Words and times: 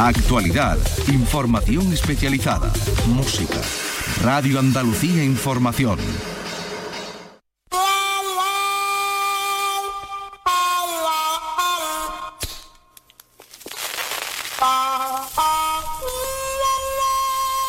Actualidad, 0.00 0.78
información 1.08 1.92
especializada, 1.92 2.72
música. 3.08 3.60
Radio 4.22 4.58
Andalucía 4.58 5.22
Información. 5.22 5.98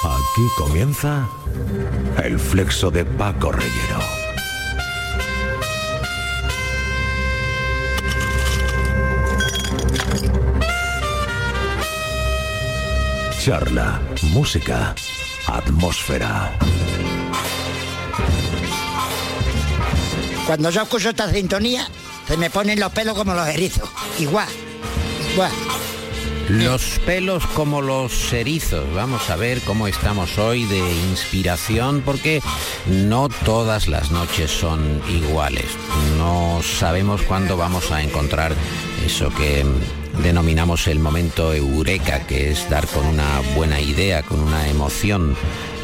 Aquí 0.04 0.48
comienza 0.58 1.28
el 2.24 2.40
flexo 2.40 2.92
de 2.92 3.04
Paco 3.04 3.52
Reyero. 3.52 4.21
Charla, 13.44 14.00
música, 14.34 14.94
atmósfera. 15.48 16.56
Cuando 20.46 20.70
yo 20.70 20.84
escucho 20.84 21.10
esta 21.10 21.28
sintonía, 21.32 21.88
se 22.28 22.38
me 22.38 22.52
ponen 22.52 22.80
los 22.80 22.92
pelos 22.92 23.18
como 23.18 23.34
los 23.34 23.48
erizos. 23.48 23.90
Igual, 24.20 24.48
igual. 25.34 25.52
Los 26.50 27.00
pelos 27.04 27.44
como 27.56 27.82
los 27.82 28.32
erizos. 28.32 28.86
Vamos 28.94 29.28
a 29.32 29.38
ver 29.38 29.60
cómo 29.62 29.88
estamos 29.88 30.38
hoy 30.38 30.66
de 30.66 30.78
inspiración 31.10 32.04
porque 32.06 32.44
no 32.86 33.28
todas 33.44 33.88
las 33.88 34.12
noches 34.12 34.52
son 34.52 35.02
iguales. 35.10 35.66
No 36.20 36.62
sabemos 36.62 37.24
cuándo 37.24 37.58
vamos 37.58 37.92
a 37.92 38.04
encontrar 38.04 38.54
eso 39.04 39.34
que 39.34 39.66
denominamos 40.24 40.88
el 40.88 41.00
momento 41.00 41.54
eureka, 41.54 42.26
que 42.28 42.52
es 42.52 42.70
dar 42.70 42.88
con 42.88 43.06
una 43.06 43.42
buena 43.56 43.80
idea, 43.80 44.24
con 44.24 44.40
una 44.40 44.68
emoción. 44.68 45.36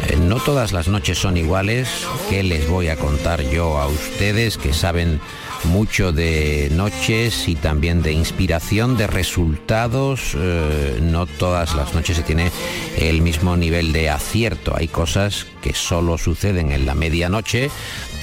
Eh, 0.07 0.17
no 0.17 0.39
todas 0.39 0.73
las 0.73 0.87
noches 0.87 1.17
son 1.17 1.37
iguales. 1.37 1.89
¿Qué 2.29 2.43
les 2.43 2.69
voy 2.69 2.89
a 2.89 2.97
contar 2.97 3.41
yo 3.49 3.77
a 3.77 3.87
ustedes 3.87 4.57
que 4.57 4.73
saben 4.73 5.19
mucho 5.65 6.11
de 6.11 6.69
noches 6.71 7.47
y 7.47 7.55
también 7.55 8.01
de 8.01 8.11
inspiración, 8.11 8.97
de 8.97 9.07
resultados. 9.07 10.35
Eh, 10.35 10.99
no 11.01 11.25
todas 11.25 11.75
las 11.75 11.93
noches 11.93 12.17
se 12.17 12.23
tiene 12.23 12.51
el 12.97 13.21
mismo 13.21 13.57
nivel 13.57 13.93
de 13.93 14.09
acierto. 14.09 14.73
Hay 14.75 14.87
cosas 14.87 15.45
que 15.61 15.73
solo 15.73 16.17
suceden 16.17 16.71
en 16.71 16.85
la 16.85 16.95
medianoche, 16.95 17.69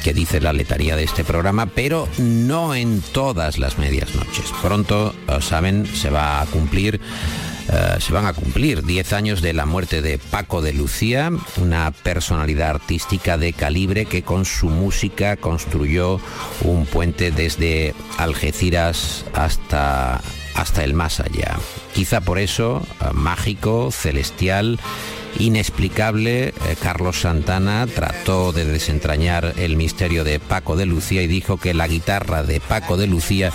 que 0.05 0.13
dice 0.13 0.39
la 0.39 0.53
letanía 0.53 0.97
de 0.97 1.03
este 1.03 1.25
programa, 1.25 1.65
pero 1.67 2.07
no 2.19 2.75
en 2.75 3.01
todas 3.01 3.59
las 3.59 3.79
medias 3.79 4.15
noches. 4.15 4.53
Pronto, 4.61 5.15
saben, 5.41 5.87
se 5.87 6.11
va 6.11 6.43
a 6.43 6.47
cumplir 6.47 7.01
eh, 7.73 7.97
se 7.99 8.13
van 8.13 8.27
a 8.27 8.35
cumplir 8.35 8.85
10 8.85 9.13
años 9.15 9.41
de 9.41 9.55
la 9.55 9.65
muerte 9.65 10.03
de 10.03 10.19
Paco 10.19 10.61
de 10.61 10.75
Lucía, 10.75 11.31
una 11.57 11.91
personalidad 11.91 12.71
artística 12.71 13.39
de 13.39 13.55
calibre 13.55 14.05
que 14.05 14.23
con 14.23 14.45
su 14.45 14.69
música 14.69 15.37
construyó 15.37 16.21
un 16.61 16.85
puente 16.85 17.31
desde 17.31 17.95
Algeciras 18.19 19.25
hasta, 19.33 20.21
hasta 20.55 20.85
el 20.85 20.93
más 20.93 21.21
allá. 21.21 21.57
Quizá 21.95 22.21
por 22.21 22.39
eso, 22.39 22.87
eh, 23.01 23.07
mágico, 23.15 23.91
celestial, 23.91 24.79
inexplicable, 25.39 26.49
eh, 26.49 26.53
Carlos 26.81 27.21
Santana 27.21 27.87
trató 27.87 28.53
de 28.53 28.65
desentrañar 28.65 29.55
el 29.57 29.77
misterio 29.77 30.25
de 30.25 30.41
Paco 30.41 30.77
de 30.77 30.87
Lucía 30.87 31.23
y 31.23 31.27
dijo 31.27 31.57
que 31.57 31.75
la 31.75 31.89
guitarra 31.89 32.43
de 32.43 32.61
Paco 32.61 32.97
de 32.97 33.07
Lucía 33.07 33.53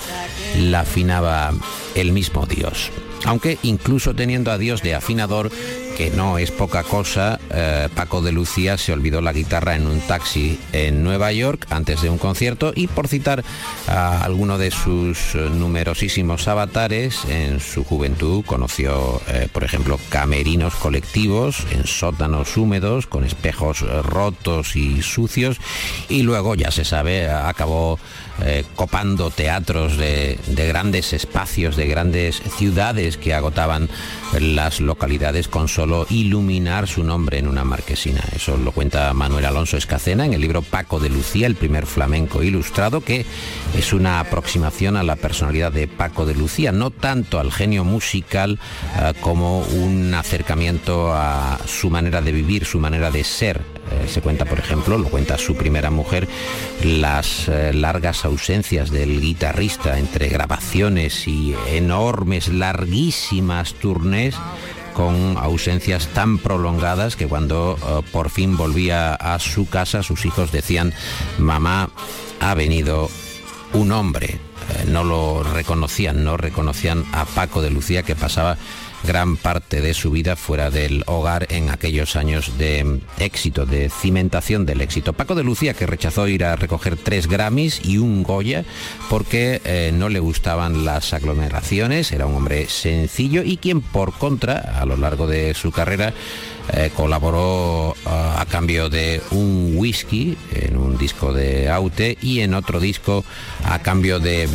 la 0.58 0.82
afinaba 0.82 1.54
el 1.96 2.12
mismo 2.12 2.46
Dios. 2.46 2.92
Aunque 3.26 3.58
incluso 3.64 4.14
teniendo 4.14 4.52
a 4.52 4.58
Dios 4.58 4.82
de 4.82 4.96
afinador, 4.96 5.52
que 6.00 6.12
no 6.12 6.38
es 6.38 6.50
poca 6.50 6.84
cosa, 6.84 7.42
eh, 7.52 7.90
Paco 7.94 8.22
de 8.22 8.32
Lucía 8.32 8.78
se 8.78 8.94
olvidó 8.94 9.20
la 9.20 9.34
guitarra 9.34 9.76
en 9.76 9.86
un 9.86 10.00
taxi 10.00 10.58
en 10.72 11.04
Nueva 11.04 11.34
York 11.34 11.68
antes 11.72 12.02
de 12.02 12.10
un 12.10 12.18
concierto 12.18 12.72
y 12.74 12.88
por 12.88 13.10
citar 13.10 13.44
a 13.86 14.24
alguno 14.24 14.58
de 14.58 14.72
sus 14.72 15.36
numerosísimos 15.36 16.48
avatares, 16.48 17.26
en 17.26 17.60
su 17.60 17.84
juventud 17.84 18.46
conoció, 18.46 19.22
eh, 19.28 19.50
por 19.52 19.66
ejemplo, 19.66 20.00
camerinos 20.08 20.74
colectivos 20.76 21.66
en 21.72 21.86
sótanos 21.86 22.56
húmedos 22.56 23.06
con 23.06 23.26
espejos 23.26 23.82
rotos 24.06 24.78
y 24.78 25.02
sucios 25.02 25.58
y 26.08 26.24
luego, 26.24 26.56
ya 26.56 26.72
se 26.72 26.86
sabe, 26.86 27.30
acabó 27.30 28.00
eh, 28.42 28.64
copando 28.76 29.32
teatros 29.32 29.98
de, 29.98 30.40
grandes 30.48 31.12
espacios, 31.12 31.76
de 31.76 31.88
grandes 31.88 32.42
ciudades 32.58 33.18
que 33.18 33.34
agotaban 33.34 33.90
las 34.40 34.80
localidades 34.80 35.50
con 35.50 35.68
solo 35.68 35.89
iluminar 36.10 36.88
su 36.88 37.04
nombre 37.04 37.40
en 37.40 37.48
una 37.48 37.64
marquesina. 37.64 38.24
Eso 38.36 38.58
lo 38.58 38.72
cuenta 38.72 39.14
Manuel 39.14 39.46
Alonso 39.46 39.78
Escacena 39.78 40.26
en 40.26 40.34
el 40.34 40.42
libro 40.42 40.62
Paco 40.62 41.00
de 41.00 41.10
Lucía, 41.10 41.48
el 41.48 41.56
primer 41.56 41.86
flamenco 41.86 42.44
ilustrado, 42.44 43.02
que 43.02 43.26
es 43.78 43.94
una 43.94 44.20
aproximación 44.20 44.98
a 44.98 45.04
la 45.04 45.16
personalidad 45.16 45.72
de 45.72 45.88
Paco 45.88 46.26
de 46.26 46.36
Lucía, 46.36 46.72
no 46.72 46.92
tanto 46.92 47.40
al 47.40 47.52
genio 47.52 47.84
musical 47.84 48.60
eh, 49.00 49.14
como 49.22 49.62
un 49.62 50.14
acercamiento 50.14 51.14
a 51.14 51.60
su 51.66 51.90
manera 51.90 52.22
de 52.22 52.32
vivir, 52.32 52.66
su 52.66 52.80
manera 52.80 53.12
de 53.12 53.24
ser 53.24 53.62
eh, 53.92 54.08
se 54.08 54.22
cuenta, 54.22 54.46
por 54.46 54.60
ejemplo, 54.60 54.98
lo 54.98 55.10
cuenta 55.10 55.38
su 55.38 55.56
primera 55.56 55.90
mujer, 55.90 56.28
las 56.84 57.48
eh, 57.48 57.74
largas 57.74 58.24
ausencias 58.24 58.92
del 58.92 59.20
guitarrista 59.20 59.98
entre 59.98 60.30
grabaciones 60.30 61.28
y 61.28 61.56
enormes, 61.70 62.50
larguísimas 62.50 63.74
turnés 63.74 64.36
con 65.00 65.38
ausencias 65.38 66.08
tan 66.08 66.40
prolongadas 66.40 67.16
que 67.16 67.26
cuando 67.26 67.78
eh, 67.82 68.02
por 68.12 68.30
fin 68.30 68.58
volvía 68.58 69.14
a 69.14 69.40
su 69.40 69.70
casa 69.70 70.04
sus 70.04 70.26
hijos 70.26 70.52
decían, 70.52 70.94
mamá, 71.38 71.90
ha 72.42 72.54
venido 72.54 73.10
un 73.72 73.94
hombre. 73.94 74.42
no 74.88 75.06
lo 75.06 75.42
reconocían, 75.42 76.26
no 76.26 76.36
reconocían 76.36 77.06
a 77.14 77.24
Paco 77.24 77.62
de 77.62 77.70
Lucía 77.70 78.04
que 78.04 78.14
pasaba 78.14 78.58
gran 79.04 79.38
parte 79.38 79.82
de 79.82 79.94
su 79.94 80.12
vida 80.12 80.36
fuera 80.36 80.70
del 80.70 81.04
hogar 81.08 81.48
en 81.50 81.70
aquellos 81.70 82.16
años 82.16 82.58
de 82.58 83.02
éxito, 83.20 83.66
de 83.66 83.90
cimentación 83.90 84.66
del 84.66 84.82
éxito. 84.82 85.14
Paco 85.14 85.36
de 85.36 85.44
Lucía 85.44 85.74
que 85.74 85.86
rechazó 85.86 86.28
ir 86.28 86.44
a 86.44 86.56
recoger 86.56 86.98
tres 86.98 87.28
Grammys 87.28 87.82
y 87.84 87.98
un 87.98 88.24
Goya 88.24 88.66
porque 89.10 89.62
eh, 89.66 89.92
no 89.94 90.10
le 90.10 90.20
gustaban 90.20 90.86
las 90.86 91.14
aglomeraciones, 91.14 92.12
era 92.12 92.26
un 92.26 92.36
hombre 92.36 92.68
sencillo 92.68 93.44
y 93.44 93.58
quien 93.58 93.82
por 93.82 94.14
contra 94.14 94.80
a 94.80 94.86
lo 94.86 94.98
largo 94.98 95.28
de 95.28 95.54
su 95.54 95.72
carrera 95.72 96.14
eh, 96.74 96.92
colaboró 96.96 97.96
eh, 97.96 98.10
a 98.10 98.46
cambio 98.46 98.90
de 98.90 99.22
un 99.32 99.74
whisky 99.76 100.38
en 100.54 100.78
un 100.78 100.98
disco 100.98 101.34
de 101.34 101.70
Aute 101.70 102.18
y 102.22 102.42
en 102.42 102.54
otro 102.54 102.80
disco 102.80 103.26
a 103.64 103.80
cambio 103.80 104.20
de, 104.20 104.48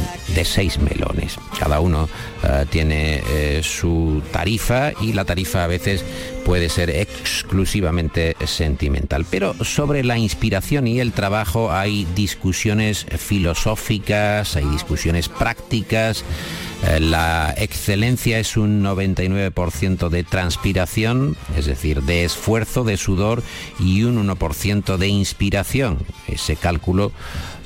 seis 0.45 0.79
melones. 0.79 1.37
Cada 1.65 1.81
uno 1.81 2.11
eh, 2.43 2.67
tiene 2.69 3.63
su 3.63 4.21
tarifa 4.31 4.93
y 5.01 5.15
la 5.15 5.25
tarifa 5.25 5.65
a 5.65 5.67
veces 5.67 6.05
puede 6.45 6.69
ser 6.69 6.91
exclusivamente 6.91 8.37
sentimental. 8.45 9.25
Pero 9.31 9.55
sobre 9.65 10.05
la 10.05 10.19
inspiración 10.19 10.87
y 10.87 11.01
el 11.01 11.13
trabajo 11.13 11.73
hay 11.73 12.07
discusiones 12.15 13.07
filosóficas, 13.17 14.57
hay 14.57 14.67
discusiones 14.67 15.31
prácticas. 15.31 16.23
Eh, 16.83 17.01
la 17.01 17.55
excelencia 17.57 18.39
es 18.39 18.57
un 18.57 18.83
99% 18.83 20.09
de 20.09 20.25
transpiración, 20.25 21.37
es 21.57 21.67
decir, 21.67 22.03
de 22.03 22.25
esfuerzo, 22.25 22.85
de 22.85 22.97
sudor 22.97 23.43
y 23.79 24.03
un 24.03 24.29
1% 24.29 24.97
de 24.97 25.09
inspiración. 25.09 25.99
Ese 26.27 26.57
cálculo 26.57 27.13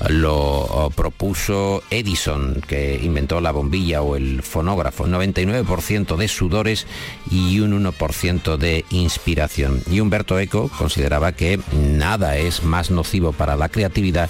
lo 0.07 0.91
propuso 0.95 1.83
Edison, 1.89 2.61
que 2.65 2.99
inventó 3.03 3.41
la 3.41 3.51
bombilla 3.51 4.01
o 4.01 4.15
el 4.15 4.41
fonógrafo. 4.43 5.05
99% 5.05 6.15
de 6.15 6.27
sudores 6.27 6.87
y 7.29 7.59
un 7.59 7.83
1% 7.83 8.57
de 8.57 8.85
inspiración. 8.91 9.81
Y 9.91 9.99
Humberto 9.99 10.39
Eco 10.39 10.69
consideraba 10.77 11.33
que 11.33 11.59
nada 11.73 12.37
es 12.37 12.63
más 12.63 12.91
nocivo 12.91 13.33
para 13.33 13.55
la 13.55 13.69
creatividad 13.69 14.29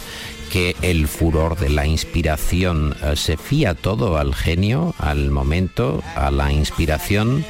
que 0.50 0.76
el 0.82 1.08
furor 1.08 1.58
de 1.58 1.70
la 1.70 1.86
inspiración. 1.86 2.96
Eh, 3.04 3.16
¿Se 3.16 3.38
fía 3.38 3.76
todo 3.76 4.18
al 4.18 4.36
genio, 4.36 4.96
al 4.98 5.30
momento, 5.30 6.04
a 6.16 6.32
la 6.32 6.52
inspiración? 6.52 7.46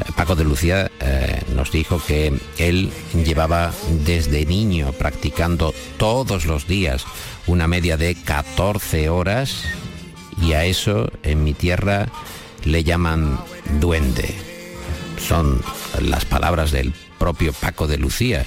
Eh, 0.00 0.12
Paco 0.16 0.34
de 0.34 0.44
Lucía 0.44 0.90
eh, 1.00 1.42
nos 1.54 1.70
dijo 1.70 2.02
que 2.04 2.32
él 2.58 2.90
llevaba 3.24 3.72
desde 4.04 4.46
niño 4.46 4.92
practicando 4.92 5.74
todos 5.98 6.46
los 6.46 6.66
días 6.66 7.04
una 7.46 7.68
media 7.68 7.96
de 7.96 8.14
14 8.14 9.08
horas 9.08 9.64
y 10.40 10.54
a 10.54 10.64
eso 10.64 11.10
en 11.22 11.44
mi 11.44 11.54
tierra 11.54 12.08
le 12.64 12.82
llaman 12.82 13.38
duende. 13.80 14.34
son 15.18 15.62
las 16.00 16.24
palabras 16.24 16.72
del 16.72 16.92
propio 17.18 17.52
Paco 17.52 17.86
de 17.86 17.98
Lucía, 17.98 18.44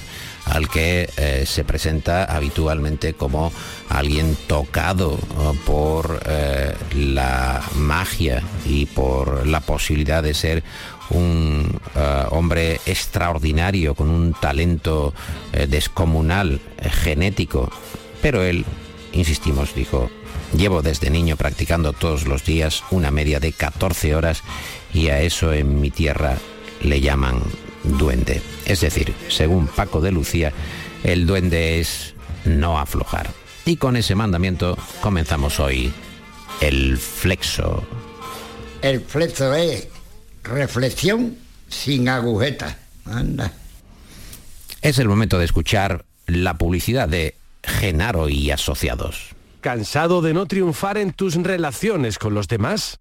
al 0.50 0.68
que 0.68 1.08
eh, 1.16 1.44
se 1.46 1.64
presenta 1.64 2.24
habitualmente 2.24 3.14
como 3.14 3.52
alguien 3.88 4.36
tocado 4.46 5.18
por 5.66 6.22
eh, 6.26 6.74
la 6.94 7.62
magia 7.76 8.42
y 8.66 8.86
por 8.86 9.46
la 9.46 9.60
posibilidad 9.60 10.22
de 10.22 10.34
ser 10.34 10.62
un 11.10 11.80
eh, 11.94 12.24
hombre 12.30 12.80
extraordinario 12.86 13.94
con 13.94 14.10
un 14.10 14.34
talento 14.34 15.14
descomunal, 15.52 16.60
genético. 17.02 17.70
Pero 18.20 18.42
él, 18.42 18.64
insistimos, 19.12 19.74
dijo, 19.74 20.10
llevo 20.56 20.82
desde 20.82 21.10
niño 21.10 21.36
practicando 21.36 21.92
todos 21.92 22.26
los 22.26 22.44
días 22.44 22.84
una 22.90 23.10
media 23.10 23.40
de 23.40 23.52
14 23.52 24.14
horas 24.14 24.42
y 24.92 25.08
a 25.08 25.20
eso 25.20 25.52
en 25.52 25.80
mi 25.80 25.90
tierra 25.90 26.36
le 26.82 27.00
llaman 27.00 27.42
duende. 27.96 28.42
Es 28.66 28.80
decir, 28.80 29.14
según 29.28 29.66
Paco 29.66 30.00
de 30.00 30.12
Lucía, 30.12 30.52
el 31.04 31.26
duende 31.26 31.80
es 31.80 32.14
no 32.44 32.78
aflojar. 32.78 33.30
Y 33.64 33.76
con 33.76 33.96
ese 33.96 34.14
mandamiento 34.14 34.76
comenzamos 35.00 35.60
hoy 35.60 35.92
el 36.60 36.98
flexo. 36.98 37.86
El 38.82 39.00
flexo 39.00 39.54
es 39.54 39.88
reflexión 40.42 41.36
sin 41.68 42.08
agujeta. 42.08 42.78
Anda. 43.04 43.52
Es 44.82 44.98
el 44.98 45.08
momento 45.08 45.38
de 45.38 45.44
escuchar 45.44 46.04
la 46.26 46.54
publicidad 46.54 47.08
de 47.08 47.34
Genaro 47.62 48.28
y 48.28 48.50
Asociados. 48.50 49.34
¿Cansado 49.60 50.22
de 50.22 50.34
no 50.34 50.46
triunfar 50.46 50.98
en 50.98 51.12
tus 51.12 51.34
relaciones 51.34 52.18
con 52.18 52.34
los 52.34 52.48
demás? 52.48 53.00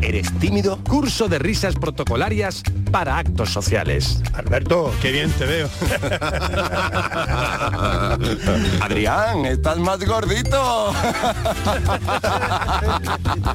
¿Eres 0.00 0.32
tímido? 0.38 0.78
Curso 0.84 1.28
de 1.28 1.38
risas 1.38 1.74
protocolarias 1.74 2.62
para 2.92 3.18
actos 3.18 3.50
sociales. 3.50 4.22
Alberto, 4.32 4.94
qué 5.02 5.10
bien 5.10 5.30
te 5.32 5.44
veo. 5.44 5.68
Adrián, 8.80 9.44
estás 9.44 9.78
más 9.78 10.04
gordito. 10.04 10.92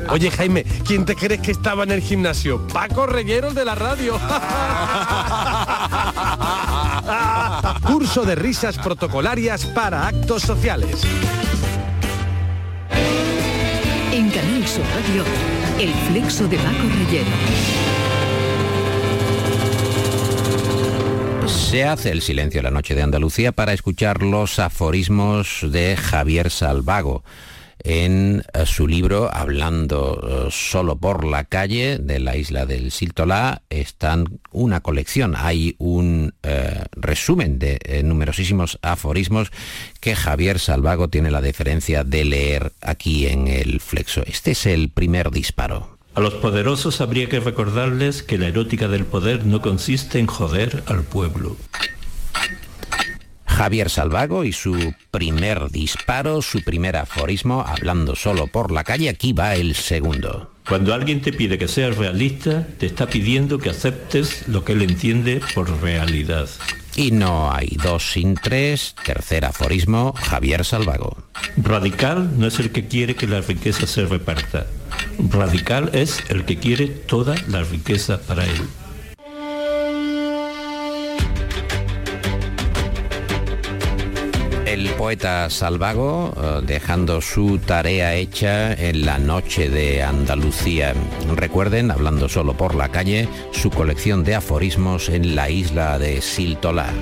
Oye, 0.10 0.30
Jaime, 0.32 0.66
¿quién 0.86 1.06
te 1.06 1.16
crees 1.16 1.42
que 1.42 1.52
estaba 1.52 1.84
en 1.84 1.92
el 1.92 2.02
gimnasio? 2.02 2.68
Paco 2.68 3.06
Regueros 3.06 3.56
de 3.56 3.66
la 3.66 3.76
radio. 3.76 4.20
Curso 7.88 8.24
de 8.24 8.36
risas 8.36 8.78
protocolarias 8.78 9.66
para 9.66 10.08
actos 10.08 10.44
sociales. 10.44 11.02
Radio, 14.66 15.26
el 15.78 15.94
flexo 16.08 16.48
de 16.48 16.56
Paco 16.56 16.88
Reyero. 16.98 17.30
Se 21.48 21.84
hace 21.84 22.12
el 22.12 22.22
silencio 22.22 22.60
en 22.60 22.64
la 22.64 22.72
noche 22.72 22.96
de 22.96 23.02
Andalucía 23.02 23.52
para 23.52 23.74
escuchar 23.74 24.22
los 24.22 24.60
aforismos 24.60 25.66
de 25.70 25.98
Javier 25.98 26.50
Salvago 26.50 27.26
en 27.84 28.44
eh, 28.54 28.66
su 28.66 28.88
libro 28.88 29.30
Hablando 29.32 30.48
eh, 30.48 30.52
solo 30.52 30.98
por 30.98 31.26
la 31.26 31.44
calle 31.46 31.98
de 31.98 32.20
la 32.20 32.38
isla 32.38 32.66
del 32.66 32.92
Siltolá 32.92 33.62
están 33.70 34.40
una 34.52 34.82
colección, 34.82 35.36
hay 35.38 35.76
un 35.80 36.34
eh, 36.44 36.84
resumen 36.94 37.60
de 37.60 38.02
numerosísimos 38.04 38.80
aforismos 38.82 39.52
que 40.00 40.16
Javier 40.16 40.60
Salvago 40.60 41.10
tiene 41.10 41.32
la 41.32 41.42
deferencia 41.42 42.04
de 42.04 42.26
leer 42.26 42.72
aquí 42.82 43.28
en 43.28 43.48
el 43.48 43.80
Flexo. 43.80 44.24
Este 44.26 44.52
es 44.52 44.66
el 44.66 44.90
primer 44.90 45.32
disparo. 45.32 45.98
A 46.16 46.22
los 46.22 46.36
poderosos 46.36 47.02
habría 47.02 47.28
que 47.28 47.40
recordarles 47.40 48.22
que 48.22 48.38
la 48.38 48.48
erótica 48.48 48.88
del 48.88 49.06
poder 49.06 49.46
no 49.46 49.62
consiste 49.62 50.20
en 50.20 50.28
joder 50.28 50.84
al 50.86 51.04
pueblo. 51.04 51.58
Javier 53.64 53.90
Salvago 53.90 54.44
y 54.44 54.52
su 54.52 54.94
primer 55.10 55.70
disparo, 55.70 56.42
su 56.42 56.62
primer 56.64 56.98
aforismo, 56.98 57.64
hablando 57.66 58.14
solo 58.14 58.48
por 58.48 58.74
la 58.74 58.84
calle, 58.84 59.08
aquí 59.08 59.32
va 59.32 59.56
el 59.56 59.74
segundo. 59.74 60.52
Cuando 60.68 60.94
alguien 60.94 61.22
te 61.22 61.32
pide 61.32 61.58
que 61.58 61.70
seas 61.70 61.96
realista, 61.96 62.68
te 62.78 62.86
está 62.86 63.08
pidiendo 63.08 63.60
que 63.60 63.70
aceptes 63.70 64.50
lo 64.50 64.66
que 64.66 64.74
él 64.74 64.82
entiende 64.82 65.40
por 65.56 65.82
realidad. 65.82 66.50
Y 66.98 67.12
no 67.12 67.54
hay 67.54 67.78
dos 67.82 68.12
sin 68.12 68.36
tres, 68.36 68.96
tercer 69.06 69.46
aforismo, 69.46 70.12
Javier 70.12 70.66
Salvago. 70.66 71.16
Radical 71.56 72.38
no 72.38 72.48
es 72.48 72.60
el 72.60 72.70
que 72.70 72.90
quiere 72.90 73.16
que 73.16 73.28
la 73.28 73.40
riqueza 73.40 73.88
se 73.88 74.06
reparta. 74.06 74.68
Radical 75.30 75.90
es 75.94 76.22
el 76.28 76.44
que 76.44 76.58
quiere 76.58 76.88
toda 76.88 77.38
la 77.48 77.64
riqueza 77.64 78.20
para 78.20 78.44
él. 78.44 78.62
Poeta 85.04 85.50
Salvago, 85.50 86.32
eh, 86.38 86.62
dejando 86.66 87.20
su 87.20 87.58
tarea 87.58 88.16
hecha 88.16 88.72
en 88.72 89.06
la 89.06 89.18
noche 89.18 89.70
de 89.70 90.02
Andalucía. 90.02 90.94
Recuerden, 91.36 91.92
hablando 91.92 92.30
solo 92.30 92.54
por 92.54 92.74
la 92.74 92.88
calle, 92.88 93.28
su 93.52 93.70
colección 93.70 94.24
de 94.24 94.36
aforismos 94.36 95.10
en 95.10 95.36
la 95.36 95.50
isla 95.50 96.00
de 96.00 96.22
Siltola. 96.22 96.94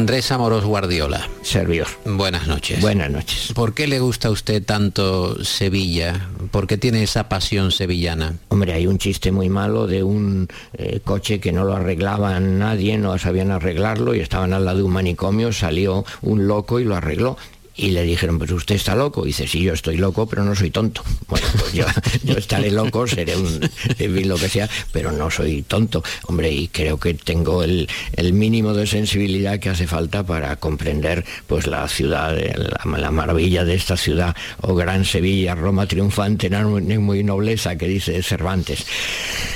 Andrés 0.00 0.32
Amoros 0.32 0.64
Guardiola. 0.64 1.28
Servidor. 1.42 1.86
Buenas 2.06 2.48
noches. 2.48 2.80
Buenas 2.80 3.10
noches. 3.10 3.52
¿Por 3.54 3.74
qué 3.74 3.86
le 3.86 4.00
gusta 4.00 4.28
a 4.28 4.30
usted 4.30 4.64
tanto 4.64 5.44
Sevilla? 5.44 6.30
¿Por 6.50 6.66
qué 6.66 6.78
tiene 6.78 7.02
esa 7.02 7.28
pasión 7.28 7.70
sevillana? 7.70 8.36
Hombre, 8.48 8.72
hay 8.72 8.86
un 8.86 8.96
chiste 8.96 9.30
muy 9.30 9.50
malo 9.50 9.86
de 9.86 10.02
un 10.02 10.48
eh, 10.72 11.00
coche 11.04 11.38
que 11.38 11.52
no 11.52 11.64
lo 11.64 11.74
arreglaba 11.74 12.40
nadie, 12.40 12.96
no 12.96 13.18
sabían 13.18 13.50
arreglarlo 13.50 14.14
y 14.14 14.20
estaban 14.20 14.54
al 14.54 14.64
lado 14.64 14.78
de 14.78 14.84
un 14.84 14.92
manicomio, 14.94 15.52
salió 15.52 16.06
un 16.22 16.46
loco 16.46 16.80
y 16.80 16.84
lo 16.84 16.96
arregló 16.96 17.36
y 17.80 17.90
le 17.90 18.02
dijeron, 18.02 18.38
pues 18.38 18.50
usted 18.50 18.74
está 18.74 18.94
loco. 18.94 19.24
Y 19.24 19.28
dice, 19.28 19.46
sí, 19.46 19.62
yo 19.62 19.72
estoy 19.72 19.96
loco, 19.96 20.26
pero 20.26 20.44
no 20.44 20.54
soy 20.54 20.70
tonto. 20.70 21.02
Bueno, 21.28 21.46
pues 21.58 21.72
yo, 21.72 21.86
estaré 22.36 22.70
loco, 22.70 23.06
seré 23.06 23.36
un 23.36 23.60
lo 23.98 24.36
que 24.36 24.48
sea, 24.48 24.68
pero 24.92 25.12
no 25.12 25.30
soy 25.30 25.62
tonto. 25.62 26.02
Hombre, 26.26 26.50
y 26.52 26.68
creo 26.68 26.98
que 26.98 27.14
tengo 27.14 27.62
el, 27.62 27.88
mínimo 28.32 28.74
de 28.74 28.86
sensibilidad 28.86 29.58
que 29.58 29.70
hace 29.70 29.86
falta 29.86 30.24
para 30.24 30.56
comprender 30.56 31.24
pues 31.46 31.66
la 31.66 31.88
ciudad, 31.88 32.36
la, 32.36 33.10
maravilla 33.10 33.64
de 33.64 33.74
esta 33.74 33.96
ciudad, 33.96 34.36
o 34.60 34.74
Gran 34.74 35.04
Sevilla, 35.04 35.54
Roma 35.54 35.86
triunfante, 35.86 36.50
muy 36.50 37.24
nobleza, 37.24 37.76
que 37.76 37.88
dice 37.88 38.22
Cervantes. 38.22 38.86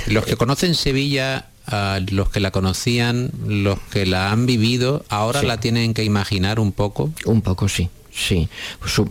Los 0.07 0.25
que 0.25 0.37
conocen 0.37 0.75
Sevilla 0.75 1.47
los 2.11 2.31
que 2.31 2.41
la 2.41 2.51
conocían, 2.51 3.31
los 3.47 3.79
que 3.91 4.07
la 4.07 4.31
han 4.31 4.47
vivido, 4.47 5.05
ahora 5.09 5.43
la 5.43 5.59
tienen 5.61 5.95
que 5.95 6.05
imaginar 6.05 6.61
un 6.61 6.73
poco. 6.73 7.11
Un 7.25 7.43
poco 7.43 7.69
sí. 7.69 7.89
Sí, 8.15 8.49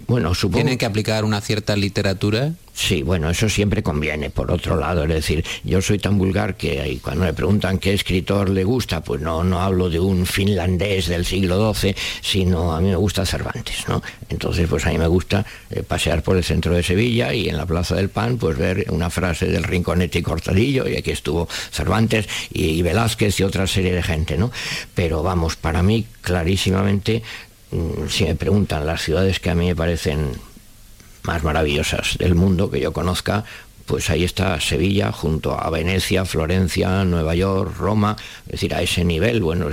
bueno, 0.08 0.34
supongo... 0.34 0.60
¿Tienen 0.60 0.78
que 0.78 0.86
aplicar 0.86 1.26
una 1.26 1.42
cierta 1.42 1.76
literatura? 1.76 2.54
Sí, 2.74 3.04
bueno, 3.04 3.30
eso 3.30 3.50
siempre 3.50 3.84
conviene, 3.84 4.30
por 4.30 4.50
otro 4.50 4.78
lado, 4.78 5.04
es 5.04 5.10
decir, 5.10 5.46
yo 5.64 5.82
soy 5.82 6.00
tan 6.00 6.18
vulgar 6.18 6.56
que 6.56 7.00
cuando 7.04 7.26
me 7.26 7.34
preguntan 7.34 7.78
qué 7.78 7.94
escritor 7.94 8.50
le 8.50 8.64
gusta, 8.64 9.04
pues 9.04 9.22
no, 9.22 9.44
no 9.44 9.62
hablo 9.62 9.90
de 9.90 10.00
un 10.00 10.26
finlandés 10.26 11.08
del 11.08 11.26
siglo 11.26 11.74
XII, 11.74 11.96
sino 12.22 12.74
a 12.74 12.82
mí 12.82 12.90
me 12.90 12.96
gusta 12.96 13.26
Cervantes, 13.26 13.88
¿no? 13.88 14.02
Entonces, 14.30 14.68
pues 14.68 14.86
a 14.88 14.90
mí 14.90 14.98
me 14.98 15.08
gusta 15.08 15.46
eh, 15.70 15.84
pasear 15.84 16.24
por 16.24 16.38
el 16.38 16.44
centro 16.44 16.74
de 16.74 16.82
Sevilla 16.82 17.34
y 17.34 17.50
en 17.50 17.58
la 17.58 17.66
Plaza 17.66 17.96
del 17.96 18.10
Pan, 18.10 18.38
pues 18.38 18.58
ver 18.58 18.88
una 18.90 19.10
frase 19.10 19.46
del 19.48 19.64
Rinconete 19.64 20.20
y 20.20 20.24
Cortadillo, 20.24 20.88
y 20.88 20.96
aquí 20.96 21.12
estuvo 21.12 21.48
Cervantes 21.72 22.28
y 22.52 22.82
Velázquez 22.82 23.40
y 23.40 23.44
otra 23.44 23.68
serie 23.68 23.94
de 23.94 24.02
gente, 24.02 24.38
¿no? 24.38 24.52
Pero 24.96 25.22
vamos, 25.22 25.58
para 25.58 25.84
mí, 25.84 26.08
clarísimamente, 26.22 27.22
si 28.10 28.26
me 28.26 28.36
preguntan 28.36 28.86
las 28.86 29.02
ciudades 29.02 29.40
que 29.40 29.50
a 29.50 29.56
mí 29.56 29.68
me 29.68 29.76
parecen 29.76 30.32
más 31.24 31.44
maravillosas 31.44 32.18
del 32.18 32.36
mundo 32.36 32.70
que 32.70 32.80
yo 32.80 32.94
conozca, 32.94 33.46
pues 33.86 34.10
ahí 34.10 34.24
está 34.24 34.60
Sevilla 34.60 35.12
junto 35.12 35.60
a 35.60 35.70
Venecia, 35.70 36.26
Florencia, 36.26 37.04
Nueva 37.04 37.36
York, 37.36 37.76
Roma, 37.78 38.16
es 38.46 38.54
decir, 38.54 38.74
a 38.74 38.82
ese 38.82 39.04
nivel, 39.04 39.42
bueno, 39.42 39.68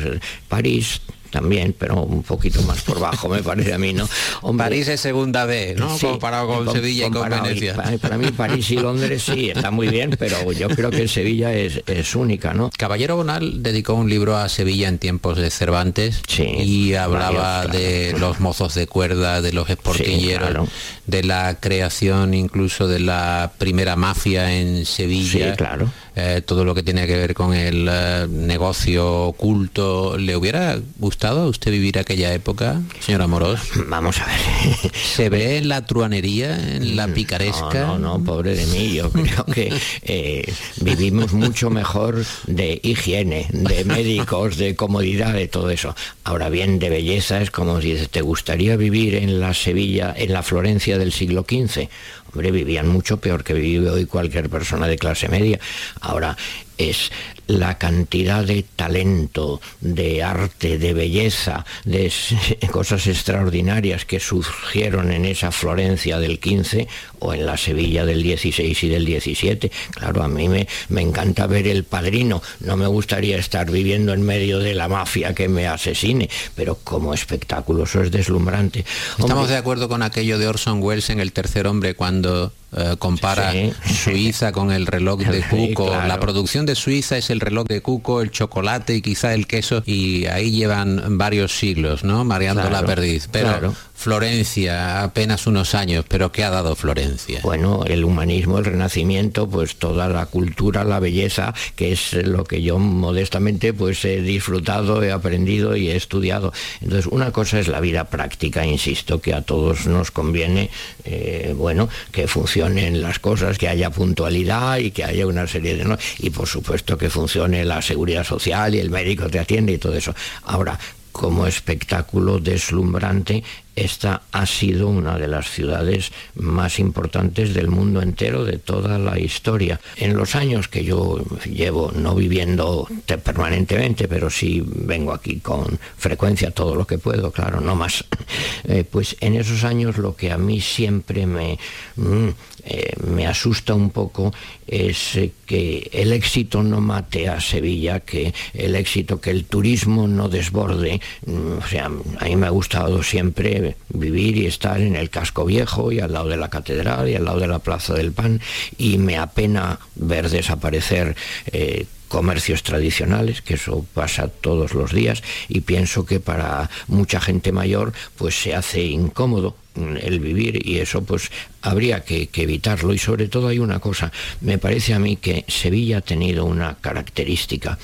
París 0.49 1.01
también, 1.31 1.75
pero 1.79 2.03
un 2.03 2.23
poquito 2.23 2.63
más 2.63 2.83
por 2.83 3.01
bajo, 3.01 3.29
me 3.29 3.43
parece 3.43 3.73
a 3.73 3.79
mí, 3.79 3.93
¿no? 3.93 4.09
París 4.59 4.89
es 4.89 5.01
segunda 5.01 5.47
B, 5.47 5.75
¿no? 5.79 5.97
comparado 5.99 6.49
con, 6.49 6.73
Sevilla 6.73 7.07
y 7.07 7.11
con 7.11 7.29
Venecia. 7.29 7.75
Para, 7.75 8.19
mí 8.19 8.31
París 8.33 8.71
y 8.71 8.77
Londres 8.77 9.23
sí, 9.23 9.51
está 9.51 9.71
muy 9.71 9.89
bien, 9.89 10.17
pero 10.19 10.53
yo 10.53 10.69
creo 10.69 10.91
que 10.91 11.09
Sevilla 11.09 11.53
es, 11.55 12.15
única, 12.15 12.53
¿no? 12.55 12.71
Caballero 12.77 13.17
Bonal 13.17 13.63
dedicó 13.63 13.95
un 13.95 14.11
libro 14.11 14.37
a 14.37 14.49
Sevilla 14.49 14.89
en 14.89 14.99
tiempos 14.99 15.39
de 15.39 15.51
Cervantes 15.51 16.23
y 16.39 16.95
hablaba 16.95 17.67
de 17.67 18.15
los 18.19 18.41
mozos 18.41 18.75
de 18.75 18.87
cuerda, 18.87 19.41
de 19.41 19.53
los 19.53 19.71
esportilleros, 19.71 20.69
de 21.07 21.23
la 21.23 21.59
creación 21.61 22.35
incluso 22.35 22.89
de 22.89 23.01
la 23.01 23.53
primera 23.59 23.97
mafia 23.97 24.53
en 24.53 24.85
Sevilla. 24.87 25.55
claro. 25.57 25.91
Eh, 26.17 26.43
todo 26.45 26.65
lo 26.65 26.75
que 26.75 26.83
tiene 26.83 27.07
que 27.07 27.17
ver 27.17 27.35
con 27.35 27.55
el 27.55 27.89
eh, 27.91 28.27
negocio 28.29 29.27
oculto. 29.27 30.19
¿Le 30.19 30.37
hubiera 30.37 30.79
gustado 30.99 31.43
a 31.43 31.47
usted 31.47 31.71
vivir 31.71 31.99
aquella 31.99 32.33
época, 32.35 32.81
señor 32.99 33.23
Amorós? 33.23 33.61
Vamos 33.87 34.19
a 34.19 34.27
ver. 34.27 34.93
¿Se 35.15 35.29
ve 35.29 35.59
en 35.59 35.69
la 35.69 35.87
truanería, 35.87 36.59
en 36.77 36.97
la 36.97 37.07
picaresca? 37.09 37.87
No, 37.87 37.99
no, 37.99 38.25
pobre 38.25 38.57
de 38.57 38.67
mí. 38.67 38.93
Yo 38.95 39.11
creo 39.11 39.45
que 39.47 39.73
eh, 40.03 40.53
vivimos 40.81 41.33
mucho 41.33 41.71
mejor 41.71 42.25
de 42.47 42.81
higiene, 42.83 43.47
de 43.51 43.85
médicos, 43.85 44.57
de 44.57 44.75
comodidad, 44.75 45.35
de 45.35 45.47
todo 45.47 45.71
eso. 45.71 45.95
Ahora 46.25 46.49
bien, 46.49 46.79
de 46.79 46.91
belleza 46.91 47.41
es 47.41 47.51
como 47.51 47.81
si 47.81 47.95
¿te 48.09 48.21
gustaría 48.21 48.77
vivir 48.77 49.15
en 49.15 49.41
la 49.41 49.55
Sevilla, 49.55 50.13
en 50.17 50.33
la 50.33 50.43
Florencia 50.43 50.99
del 50.99 51.13
siglo 51.13 51.45
XV? 51.49 51.89
Hombre, 52.33 52.51
vivían 52.51 52.89
mucho 52.89 53.17
peor 53.19 53.43
que 53.43 53.55
vive 53.55 53.91
hoy 53.91 54.07
cualquier 54.07 54.49
persona 54.49 54.87
de 54.87 54.97
clase 54.97 55.29
media. 55.29 55.59
Ahora, 56.01 56.37
es 56.81 57.13
la 57.47 57.79
cantidad 57.79 58.45
de 58.45 58.63
talento, 58.63 59.61
de 59.81 60.23
arte, 60.23 60.79
de 60.79 60.95
belleza, 60.95 61.67
de 61.85 62.13
cosas 62.71 63.07
extraordinarias 63.07 64.05
que 64.05 64.21
surgieron 64.21 65.11
en 65.13 65.25
esa 65.25 65.51
Florencia 65.51 66.19
del 66.19 66.39
15 66.39 66.89
o 67.19 67.35
en 67.35 67.45
la 67.45 67.57
Sevilla 67.57 68.07
del 68.07 68.23
16 68.23 68.85
y 68.85 68.89
del 68.89 69.05
17. 69.05 69.71
Claro, 69.91 70.23
a 70.23 70.29
mí 70.29 70.49
me, 70.49 70.69
me 70.89 71.03
encanta 71.03 71.47
ver 71.47 71.67
el 71.67 71.85
padrino. 71.85 72.41
No 72.61 72.77
me 72.77 72.87
gustaría 72.87 73.37
estar 73.37 73.71
viviendo 73.71 74.15
en 74.15 74.23
medio 74.23 74.59
de 74.61 74.75
la 74.75 74.89
mafia 74.89 75.35
que 75.35 75.49
me 75.49 75.67
asesine, 75.67 76.31
pero 76.55 76.77
como 76.77 77.13
espectáculo 77.13 77.85
eso 77.85 78.03
es 78.03 78.11
deslumbrante. 78.11 78.85
Estamos 79.19 79.49
de 79.49 79.57
acuerdo 79.57 79.89
con 79.89 80.03
aquello 80.03 80.39
de 80.39 80.47
Orson 80.47 80.83
Welles 80.83 81.11
en 81.11 81.21
El 81.21 81.33
tercer 81.33 81.67
hombre 81.67 81.95
cuando 81.95 82.53
eh, 82.77 82.97
compara 82.99 83.53
Suiza 83.85 84.53
con 84.53 84.71
el 84.71 84.87
reloj 84.87 85.21
de 85.21 85.43
Cuco. 85.51 85.91
La 86.07 86.21
producción 86.21 86.67
de 86.67 86.75
Suiza 86.75 87.17
es 87.17 87.31
el 87.31 87.41
reloj 87.41 87.67
de 87.67 87.83
Cuco, 87.83 88.23
el 88.23 88.31
chocolate 88.31 88.95
y 88.95 89.03
quizá 89.03 89.35
el 89.35 89.47
queso 89.47 89.83
y 89.87 90.27
ahí 90.27 90.53
llevan 90.53 91.19
varios 91.19 91.59
siglos, 91.59 92.05
¿no? 92.05 92.25
Mareando 92.25 92.71
la 92.71 92.85
perdiz. 92.85 93.29
Pero 93.31 93.75
Florencia, 94.01 95.03
apenas 95.03 95.47
unos 95.47 95.75
años, 95.75 96.07
pero 96.09 96.33
¿qué 96.33 96.43
ha 96.43 96.49
dado 96.49 96.75
Florencia? 96.75 97.41
Bueno, 97.43 97.85
el 97.87 98.03
humanismo, 98.03 98.57
el 98.57 98.65
renacimiento, 98.65 99.47
pues 99.47 99.77
toda 99.77 100.09
la 100.09 100.25
cultura, 100.25 100.85
la 100.85 101.01
belleza, 101.01 101.53
que 101.77 101.93
es 101.93 102.15
lo 102.15 102.45
que 102.45 102.63
yo 102.63 102.79
modestamente 102.79 103.75
pues 103.75 104.03
he 104.07 104.23
disfrutado, 104.23 105.03
he 105.03 105.13
aprendido 105.13 105.77
y 105.77 105.91
he 105.91 105.97
estudiado. 105.97 106.51
Entonces, 106.81 107.13
una 107.13 107.31
cosa 107.31 107.61
es 107.61 107.69
la 107.69 107.81
vida 107.81 108.05
práctica, 108.05 108.65
insisto, 108.65 109.21
que 109.21 109.35
a 109.35 109.43
todos 109.43 109.87
nos 109.87 110.11
conviene, 110.11 110.71
eh, 111.05 111.53
bueno, 111.55 111.91
que 112.11 112.27
funcionen 112.27 113.03
las 113.03 113.19
cosas, 113.19 113.59
que 113.59 113.69
haya 113.69 113.91
puntualidad 113.91 114.79
y 114.79 114.93
que 114.93 115.05
haya 115.05 115.27
una 115.27 115.47
serie 115.47 115.77
de... 115.77 115.99
Y 116.21 116.31
por 116.31 116.49
supuesto 116.49 116.97
que 116.97 117.11
funcione 117.11 117.67
la 117.67 117.83
seguridad 117.83 118.25
social 118.25 118.75
y 118.75 118.79
el 118.79 118.89
médico 118.89 119.29
te 119.29 119.39
atiende 119.39 119.75
y 119.75 119.79
todo 119.79 119.95
eso. 119.95 120.15
Ahora, 120.45 120.79
como 121.13 121.47
espectáculo 121.47 122.39
deslumbrante 122.39 123.43
esta 123.81 124.23
ha 124.33 124.47
sido 124.47 124.89
una 124.89 125.19
de 125.19 125.29
las 125.29 125.51
ciudades 125.51 126.13
más 126.35 126.79
importantes 126.79 127.55
del 127.55 127.69
mundo 127.69 128.03
entero, 128.03 128.45
de 128.45 128.59
toda 128.59 128.99
la 128.99 129.19
historia. 129.19 129.81
En 129.97 130.17
los 130.17 130.35
años 130.35 130.69
que 130.69 130.85
yo 130.85 131.25
llevo, 131.45 131.91
no 131.95 132.15
viviendo 132.15 132.87
permanentemente, 133.07 134.09
pero 134.09 134.31
sí 134.31 134.63
vengo 134.65 135.13
aquí 135.13 135.41
con 135.41 135.79
frecuencia 135.97 136.51
todo 136.51 136.75
lo 136.75 136.87
que 136.87 136.99
puedo, 136.99 137.31
claro, 137.31 137.61
no 137.61 137.75
más, 137.75 138.05
eh, 138.65 138.85
pues 138.89 139.17
en 139.21 139.37
esos 139.37 139.65
años 139.65 139.99
lo 139.99 140.15
que 140.15 140.31
a 140.31 140.39
mí 140.39 140.61
siempre 140.61 141.27
me, 141.27 141.59
mm, 141.97 142.29
eh, 142.65 142.93
me 143.07 143.27
asusta 143.27 143.75
un 143.75 143.91
poco 143.91 144.33
es 144.67 145.17
eh, 145.17 145.33
que 145.47 145.91
el 145.93 146.13
éxito 146.13 146.63
no 146.63 146.81
mate 146.81 147.29
a 147.29 147.41
Sevilla, 147.41 148.01
que 148.01 148.33
el 148.55 148.77
éxito, 148.77 149.21
que 149.21 149.31
el 149.31 149.45
turismo 149.45 150.07
no 150.07 150.29
desborde. 150.29 151.01
Mm, 151.27 151.59
o 151.59 151.67
sea, 151.67 151.87
a 151.87 152.25
mí 152.25 152.37
me 152.37 152.47
ha 152.47 152.51
gustado 152.51 153.03
siempre 153.03 153.70
vivir 153.89 154.37
y 154.37 154.47
estar 154.47 154.81
en 154.81 154.97
el 154.97 155.11
casco 155.11 155.45
viejo 155.45 155.93
y 155.93 156.01
al 156.01 156.13
lado 156.13 156.29
de 156.29 156.37
la 156.37 156.51
catedral 156.51 157.09
y 157.09 157.15
al 157.15 157.25
lado 157.25 157.41
de 157.41 157.49
la 157.49 157.59
Plaza 157.59 157.95
del 157.95 158.13
Pan 158.13 158.41
y 158.79 158.99
me 158.99 159.19
apena 159.19 159.79
ver 159.95 160.29
desaparecer 160.29 161.17
eh, 161.53 161.87
comercios 162.09 162.65
tradicionales, 162.65 163.41
que 163.41 163.55
eso 163.55 163.87
pasa 163.95 164.27
todos 164.27 164.75
los 164.75 164.93
días, 164.93 165.23
y 165.49 165.61
pienso 165.61 166.05
que 166.05 166.19
para 166.19 166.69
mucha 166.89 167.21
gente 167.21 167.53
mayor 167.53 167.93
pues 168.17 168.35
se 168.35 168.55
hace 168.55 168.83
incómodo 168.83 169.55
el 169.97 170.21
vivir 170.21 170.67
y 170.67 170.79
eso 170.79 171.03
pues 171.03 171.31
habría 171.63 172.01
que, 172.01 172.29
evitarlo 172.33 172.95
y 172.95 172.99
sobre 172.99 173.29
todo 173.29 173.49
hay 173.49 173.59
una 173.59 173.81
cosa 173.81 174.11
me 174.41 174.59
parece 174.59 174.95
a 174.95 174.99
mí 174.99 175.17
que 175.17 175.45
Sevilla 175.49 175.99
ha 175.99 176.01
tenido 176.01 176.45
una 176.45 176.77
característica 176.81 177.79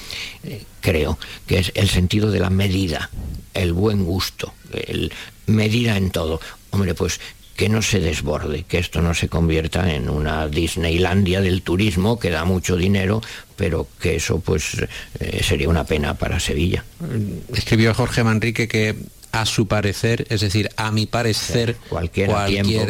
eh, 0.45 0.63
creo 0.81 1.19
que 1.47 1.59
es 1.59 1.73
el 1.75 1.89
sentido 1.89 2.31
de 2.31 2.41
la 2.41 2.51
medida 2.51 3.11
el 3.55 3.73
buen 3.73 4.05
gusto 4.05 4.55
el 4.73 5.13
medida 5.47 5.97
en 5.97 6.11
todo 6.11 6.41
hombre 6.71 6.95
pues 6.95 7.21
que 7.57 7.69
no 7.71 7.81
se 7.81 8.01
desborde, 8.01 8.65
que 8.65 8.79
esto 8.79 9.01
no 9.01 9.15
se 9.15 9.29
convierta 9.29 9.93
en 9.93 10.11
una 10.11 10.47
Disneylandia 10.47 11.41
del 11.41 11.63
turismo 11.63 12.19
que 12.19 12.31
da 12.31 12.45
mucho 12.45 12.77
dinero, 12.77 13.23
pero 13.57 13.89
que 13.99 14.17
eso 14.17 14.41
pues 14.41 14.77
eh, 15.19 15.43
sería 15.43 15.69
una 15.69 15.85
pena 15.85 16.15
para 16.15 16.39
Sevilla. 16.39 16.85
Escribió 17.55 17.95
Jorge 17.95 18.23
Manrique 18.23 18.69
que 18.69 18.95
a 19.41 19.45
su 19.45 19.67
parecer, 19.67 20.27
es 20.31 20.41
decir, 20.41 20.71
a 20.77 20.91
mi 20.91 21.05
parecer, 21.05 21.77
cualquier, 21.91 22.31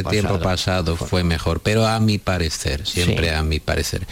tiempo, 0.04 0.38
pasado, 0.38 0.96
fue 0.96 1.24
mejor, 1.24 1.60
pero 1.60 1.86
a 1.86 1.98
mi 1.98 2.18
parecer, 2.18 2.86
siempre 2.86 3.34
a 3.34 3.42
mi 3.42 3.58
parecer. 3.58 4.06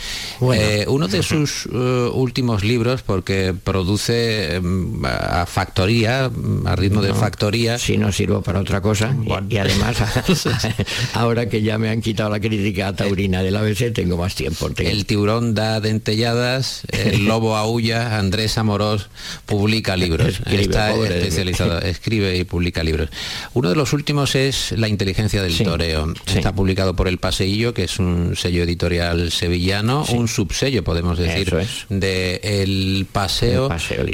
Eh, 0.52 0.84
uno 0.88 1.06
de 1.06 1.22
sus 1.22 1.66
eh, 1.72 2.10
últimos 2.12 2.64
libros, 2.64 3.02
porque 3.02 3.54
produce 3.54 4.60
mm, 4.60 5.04
a 5.04 5.46
factoría, 5.46 6.30
a 6.64 6.76
ritmo 6.76 7.02
de 7.02 7.14
factoría. 7.14 7.78
Si 7.78 7.96
no 7.98 8.10
sirvo 8.10 8.42
para 8.42 8.58
otra 8.58 8.80
cosa, 8.80 9.14
y, 9.48 9.56
además, 9.58 9.96
ahora 11.14 11.48
que 11.48 11.62
ya 11.62 11.78
me 11.78 11.90
han 11.90 12.00
quitado 12.00 12.30
la 12.30 12.40
crítica 12.40 12.92
taurina 12.94 13.42
del 13.42 13.56
ABC, 13.56 13.92
tengo 13.92 14.16
más 14.16 14.34
tiempo. 14.34 14.68
El 14.76 15.06
tiburón 15.06 15.54
da 15.54 15.80
dentelladas, 15.80 16.82
el 16.88 17.26
lobo 17.26 17.56
aúlla, 17.56 18.18
Andrés 18.18 18.58
Amorós 18.58 19.08
publica 19.46 19.96
libros. 19.96 20.40
Está 20.46 20.92
especializado, 20.94 21.78
escribe 21.80 22.24
y 22.33 22.45
publica 22.45 22.83
libros. 22.83 23.11
Uno 23.52 23.71
de 23.71 23.76
los 23.76 23.93
últimos 23.93 24.35
es 24.35 24.73
La 24.73 24.88
inteligencia 24.88 25.43
del 25.43 25.57
toreo. 25.59 26.12
Está 26.26 26.54
publicado 26.54 26.95
por 26.95 27.09
El 27.09 27.19
Paseillo, 27.19 27.75
que 27.75 27.85
es 27.85 27.99
un 27.99 28.37
sello 28.37 28.62
editorial 28.62 29.31
sevillano, 29.31 30.04
un 30.12 30.28
subsello, 30.28 30.85
podemos 30.85 31.19
decir, 31.19 31.54
de 31.88 32.40
El 32.43 33.07
Paseo. 33.11 33.69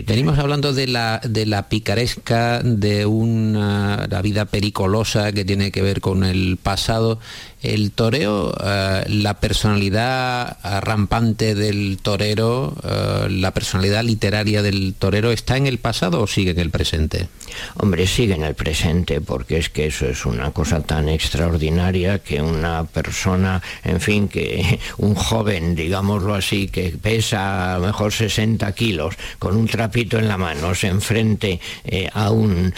Venimos 0.06 0.38
hablando 0.38 0.72
de 0.72 0.86
la, 0.86 1.20
de 1.22 1.46
la 1.46 1.68
picaresca, 1.68 2.62
de 2.62 3.06
una 3.06 4.06
la 4.08 4.22
vida 4.22 4.44
pericolosa 4.44 5.32
que 5.32 5.44
tiene 5.44 5.70
que 5.70 5.82
ver 5.82 6.00
con 6.00 6.24
el 6.24 6.56
pasado 6.56 7.18
el 7.62 7.92
toreo, 7.92 8.54
eh, 8.64 9.04
la 9.08 9.34
personalidad 9.40 10.56
rampante 10.80 11.54
del 11.54 11.98
torero, 12.00 12.74
eh, 12.82 13.28
la 13.30 13.52
personalidad 13.52 14.02
literaria 14.02 14.62
del 14.62 14.94
torero, 14.98 15.30
¿está 15.30 15.56
en 15.56 15.66
el 15.66 15.78
pasado 15.78 16.22
o 16.22 16.26
sigue 16.26 16.52
en 16.52 16.58
el 16.58 16.70
presente? 16.70 17.28
Hombre, 17.76 18.06
sigue 18.06 18.34
en 18.34 18.44
el 18.44 18.54
presente, 18.54 19.20
porque 19.20 19.58
es 19.58 19.68
que 19.68 19.86
eso 19.86 20.06
es 20.06 20.24
una 20.24 20.52
cosa 20.52 20.80
tan 20.80 21.08
extraordinaria 21.08 22.20
que 22.20 22.40
una 22.40 22.84
persona, 22.84 23.62
en 23.84 24.00
fin, 24.00 24.28
que 24.28 24.78
un 24.98 25.14
joven, 25.14 25.74
digámoslo 25.74 26.34
así, 26.34 26.68
que 26.68 26.90
pesa 27.00 27.74
a 27.74 27.78
lo 27.78 27.86
mejor 27.86 28.12
60 28.12 28.72
kilos, 28.72 29.16
con 29.38 29.56
un 29.56 29.66
trapito 29.66 30.18
en 30.18 30.28
la 30.28 30.38
mano, 30.38 30.74
se 30.74 30.86
enfrente 30.86 31.60
eh, 31.84 32.08
a, 32.12 32.30
un, 32.30 32.72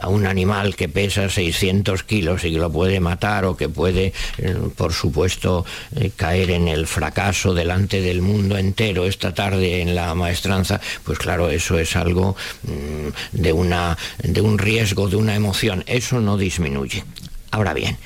a 0.00 0.08
un 0.08 0.26
animal 0.26 0.74
que 0.74 0.88
pesa 0.88 1.28
600 1.28 2.02
kilos 2.02 2.44
y 2.44 2.52
que 2.52 2.58
lo 2.58 2.72
puede 2.72 3.00
matar 3.00 3.44
o 3.44 3.56
que 3.56 3.68
puede 3.68 4.06
eh, 4.06 4.12
por 4.76 4.92
supuesto, 4.92 5.64
eh, 5.94 6.10
caer 6.14 6.50
en 6.50 6.68
el 6.68 6.86
fracaso 6.86 7.54
delante 7.54 8.00
del 8.00 8.22
mundo 8.22 8.56
entero 8.58 9.06
esta 9.06 9.34
tarde 9.34 9.80
en 9.80 9.94
la 9.94 10.14
maestranza, 10.14 10.80
pues 11.04 11.18
claro, 11.18 11.50
eso 11.50 11.78
es 11.78 11.96
algo 11.96 12.36
mm, 12.62 13.38
de, 13.40 13.52
una, 13.52 13.96
de 14.22 14.40
un 14.40 14.58
riesgo, 14.58 15.08
de 15.08 15.16
una 15.16 15.34
emoción. 15.34 15.84
Eso 15.86 16.20
no 16.20 16.36
disminuye 16.36 17.04
Ahora 17.56 17.74
bien, 17.74 17.96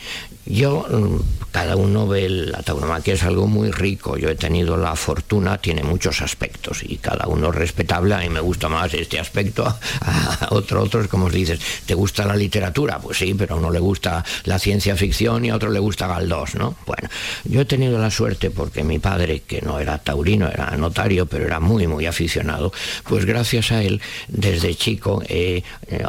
yo, 0.47 0.87
mm, 0.89 1.51
cada 1.51 1.77
uno 1.77 2.07
ve 2.07 2.29
la 2.29 2.63
tauromaquia 2.63 3.15
es 3.15 3.23
algo 3.25 3.47
muy 3.47 3.71
rico. 3.71 4.17
Yo 4.17 4.29
he 4.31 4.37
tenido 4.37 4.77
la 4.77 4.97
fortuna, 4.97 5.59
tiene 5.59 5.83
muchos 5.83 6.23
aspectos 6.23 6.83
y 6.83 6.97
cada 6.97 7.27
uno 7.27 7.51
es 7.51 7.55
respetable. 7.55 8.15
A 8.15 8.19
mí 8.19 8.29
me 8.29 8.41
gusta 8.41 8.69
más 8.69 8.95
este 8.95 9.19
aspecto, 9.19 9.67
a 10.01 10.49
otro, 10.51 10.83
otro 10.83 11.03
es 11.03 11.09
como 11.09 11.29
dices, 11.29 11.61
¿te 11.87 11.95
gusta 11.95 12.25
la 12.25 12.37
literatura? 12.37 12.99
Pues 12.99 13.19
sí, 13.19 13.35
pero 13.35 13.55
a 13.55 13.59
uno 13.59 13.71
le 13.71 13.81
gusta 13.81 14.25
la 14.45 14.59
ciencia 14.59 14.97
ficción 14.97 15.45
y 15.45 15.51
a 15.51 15.57
otro 15.57 15.71
le 15.71 15.79
gusta 15.79 16.07
Galdós, 16.07 16.55
¿no? 16.55 16.77
Bueno, 16.87 17.09
yo 17.45 17.61
he 17.61 17.65
tenido 17.65 17.99
la 17.99 18.11
suerte 18.11 18.51
porque 18.51 18.85
mi 18.85 18.99
padre, 18.99 19.41
que 19.41 19.61
no 19.61 19.79
era 19.79 19.99
taurino, 19.99 20.49
era 20.49 20.77
notario, 20.77 21.27
pero 21.27 21.45
era 21.45 21.61
muy, 21.61 21.87
muy 21.87 22.07
aficionado, 22.07 22.73
pues 23.05 23.25
gracias 23.25 23.73
a 23.73 23.83
él, 23.83 24.01
desde 24.29 24.75
chico 24.75 25.23
he, 25.29 25.63
he 25.89 26.05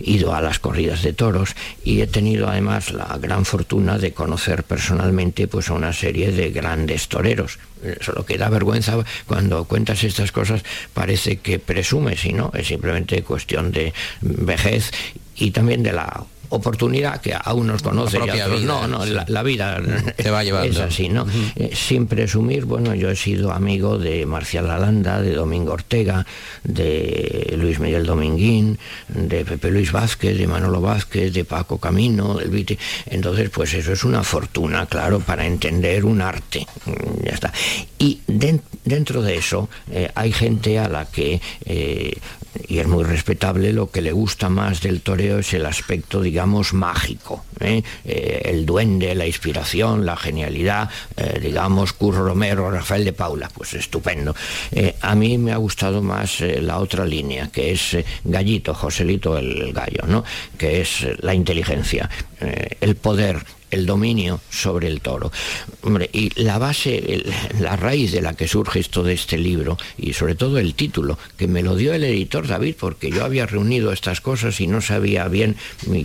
ido 0.00 0.34
a 0.34 0.40
las 0.40 0.58
corridas 0.58 1.02
de 1.02 1.12
toros 1.12 1.54
y 1.84 2.00
he 2.00 2.06
tenido 2.06 2.48
además 2.48 2.92
la 2.92 3.18
gran 3.20 3.31
fortuna 3.44 3.98
de 3.98 4.12
conocer 4.12 4.64
personalmente 4.64 5.48
pues 5.48 5.70
a 5.70 5.74
una 5.74 5.92
serie 5.92 6.32
de 6.32 6.50
grandes 6.50 7.08
toreros. 7.08 7.58
Solo 8.00 8.24
que 8.24 8.38
da 8.38 8.48
vergüenza 8.48 8.96
cuando 9.26 9.64
cuentas 9.64 10.04
estas 10.04 10.30
cosas, 10.30 10.62
parece 10.94 11.38
que 11.38 11.58
presumes, 11.58 12.24
y 12.24 12.32
no, 12.32 12.52
es 12.54 12.68
simplemente 12.68 13.22
cuestión 13.22 13.72
de 13.72 13.92
vejez 14.20 14.92
y 15.36 15.50
también 15.50 15.82
de 15.82 15.92
la 15.92 16.24
oportunidad 16.52 17.20
que 17.20 17.34
aún 17.34 17.66
nos 17.66 17.82
conoce 17.82 18.18
y 18.18 18.28
a 18.28 18.46
otros 18.46 18.62
no, 18.62 18.86
no, 18.86 19.04
la, 19.04 19.42
vida 19.42 19.80
te 20.16 20.30
va 20.30 20.44
llevando. 20.44 20.70
es 20.70 20.78
así, 20.78 21.08
¿no? 21.08 21.26
Eh, 21.56 21.70
sin 21.74 22.06
presumir, 22.06 22.64
bueno, 22.64 22.94
yo 22.94 23.10
he 23.10 23.16
sido 23.16 23.52
amigo 23.52 23.98
de 23.98 24.26
Marcial 24.26 24.70
Alanda, 24.70 25.20
de 25.20 25.32
Domingo 25.32 25.72
Ortega, 25.72 26.26
de 26.62 27.54
Luis 27.58 27.80
Miguel 27.80 28.06
Dominguín, 28.06 28.78
de 29.08 29.44
Pepe 29.44 29.70
Luis 29.70 29.92
Vázquez, 29.92 30.36
de 30.38 30.46
Manolo 30.46 30.80
Vázquez, 30.80 31.32
de 31.32 31.44
Paco 31.44 31.78
Camino, 31.78 32.34
del 32.34 32.50
Viti. 32.50 32.78
Entonces, 33.06 33.50
pues 33.50 33.72
eso 33.74 33.92
es 33.92 34.04
una 34.04 34.22
fortuna, 34.22 34.86
claro, 34.86 35.20
para 35.20 35.46
entender 35.46 36.04
un 36.04 36.20
arte. 36.20 36.66
Mm, 36.84 37.24
ya 37.24 37.32
está. 37.32 37.52
Y 37.98 38.20
dentro 38.26 39.22
de 39.22 39.36
eso 39.36 39.68
eh, 39.90 40.10
hay 40.14 40.32
gente 40.32 40.78
a 40.78 40.88
la 40.88 41.06
que 41.06 41.40
eh, 41.64 42.18
y 42.68 42.78
es 42.78 42.86
muy 42.86 43.04
respetable, 43.04 43.72
lo 43.72 43.90
que 43.90 44.00
le 44.00 44.12
gusta 44.12 44.48
más 44.48 44.80
del 44.82 45.00
toreo 45.00 45.38
es 45.38 45.52
el 45.54 45.66
aspecto, 45.66 46.20
digamos, 46.20 46.72
mágico. 46.72 47.44
¿eh? 47.60 47.82
Eh, 48.04 48.42
el 48.44 48.66
duende, 48.66 49.14
la 49.14 49.26
inspiración, 49.26 50.04
la 50.04 50.16
genialidad, 50.16 50.90
eh, 51.16 51.38
digamos, 51.40 51.92
Curro 51.92 52.26
Romero, 52.26 52.70
Rafael 52.70 53.04
de 53.04 53.12
Paula, 53.12 53.50
pues 53.54 53.74
estupendo. 53.74 54.34
a 55.00 55.14
mí 55.14 55.38
me 55.38 55.52
ha 55.52 55.56
gustado 55.56 56.02
más 56.02 56.40
la 56.40 56.78
otra 56.78 57.04
línea, 57.04 57.48
que 57.48 57.72
es 57.72 57.96
Gallito, 58.24 58.74
Joselito 58.74 59.38
el 59.38 59.72
gallo, 59.72 60.06
¿no? 60.06 60.24
que 60.58 60.80
es 60.80 61.06
la 61.20 61.34
inteligencia, 61.34 62.08
el 62.80 62.96
poder, 62.96 63.44
el 63.72 63.86
dominio 63.86 64.40
sobre 64.50 64.86
el 64.86 65.00
toro. 65.00 65.32
Hombre, 65.82 66.08
y 66.12 66.30
la 66.40 66.58
base, 66.58 67.24
la 67.58 67.74
raíz 67.74 68.12
de 68.12 68.22
la 68.22 68.34
que 68.34 68.46
surge 68.46 68.78
esto 68.78 69.02
de 69.02 69.14
este 69.14 69.38
libro, 69.38 69.76
y 69.98 70.12
sobre 70.12 70.36
todo 70.36 70.58
el 70.58 70.74
título, 70.74 71.18
que 71.36 71.48
me 71.48 71.62
lo 71.62 71.74
dio 71.74 71.92
el 71.94 72.04
editor 72.04 72.46
David, 72.46 72.76
porque 72.78 73.10
yo 73.10 73.24
había 73.24 73.46
reunido 73.46 73.92
estas 73.92 74.20
cosas 74.20 74.60
y 74.60 74.66
no 74.66 74.80
sabía 74.80 75.26
bien 75.28 75.56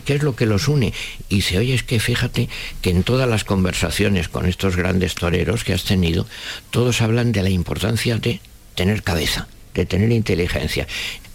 qué 0.05 0.15
es 0.15 0.23
lo 0.23 0.35
que 0.35 0.45
los 0.45 0.67
une. 0.67 0.93
Y 1.29 1.41
se 1.41 1.59
oye, 1.59 1.75
es 1.75 1.83
que 1.83 1.99
fíjate 1.99 2.49
que 2.81 2.89
en 2.89 3.03
todas 3.03 3.29
las 3.29 3.43
conversaciones 3.43 4.29
con 4.29 4.47
estos 4.47 4.75
grandes 4.75 5.13
toreros 5.15 5.63
que 5.63 5.73
has 5.73 5.83
tenido, 5.83 6.25
todos 6.71 7.01
hablan 7.01 7.31
de 7.31 7.43
la 7.43 7.49
importancia 7.49 8.17
de 8.17 8.39
tener 8.75 9.03
cabeza 9.03 9.47
de 9.77 9.85
tener 9.85 10.11
inteligencia. 10.11 10.87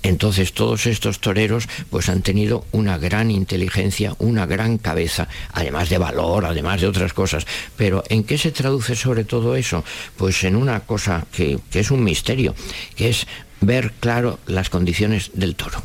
Entonces 0.02 0.52
todos 0.52 0.86
estos 0.86 1.20
toreros 1.20 1.68
pues 1.88 2.08
han 2.08 2.22
tenido 2.22 2.66
una 2.72 2.98
gran 2.98 3.30
inteligencia, 3.30 4.16
una 4.18 4.46
gran 4.46 4.78
cabeza, 4.78 5.28
además 5.52 5.88
de 5.90 5.98
valor, 5.98 6.44
además 6.44 6.80
de 6.80 6.88
otras 6.88 7.12
cosas. 7.12 7.46
Pero 7.76 8.02
¿en 8.08 8.24
qué 8.24 8.36
se 8.36 8.50
traduce 8.50 8.96
sobre 8.96 9.24
todo 9.24 9.54
eso? 9.54 9.84
Pues 10.16 10.42
en 10.42 10.56
una 10.56 10.80
cosa 10.80 11.24
que, 11.32 11.60
que 11.70 11.80
es 11.80 11.92
un 11.92 12.02
misterio, 12.02 12.54
que 12.96 13.10
es 13.10 13.28
ver 13.60 13.92
claro 14.00 14.40
las 14.46 14.70
condiciones 14.70 15.30
del 15.34 15.54
toro. 15.54 15.80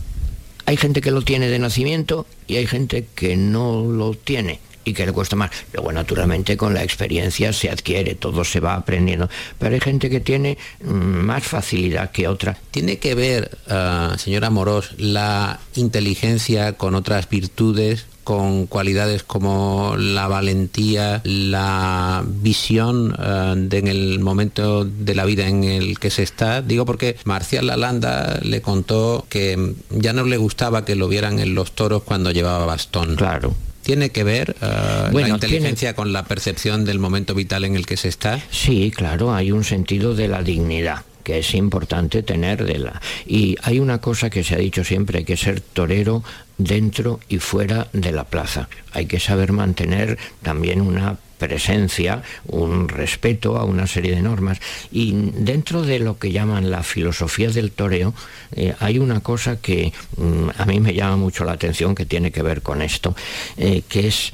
Hay 0.66 0.78
gente 0.78 1.00
que 1.00 1.12
lo 1.12 1.22
tiene 1.22 1.48
de 1.48 1.60
nacimiento 1.60 2.26
y 2.48 2.56
hay 2.56 2.66
gente 2.66 3.06
que 3.14 3.38
no 3.38 3.84
lo 3.84 4.16
tiene 4.16 4.60
y 4.88 4.94
que 4.94 5.06
le 5.06 5.12
cuesta 5.12 5.36
más. 5.36 5.52
Luego, 5.74 5.92
naturalmente, 5.92 6.56
con 6.56 6.74
la 6.74 6.82
experiencia 6.82 7.52
se 7.52 7.70
adquiere, 7.70 8.16
todo 8.16 8.44
se 8.46 8.62
va 8.62 8.76
aprendiendo. 8.76 9.30
Pero 9.60 9.76
hay 9.76 9.82
gente 9.82 10.10
que 10.10 10.22
tiene 10.22 10.58
mm, 10.82 10.88
más 10.90 11.44
facilidad 11.44 12.12
que 12.12 12.28
otra. 12.28 12.58
¿Tiene 12.72 12.98
que 12.98 13.14
ver, 13.14 13.58
uh, 13.70 14.18
señora 14.18 14.50
Morós, 14.50 14.92
la 14.98 15.60
inteligencia 15.76 16.74
con 16.74 16.96
otras 16.96 17.30
virtudes? 17.30 18.06
con 18.24 18.68
cualidades 18.68 19.24
como 19.24 19.96
la 19.98 20.28
valentía, 20.28 21.22
la 21.24 22.26
visión 22.28 23.14
uh, 23.14 23.56
de 23.56 23.78
en 23.78 23.88
el 23.88 24.20
momento 24.20 24.84
de 24.84 25.16
la 25.16 25.24
vida 25.24 25.48
en 25.48 25.64
el 25.64 25.98
que 25.98 26.10
se 26.10 26.24
está. 26.24 26.62
Digo 26.62 26.86
porque 26.86 27.16
Marcial 27.24 27.68
Lalanda 27.68 28.38
le 28.44 28.62
contó 28.62 29.26
que 29.30 29.76
ya 29.92 30.12
no 30.12 30.26
le 30.26 30.36
gustaba 30.36 30.84
que 30.84 30.96
lo 30.96 31.08
vieran 31.08 31.40
en 31.40 31.56
los 31.56 31.72
toros 31.72 32.04
cuando 32.04 32.32
llevaba 32.32 32.66
bastón. 32.66 33.16
Claro 33.16 33.56
¿Tiene 33.88 34.10
que 34.10 34.26
ver 34.26 34.54
uh, 34.62 35.18
la 35.18 35.30
inteligencia 35.30 35.96
con 35.96 36.12
la 36.12 36.26
percepción 36.26 36.84
del 36.84 37.00
momento 37.00 37.34
vital 37.34 37.64
en 37.64 37.78
el 37.78 37.86
que 37.86 37.96
se 37.96 38.10
está? 38.10 38.38
Sí, 38.52 38.92
claro, 38.94 39.34
hay 39.34 39.54
un 39.54 39.64
sentido 39.64 40.14
de 40.14 40.28
la 40.28 40.44
dignidad 40.44 41.06
que 41.24 41.40
es 41.40 41.54
importante 41.54 42.22
tener 42.22 42.66
de 42.66 42.80
la 42.80 43.02
y 43.26 43.56
hay 43.64 43.80
una 43.80 44.00
cosa 44.00 44.30
que 44.30 44.44
se 44.44 44.56
ha 44.56 44.58
dicho 44.58 44.84
siempre 44.84 45.20
hay 45.20 45.24
que 45.24 45.38
ser 45.38 45.62
torero 45.62 46.22
dentro 46.58 47.22
y 47.30 47.38
fuera 47.38 47.88
de 47.94 48.12
la 48.12 48.26
plaza 48.26 48.68
hay 48.92 49.06
que 49.06 49.20
saber 49.20 49.54
mantener 49.54 50.18
también 50.42 50.80
una 50.82 51.18
presencia, 51.38 52.24
un 52.48 52.90
respeto 52.90 53.58
a 53.58 53.64
una 53.64 53.88
serie 53.88 54.16
de 54.16 54.22
normas. 54.22 54.60
Y 54.92 55.14
dentro 55.34 55.82
de 55.82 56.00
lo 56.00 56.18
que 56.18 56.32
llaman 56.32 56.70
la 56.70 56.84
filosofía 56.84 57.50
del 57.50 57.72
toreo, 57.72 58.14
eh, 58.56 58.76
hay 58.80 59.00
una 59.00 59.22
cosa 59.22 59.58
que 59.58 59.94
mm, 60.18 60.50
a 60.58 60.66
mí 60.66 60.80
me 60.80 60.94
llama 60.94 61.18
mucho 61.18 61.44
la 61.46 61.54
atención 61.54 61.96
que 61.96 62.06
tiene 62.06 62.32
que 62.32 62.42
ver 62.42 62.62
con 62.62 62.82
esto, 62.82 63.16
eh, 63.58 63.84
que 63.88 64.08
es 64.08 64.34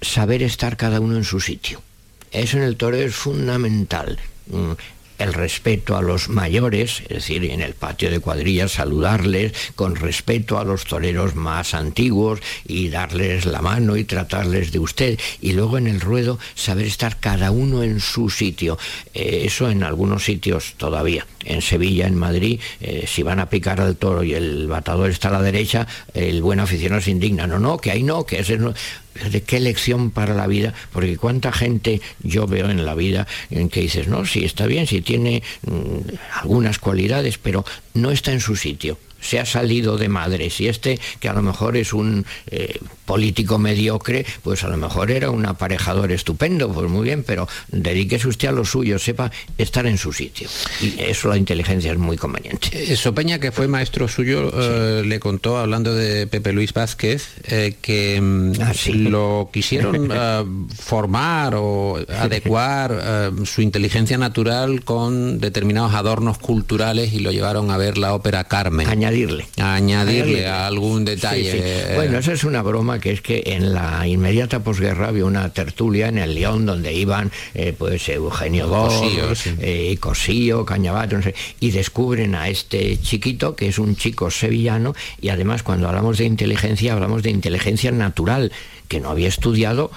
saber 0.00 0.42
estar 0.42 0.76
cada 0.76 1.00
uno 1.00 1.16
en 1.16 1.24
su 1.24 1.40
sitio. 1.40 1.82
Eso 2.32 2.56
en 2.56 2.62
el 2.62 2.76
toreo 2.76 3.06
es 3.06 3.14
fundamental. 3.14 4.18
Mm, 4.46 4.72
el 5.20 5.34
respeto 5.34 5.96
a 5.96 6.02
los 6.02 6.28
mayores, 6.28 7.02
es 7.02 7.08
decir, 7.08 7.44
en 7.44 7.60
el 7.60 7.74
patio 7.74 8.10
de 8.10 8.20
cuadrillas 8.20 8.72
saludarles 8.72 9.52
con 9.74 9.96
respeto 9.96 10.58
a 10.58 10.64
los 10.64 10.84
toreros 10.84 11.34
más 11.34 11.74
antiguos 11.74 12.40
y 12.66 12.88
darles 12.88 13.46
la 13.46 13.62
mano 13.62 13.96
y 13.96 14.04
tratarles 14.04 14.72
de 14.72 14.78
usted. 14.78 15.18
Y 15.40 15.52
luego 15.52 15.78
en 15.78 15.86
el 15.86 16.00
ruedo 16.00 16.38
saber 16.54 16.86
estar 16.86 17.18
cada 17.20 17.50
uno 17.50 17.82
en 17.82 18.00
su 18.00 18.30
sitio. 18.30 18.78
Eh, 19.14 19.42
eso 19.44 19.70
en 19.70 19.82
algunos 19.82 20.24
sitios 20.24 20.74
todavía. 20.76 21.26
En 21.44 21.62
Sevilla, 21.62 22.06
en 22.06 22.16
Madrid, 22.16 22.60
eh, 22.80 23.04
si 23.06 23.22
van 23.22 23.40
a 23.40 23.48
picar 23.48 23.80
al 23.80 23.96
toro 23.96 24.24
y 24.24 24.34
el 24.34 24.66
batador 24.66 25.10
está 25.10 25.28
a 25.28 25.32
la 25.32 25.42
derecha, 25.42 25.86
el 26.14 26.42
buen 26.42 26.60
aficionado 26.60 27.00
se 27.00 27.10
indigna. 27.10 27.46
No, 27.46 27.58
no, 27.58 27.78
que 27.78 27.90
ahí 27.90 28.02
no, 28.02 28.24
que 28.24 28.40
ese 28.40 28.58
no 28.58 28.74
de 29.30 29.42
qué 29.42 29.60
lección 29.60 30.10
para 30.10 30.34
la 30.34 30.46
vida, 30.46 30.74
porque 30.92 31.16
cuánta 31.16 31.52
gente 31.52 32.00
yo 32.22 32.46
veo 32.46 32.70
en 32.70 32.84
la 32.84 32.94
vida 32.94 33.26
en 33.50 33.68
que 33.68 33.80
dices, 33.80 34.08
no, 34.08 34.24
sí, 34.24 34.44
está 34.44 34.66
bien, 34.66 34.86
sí 34.86 35.00
tiene 35.00 35.42
mm, 35.66 36.14
algunas 36.40 36.78
cualidades, 36.78 37.38
pero 37.38 37.64
no 37.94 38.10
está 38.10 38.32
en 38.32 38.40
su 38.40 38.56
sitio 38.56 38.98
se 39.20 39.38
ha 39.38 39.46
salido 39.46 39.96
de 39.96 40.08
madre. 40.08 40.50
Si 40.50 40.68
este, 40.68 40.98
que 41.18 41.28
a 41.28 41.32
lo 41.32 41.42
mejor 41.42 41.76
es 41.76 41.92
un 41.92 42.26
eh, 42.50 42.78
político 43.04 43.58
mediocre, 43.58 44.24
pues 44.42 44.64
a 44.64 44.68
lo 44.68 44.76
mejor 44.76 45.10
era 45.10 45.30
un 45.30 45.44
aparejador 45.46 46.12
estupendo, 46.12 46.72
pues 46.72 46.88
muy 46.88 47.04
bien, 47.04 47.24
pero 47.24 47.48
dedíquese 47.68 48.28
usted 48.28 48.48
a 48.48 48.52
lo 48.52 48.64
suyo, 48.64 48.98
sepa 48.98 49.30
estar 49.58 49.86
en 49.86 49.98
su 49.98 50.12
sitio. 50.12 50.48
Y 50.80 51.00
eso 51.00 51.28
la 51.28 51.36
inteligencia 51.36 51.92
es 51.92 51.98
muy 51.98 52.16
conveniente. 52.16 52.68
Eh, 52.72 52.96
Sopeña, 52.96 53.38
que 53.38 53.52
fue 53.52 53.68
maestro 53.68 54.08
suyo, 54.08 54.50
eh, 54.54 55.02
le 55.04 55.18
contó, 55.20 55.58
hablando 55.58 55.94
de 55.94 56.26
Pepe 56.26 56.52
Luis 56.52 56.72
Vázquez, 56.72 57.28
que 57.82 58.20
mm, 58.20 58.52
ah, 58.62 58.72
lo 58.94 59.50
quisieron 59.52 60.10
formar 60.78 61.54
o 61.56 61.98
adecuar 62.08 63.32
su 63.44 63.62
inteligencia 63.62 64.18
natural 64.18 64.84
con 64.84 65.40
determinados 65.40 65.94
adornos 65.94 66.38
culturales 66.38 67.12
y 67.12 67.20
lo 67.20 67.32
llevaron 67.32 67.70
a 67.70 67.76
ver 67.76 67.98
la 67.98 68.14
ópera 68.14 68.44
Carmen 68.44 68.86
añadirle. 69.10 69.46
añadirle, 69.58 70.46
a 70.46 70.66
algún 70.66 71.04
detalle. 71.04 71.94
Bueno, 71.94 72.18
esa 72.18 72.32
es 72.32 72.44
una 72.44 72.62
broma 72.62 72.98
que 72.98 73.12
es 73.12 73.20
que 73.20 73.42
en 73.46 73.74
la 73.74 74.06
inmediata 74.06 74.60
posguerra 74.60 75.08
había 75.08 75.24
una 75.24 75.52
tertulia 75.52 76.08
en 76.08 76.18
el 76.18 76.34
León 76.34 76.66
donde 76.66 76.92
iban 76.92 77.30
eh, 77.54 77.74
pues 77.76 78.08
Eugenio 78.08 78.66
Dos, 78.66 79.02
eh, 79.60 79.96
Cosío, 79.98 80.64
Cañabato, 80.64 81.16
no 81.16 81.22
sé, 81.22 81.34
y 81.58 81.70
descubren 81.70 82.34
a 82.34 82.48
este 82.48 82.98
chiquito 83.00 83.56
que 83.56 83.68
es 83.68 83.78
un 83.78 83.96
chico 83.96 84.30
sevillano 84.30 84.94
y 85.20 85.28
además 85.28 85.62
cuando 85.62 85.88
hablamos 85.88 86.18
de 86.18 86.24
inteligencia 86.24 86.92
hablamos 86.92 87.22
de 87.22 87.30
inteligencia 87.30 87.90
natural 87.90 88.52
que 88.88 89.00
no 89.00 89.10
había 89.10 89.28
estudiado 89.28 89.90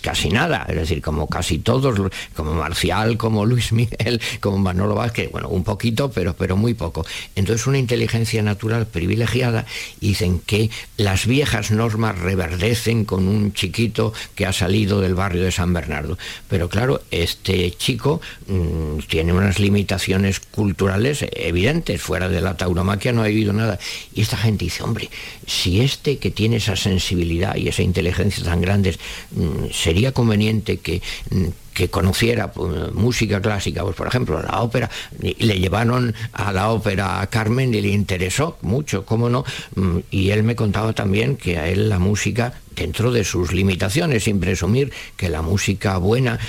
casi 0.00 0.28
nada, 0.28 0.66
es 0.68 0.76
decir, 0.76 1.02
como 1.02 1.26
casi 1.26 1.58
todos, 1.58 2.10
como 2.34 2.54
Marcial, 2.54 3.16
como 3.16 3.44
Luis 3.44 3.72
Miguel, 3.72 4.20
como 4.40 4.58
Manolo 4.58 4.94
Vázquez, 4.94 5.30
bueno, 5.30 5.48
un 5.48 5.64
poquito, 5.64 6.10
pero, 6.10 6.34
pero 6.34 6.56
muy 6.56 6.74
poco. 6.74 7.04
Entonces 7.34 7.66
una 7.66 7.78
inteligencia 7.78 8.42
natural 8.42 8.86
privilegiada, 8.86 9.66
dicen 10.00 10.40
que 10.40 10.70
las 10.96 11.26
viejas 11.26 11.70
normas 11.70 12.18
reverdecen 12.18 13.04
con 13.04 13.28
un 13.28 13.52
chiquito 13.52 14.12
que 14.34 14.46
ha 14.46 14.52
salido 14.52 15.00
del 15.00 15.14
barrio 15.14 15.42
de 15.42 15.52
San 15.52 15.72
Bernardo. 15.72 16.18
Pero 16.48 16.68
claro, 16.68 17.02
este 17.10 17.70
chico 17.72 18.20
mm, 18.46 19.00
tiene 19.08 19.32
unas 19.32 19.58
limitaciones 19.58 20.40
culturales 20.40 21.24
evidentes, 21.32 22.00
fuera 22.00 22.28
de 22.28 22.40
la 22.40 22.56
tauromaquia 22.56 23.12
no 23.12 23.22
ha 23.22 23.28
vivido 23.28 23.52
nada. 23.52 23.78
Y 24.14 24.22
esta 24.22 24.36
gente 24.36 24.64
dice, 24.64 24.82
hombre, 24.82 25.10
si 25.46 25.80
este 25.80 26.18
que 26.18 26.30
tiene 26.30 26.56
esa 26.56 26.76
sensibilidad 26.76 27.56
y 27.56 27.68
esa 27.68 27.82
inteligencia 27.82 28.44
tan 28.44 28.60
grandes, 28.60 28.98
mm, 29.32 29.47
sería 29.72 30.12
conveniente 30.12 30.78
que 30.78 31.02
mm, 31.30 31.46
que 31.78 31.88
conociera 31.88 32.50
pues, 32.50 32.92
música 32.92 33.40
clásica, 33.40 33.84
pues 33.84 33.94
por 33.94 34.08
ejemplo 34.08 34.42
la 34.42 34.62
ópera, 34.62 34.90
le 35.20 35.60
llevaron 35.60 36.12
a 36.32 36.52
la 36.52 36.70
ópera 36.70 37.20
a 37.20 37.28
Carmen 37.28 37.72
y 37.72 37.80
le 37.80 37.90
interesó 37.90 38.58
mucho, 38.62 39.06
cómo 39.06 39.30
no, 39.30 39.44
mm, 39.76 39.98
y 40.10 40.30
él 40.30 40.42
me 40.42 40.56
contaba 40.56 40.92
también 40.92 41.36
que 41.36 41.56
a 41.56 41.68
él 41.68 41.88
la 41.88 42.00
música 42.00 42.54
dentro 42.74 43.12
de 43.12 43.22
sus 43.22 43.52
limitaciones, 43.52 44.24
sin 44.24 44.40
presumir 44.40 44.92
que 45.16 45.28
la 45.28 45.40
música 45.40 45.96
buena, 45.98 46.40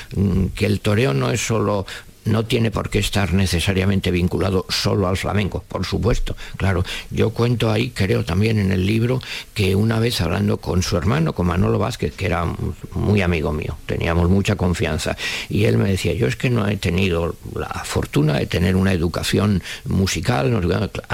que 0.56 0.66
el 0.66 0.80
toreo 0.80 1.14
no 1.14 1.30
es 1.30 1.46
solo 1.46 1.86
no 2.26 2.46
tiene 2.46 2.72
por 2.72 2.90
qué 2.90 3.00
estar 3.00 3.34
necesariamente 3.34 4.12
vinculado 4.12 4.66
solo 4.70 5.08
al 5.08 5.18
flamenco, 5.18 5.64
por 5.68 5.86
supuesto. 5.86 6.36
Claro, 6.58 6.84
yo 7.12 7.32
cuento 7.32 7.72
ahí, 7.72 7.90
creo 7.90 8.24
también 8.24 8.60
en 8.60 8.72
el 8.72 8.86
libro, 8.86 9.22
que 9.54 9.76
una 9.76 10.00
vez 10.00 10.22
hablando 10.22 10.58
con 10.58 10.84
su 10.84 10.98
hermano, 10.98 11.34
con 11.34 11.48
Manolo 11.48 11.80
Vázquez, 11.80 12.14
que 12.16 12.26
era 12.26 12.46
muy 12.94 13.22
amigo 13.22 13.52
mío, 13.52 13.78
teníamos 13.86 14.30
mucha 14.30 14.56
confianza, 14.56 15.18
y 15.50 15.66
él 15.66 15.78
me 15.78 15.90
decía, 15.90 16.14
yo 16.14 16.28
es 16.28 16.36
que 16.36 16.50
no 16.50 16.68
he 16.68 16.78
tenido 16.78 17.36
la 17.56 17.84
fortuna 17.86 18.38
de 18.38 18.46
tener 18.46 18.76
una 18.76 18.94
educación 18.94 19.62
musical, 19.86 20.52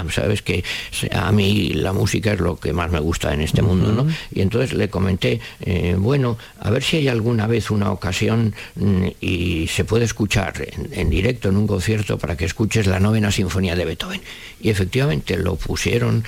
sabes 0.10 0.42
que 0.42 0.64
a 1.12 1.32
mí 1.32 1.70
la 1.74 1.94
música 1.94 2.34
es 2.34 2.40
lo 2.40 2.58
que 2.58 2.74
más 2.74 2.92
me 2.92 3.00
gusta 3.00 3.34
en 3.34 3.42
este 3.42 3.62
mundo, 3.62 3.92
¿no? 3.92 4.08
Y 4.34 4.42
entonces 4.42 4.74
le 4.74 4.90
comenté, 4.90 5.40
eh, 5.62 5.96
bueno, 5.98 6.38
a 6.60 6.70
ver 6.70 6.84
si 6.84 6.98
hay 6.98 7.08
alguna 7.08 7.48
vez 7.48 7.70
una 7.72 7.92
ocasión 7.92 8.54
mm, 8.76 9.08
y 9.22 9.68
se 9.68 9.86
puede 9.86 10.06
escuchar 10.06 10.54
en 10.92 11.05
en 11.06 11.12
directo 11.12 11.50
en 11.50 11.58
un 11.58 11.68
concierto 11.68 12.18
para 12.18 12.36
que 12.36 12.46
escuches 12.46 12.88
la 12.88 13.00
novena 13.00 13.32
sinfonía 13.32 13.76
de 13.76 13.86
Beethoven. 13.86 14.22
Y 14.60 14.70
efectivamente 14.72 15.38
lo 15.38 15.56
pusieron 15.56 16.24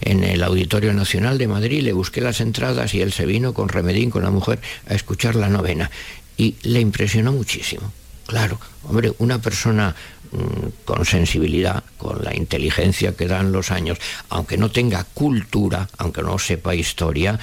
en 0.00 0.24
el 0.24 0.42
Auditorio 0.42 0.94
Nacional 0.94 1.36
de 1.36 1.46
Madrid, 1.46 1.82
le 1.82 1.92
busqué 1.92 2.22
las 2.22 2.40
entradas 2.40 2.94
y 2.94 3.02
él 3.02 3.12
se 3.12 3.26
vino 3.26 3.52
con 3.52 3.68
Remedín, 3.68 4.10
con 4.10 4.22
la 4.22 4.30
mujer, 4.30 4.60
a 4.88 4.94
escuchar 4.94 5.36
la 5.36 5.48
novena. 5.48 5.90
Y 6.38 6.56
le 6.62 6.80
impresionó 6.80 7.32
muchísimo. 7.32 7.92
Claro, 8.26 8.58
hombre, 8.84 9.12
una 9.18 9.40
persona 9.40 9.94
mm, 10.30 10.84
con 10.86 11.04
sensibilidad, 11.04 11.84
con 11.98 12.24
la 12.24 12.34
inteligencia 12.34 13.14
que 13.14 13.26
dan 13.26 13.52
los 13.52 13.70
años, 13.70 13.98
aunque 14.30 14.56
no 14.56 14.70
tenga 14.70 15.04
cultura, 15.04 15.88
aunque 15.98 16.22
no 16.22 16.38
sepa 16.38 16.74
historia, 16.74 17.38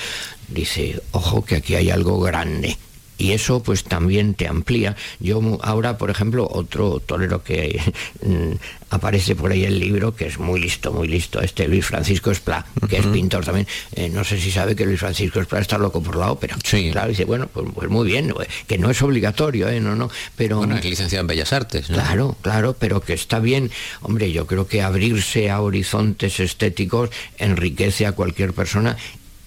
dice, 0.47 0.99
ojo 1.11 1.45
que 1.45 1.57
aquí 1.57 1.75
hay 1.75 1.91
algo 1.91 2.19
grande 2.19 2.77
y 3.19 3.33
eso 3.33 3.61
pues 3.61 3.83
también 3.83 4.33
te 4.33 4.47
amplía. 4.47 4.95
Yo 5.19 5.59
ahora, 5.61 5.97
por 5.97 6.09
ejemplo, 6.09 6.47
otro 6.49 6.99
torero 6.99 7.43
que 7.43 7.79
mm, 8.25 8.53
aparece 8.89 9.35
por 9.35 9.51
ahí 9.51 9.65
el 9.65 9.77
libro, 9.77 10.15
que 10.15 10.25
es 10.25 10.39
muy 10.39 10.59
listo, 10.59 10.91
muy 10.91 11.07
listo, 11.07 11.41
este 11.41 11.67
Luis 11.67 11.85
Francisco 11.85 12.31
Esplá, 12.31 12.65
que 12.89 12.97
es 12.97 13.05
pintor 13.05 13.45
también. 13.45 13.67
Eh, 13.93 14.09
no 14.09 14.23
sé 14.23 14.39
si 14.39 14.49
sabe 14.49 14.75
que 14.75 14.85
Luis 14.85 15.01
Francisco 15.01 15.41
Esplá 15.41 15.59
está 15.59 15.77
loco 15.77 16.01
por 16.01 16.15
la 16.15 16.31
ópera. 16.31 16.57
Sí. 16.63 16.89
Claro, 16.91 17.09
dice, 17.09 17.25
bueno, 17.25 17.47
pues, 17.53 17.67
pues 17.75 17.89
muy 17.89 18.07
bien, 18.07 18.33
que 18.65 18.77
no 18.77 18.89
es 18.89 19.01
obligatorio, 19.01 19.67
¿eh? 19.67 19.81
No, 19.81 19.95
no, 19.95 20.09
pero... 20.35 20.57
Bueno, 20.57 20.77
es 20.77 20.85
licenciado 20.85 21.21
en 21.21 21.27
Bellas 21.27 21.51
Artes. 21.51 21.87
Claro, 21.87 22.37
claro, 22.41 22.75
pero 22.79 23.01
que 23.01 23.13
está 23.13 23.39
bien. 23.39 23.69
Hombre, 24.01 24.31
yo 24.31 24.47
creo 24.47 24.65
que 24.65 24.81
abrirse 24.81 25.49
a 25.49 25.59
horizontes 25.61 26.39
estéticos 26.39 27.09
enriquece 27.37 28.05
a 28.05 28.13
cualquier 28.13 28.53
persona 28.53 28.95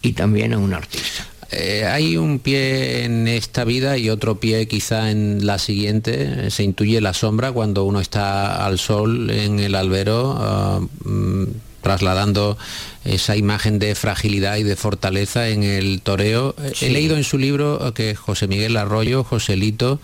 y 0.03 0.13
también 0.13 0.53
a 0.53 0.59
un 0.59 0.75
artista. 0.75 1.32
Eh, 1.53 1.85
hay 1.85 2.17
un 2.17 2.39
pie 2.39 3.05
en 3.05 3.29
esta 3.29 3.65
vida 3.65 3.99
y 3.99 4.09
otro 4.09 4.41
pie 4.41 4.67
quizá 4.67 5.11
en 5.11 5.45
la 5.45 5.59
siguiente. 5.59 6.51
Se 6.51 6.63
intuye 6.63 7.01
la 7.03 7.13
sombra 7.13 7.53
cuando 7.53 7.85
uno 7.85 8.01
está 8.01 8.65
al 8.65 8.79
sol 8.79 9.31
en 9.31 9.61
el 9.61 9.75
albero, 9.75 10.35
ah, 10.39 10.81
mm, 11.05 11.45
trasladando 11.83 12.57
esa 13.05 13.37
imagen 13.37 13.79
de 13.79 13.95
fragilidad 13.95 14.57
y 14.57 14.63
de 14.63 14.77
fortaleza 14.77 15.49
en 15.49 15.63
el 15.63 16.01
toreo. 16.01 16.55
He 16.81 16.89
leído 16.89 17.17
en 17.17 17.25
su 17.25 17.37
libro 17.37 17.93
que 17.93 18.15
José 18.15 18.47
Miguel 18.47 18.77
Arroyo, 18.79 19.23
Joselito, 19.23 20.01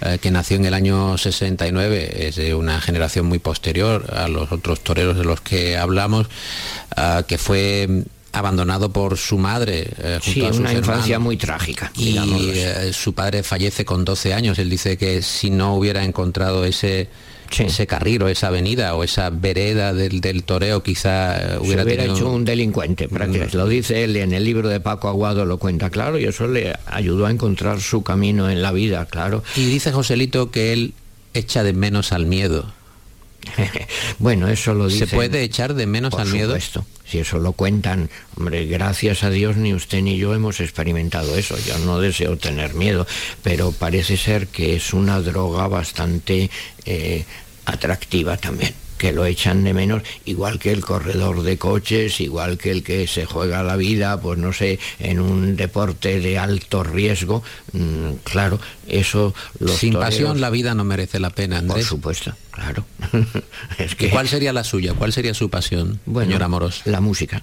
eh, 0.00 0.18
que 0.20 0.30
nació 0.30 0.58
en 0.58 0.66
el 0.66 0.74
año 0.74 1.18
69, 1.18 2.28
es 2.28 2.36
de 2.36 2.54
una 2.54 2.80
generación 2.80 3.26
muy 3.26 3.38
posterior 3.38 4.12
a 4.14 4.28
los 4.28 4.52
otros 4.52 4.80
toreros 4.80 5.16
de 5.16 5.24
los 5.24 5.40
que 5.40 5.76
hablamos, 5.76 6.28
ah, 6.94 7.24
que 7.26 7.38
fue 7.38 8.04
abandonado 8.34 8.90
por 8.90 9.16
su 9.16 9.38
madre. 9.38 9.88
Eh, 9.98 10.18
junto 10.22 10.52
sí, 10.52 10.58
una 10.60 10.72
infancia 10.72 11.18
muy 11.18 11.36
trágica. 11.36 11.92
Y 11.96 12.18
eh, 12.18 12.92
su 12.92 13.14
padre 13.14 13.42
fallece 13.42 13.84
con 13.84 14.04
12 14.04 14.34
años. 14.34 14.58
Él 14.58 14.68
dice 14.68 14.98
que 14.98 15.22
si 15.22 15.50
no 15.50 15.76
hubiera 15.76 16.04
encontrado 16.04 16.64
ese, 16.64 17.08
ese 17.56 17.86
carril 17.86 18.22
o 18.24 18.28
esa 18.28 18.48
avenida 18.48 18.94
o 18.96 19.04
esa 19.04 19.30
vereda 19.30 19.94
del, 19.94 20.20
del 20.20 20.42
toreo 20.42 20.82
quizá 20.82 21.54
eh, 21.54 21.58
hubiera, 21.60 21.84
hubiera 21.84 22.04
hecho 22.04 22.28
un 22.30 22.44
delincuente 22.44 23.08
prácticamente. 23.08 23.56
Lo 23.56 23.68
dice 23.68 24.02
él 24.02 24.16
en 24.16 24.32
el 24.32 24.44
libro 24.44 24.68
de 24.68 24.80
Paco 24.80 25.08
Aguado, 25.08 25.44
lo 25.44 25.58
cuenta 25.58 25.90
claro, 25.90 26.18
y 26.18 26.24
eso 26.24 26.48
le 26.48 26.74
ayudó 26.86 27.26
a 27.26 27.30
encontrar 27.30 27.80
su 27.80 28.02
camino 28.02 28.50
en 28.50 28.62
la 28.62 28.72
vida, 28.72 29.06
claro. 29.06 29.44
Y 29.54 29.66
dice 29.66 29.92
Joselito 29.92 30.50
que 30.50 30.72
él 30.72 30.94
echa 31.34 31.62
de 31.62 31.72
menos 31.72 32.12
al 32.12 32.26
miedo. 32.26 32.72
bueno, 34.18 34.48
eso 34.48 34.74
lo 34.74 34.88
dice. 34.88 35.06
¿Se 35.06 35.16
puede 35.16 35.42
echar 35.42 35.74
de 35.74 35.86
menos 35.86 36.14
al 36.14 36.28
miedo? 36.28 36.54
Esto, 36.56 36.84
si 37.06 37.18
eso 37.18 37.38
lo 37.38 37.52
cuentan, 37.52 38.10
hombre, 38.36 38.66
gracias 38.66 39.24
a 39.24 39.30
Dios 39.30 39.56
ni 39.56 39.74
usted 39.74 40.02
ni 40.02 40.16
yo 40.16 40.34
hemos 40.34 40.60
experimentado 40.60 41.36
eso. 41.36 41.56
Yo 41.66 41.78
no 41.78 42.00
deseo 42.00 42.36
tener 42.36 42.74
miedo, 42.74 43.06
pero 43.42 43.72
parece 43.72 44.16
ser 44.16 44.46
que 44.48 44.76
es 44.76 44.92
una 44.92 45.20
droga 45.20 45.68
bastante 45.68 46.50
eh, 46.84 47.24
atractiva 47.66 48.36
también 48.36 48.74
que 49.04 49.12
lo 49.12 49.26
echan 49.26 49.64
de 49.64 49.74
menos, 49.74 50.02
igual 50.24 50.58
que 50.58 50.72
el 50.72 50.82
corredor 50.82 51.42
de 51.42 51.58
coches, 51.58 52.22
igual 52.22 52.56
que 52.56 52.70
el 52.70 52.82
que 52.82 53.06
se 53.06 53.26
juega 53.26 53.62
la 53.62 53.76
vida, 53.76 54.18
pues 54.18 54.38
no 54.38 54.54
sé, 54.54 54.78
en 54.98 55.20
un 55.20 55.56
deporte 55.56 56.20
de 56.20 56.38
alto 56.38 56.82
riesgo, 56.82 57.42
mm, 57.74 58.12
claro, 58.24 58.58
eso... 58.88 59.34
Sin 59.76 59.92
pasión 59.92 60.40
la 60.40 60.48
vida 60.48 60.74
no 60.74 60.84
merece 60.84 61.20
la 61.20 61.28
pena, 61.28 61.58
Andrés. 61.58 61.84
Por 61.84 61.98
supuesto, 61.98 62.34
claro. 62.50 62.86
es 63.78 63.94
que... 63.94 64.08
¿Cuál 64.08 64.26
sería 64.26 64.54
la 64.54 64.64
suya? 64.64 64.94
¿Cuál 64.94 65.12
sería 65.12 65.34
su 65.34 65.50
pasión, 65.50 66.00
bueno, 66.06 66.28
señor 66.28 66.44
Amoros? 66.44 66.80
La 66.86 67.02
música 67.02 67.42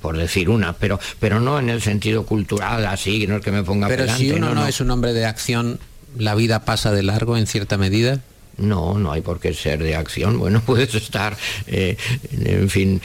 por, 0.00 0.16
decir 0.16 0.48
una, 0.48 0.72
pero, 0.72 0.98
pero 1.20 1.40
no 1.40 1.58
en 1.58 1.68
el 1.68 1.82
sentido 1.82 2.24
cultural, 2.24 2.86
así, 2.86 3.26
no 3.26 3.36
es 3.36 3.44
que 3.44 3.52
me 3.52 3.64
ponga 3.64 3.86
Pero 3.86 4.08
si 4.16 4.32
uno 4.32 4.54
no, 4.54 4.66
es 4.66 4.80
un 4.80 4.90
hombre 4.90 5.12
de 5.12 5.26
acción, 5.26 5.78
¿la 6.16 6.34
vida 6.34 6.64
pasa 6.64 6.90
de 6.90 7.02
largo 7.02 7.36
en 7.36 7.46
cierta 7.46 7.76
medida? 7.76 8.22
No, 8.58 8.98
no 8.98 9.12
hay 9.12 9.20
por 9.20 9.40
qué 9.40 9.54
ser 9.54 9.82
de 9.82 9.94
acción. 9.94 10.38
Bueno, 10.38 10.62
puedes 10.66 10.94
estar, 10.94 11.36
eh, 11.66 11.96
en 12.32 12.68
fin, 12.68 13.00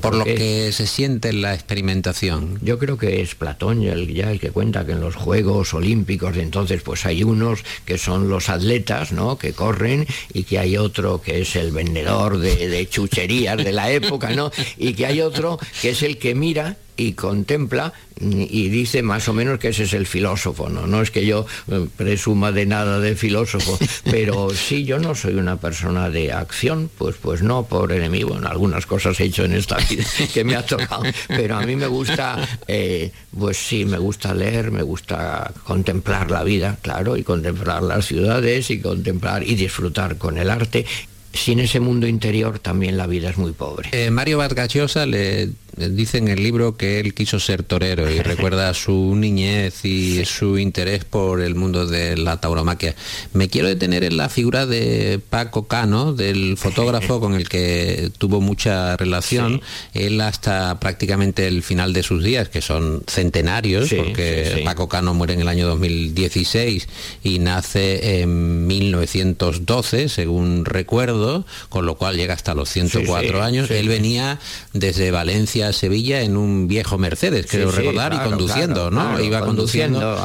por 0.00 0.14
lo 0.14 0.24
que 0.24 0.70
se 0.72 0.86
siente 0.86 1.30
en 1.30 1.42
la 1.42 1.54
experimentación. 1.54 2.58
Yo 2.62 2.78
creo 2.78 2.96
que 2.96 3.20
es 3.20 3.34
Platón 3.34 3.82
ya 3.82 3.92
el, 3.92 4.12
ya 4.12 4.30
el 4.30 4.40
que 4.40 4.50
cuenta 4.50 4.84
que 4.86 4.92
en 4.92 5.00
los 5.00 5.16
Juegos 5.16 5.74
Olímpicos 5.74 6.34
de 6.34 6.42
entonces 6.42 6.82
pues 6.82 7.04
hay 7.06 7.24
unos 7.24 7.64
que 7.84 7.98
son 7.98 8.28
los 8.28 8.48
atletas, 8.48 9.12
¿no? 9.12 9.36
Que 9.36 9.52
corren 9.52 10.06
y 10.32 10.44
que 10.44 10.58
hay 10.58 10.76
otro 10.76 11.20
que 11.20 11.40
es 11.40 11.56
el 11.56 11.72
vendedor 11.72 12.38
de, 12.38 12.68
de 12.68 12.88
chucherías 12.88 13.56
de 13.56 13.72
la 13.72 13.90
época, 13.90 14.30
¿no? 14.30 14.50
Y 14.76 14.94
que 14.94 15.06
hay 15.06 15.20
otro 15.20 15.58
que 15.82 15.90
es 15.90 16.02
el 16.02 16.18
que 16.18 16.34
mira 16.34 16.76
y 16.96 17.12
contempla 17.12 17.92
y 18.20 18.68
dice 18.68 19.02
más 19.02 19.28
o 19.28 19.32
menos 19.32 19.58
que 19.58 19.68
ese 19.68 19.84
es 19.84 19.92
el 19.92 20.06
filósofo, 20.06 20.68
¿no? 20.68 20.86
No 20.86 21.02
es 21.02 21.10
que 21.10 21.26
yo 21.26 21.46
eh, 21.70 21.86
presuma 21.96 22.52
de 22.52 22.64
nada 22.64 23.00
de 23.00 23.16
filósofo, 23.16 23.76
pero 24.04 24.50
sí, 24.50 24.84
yo 24.84 24.98
no 24.98 25.14
soy 25.14 25.34
una 25.34 25.56
persona 25.56 26.10
de 26.10 26.32
acción, 26.32 26.90
pues, 26.96 27.16
pues 27.20 27.42
no, 27.42 27.64
por 27.64 27.92
enemigo, 27.92 28.36
en 28.36 28.46
algunas 28.46 28.86
cosas 28.86 29.18
he 29.18 29.24
hecho 29.24 29.44
en 29.44 29.54
esta 29.54 29.78
vida 29.78 30.04
que 30.32 30.44
me 30.44 30.54
ha 30.54 30.64
tocado, 30.64 31.02
pero 31.26 31.56
a 31.56 31.66
mí 31.66 31.74
me 31.74 31.88
gusta, 31.88 32.36
eh, 32.68 33.10
pues 33.36 33.56
sí, 33.56 33.84
me 33.84 33.98
gusta 33.98 34.32
leer, 34.32 34.70
me 34.70 34.82
gusta 34.82 35.52
contemplar 35.64 36.30
la 36.30 36.44
vida, 36.44 36.78
claro, 36.80 37.16
y 37.16 37.24
contemplar 37.24 37.82
las 37.82 38.06
ciudades 38.06 38.70
y 38.70 38.80
contemplar 38.80 39.42
y 39.42 39.56
disfrutar 39.56 40.18
con 40.18 40.38
el 40.38 40.50
arte 40.50 40.86
sin 41.34 41.58
ese 41.58 41.80
mundo 41.80 42.06
interior 42.06 42.58
también 42.60 42.96
la 42.96 43.06
vida 43.06 43.30
es 43.30 43.36
muy 43.36 43.52
pobre. 43.52 43.88
Eh, 43.92 44.10
Mario 44.10 44.38
Vargas 44.38 44.72
Llosa 44.72 45.04
le 45.04 45.50
dice 45.76 46.18
en 46.18 46.28
el 46.28 46.42
libro 46.42 46.76
que 46.76 47.00
él 47.00 47.14
quiso 47.14 47.40
ser 47.40 47.62
torero 47.62 48.10
y 48.10 48.18
recuerda 48.22 48.72
su 48.74 49.14
niñez 49.16 49.84
y 49.84 50.24
su 50.24 50.58
interés 50.58 51.04
por 51.04 51.40
el 51.40 51.54
mundo 51.54 51.86
de 51.86 52.16
la 52.16 52.40
tauromaquia. 52.40 52.94
Me 53.32 53.48
quiero 53.48 53.68
detener 53.68 54.04
en 54.04 54.16
la 54.16 54.28
figura 54.28 54.66
de 54.66 55.20
Paco 55.30 55.66
Cano, 55.66 56.12
del 56.12 56.56
fotógrafo 56.58 57.20
con 57.20 57.34
el 57.34 57.48
que 57.48 58.10
tuvo 58.18 58.40
mucha 58.40 58.96
relación. 58.96 59.60
Él 59.92 60.20
hasta 60.20 60.78
prácticamente 60.80 61.46
el 61.46 61.62
final 61.62 61.92
de 61.92 62.02
sus 62.02 62.22
días, 62.22 62.48
que 62.48 62.60
son 62.60 63.02
centenarios, 63.06 63.92
porque 63.94 64.62
Paco 64.64 64.88
Cano 64.88 65.14
muere 65.14 65.34
en 65.34 65.40
el 65.40 65.48
año 65.48 65.66
2016 65.66 66.88
y 67.22 67.38
nace 67.38 68.20
en 68.20 68.66
1912, 68.66 70.08
según 70.08 70.64
recuerdo, 70.64 71.46
con 71.68 71.86
lo 71.86 71.96
cual 71.96 72.16
llega 72.16 72.34
hasta 72.34 72.54
los 72.54 72.68
104 72.70 73.42
años. 73.42 73.70
Él 73.70 73.88
venía 73.88 74.38
desde 74.72 75.10
Valencia 75.10 75.63
Sevilla 75.72 76.22
en 76.22 76.36
un 76.36 76.68
viejo 76.68 76.98
Mercedes, 76.98 77.46
creo 77.48 77.70
recordar, 77.70 78.14
y 78.14 78.18
conduciendo, 78.18 78.90
¿no? 78.90 79.20
Iba 79.20 79.40
conduciendo. 79.40 80.16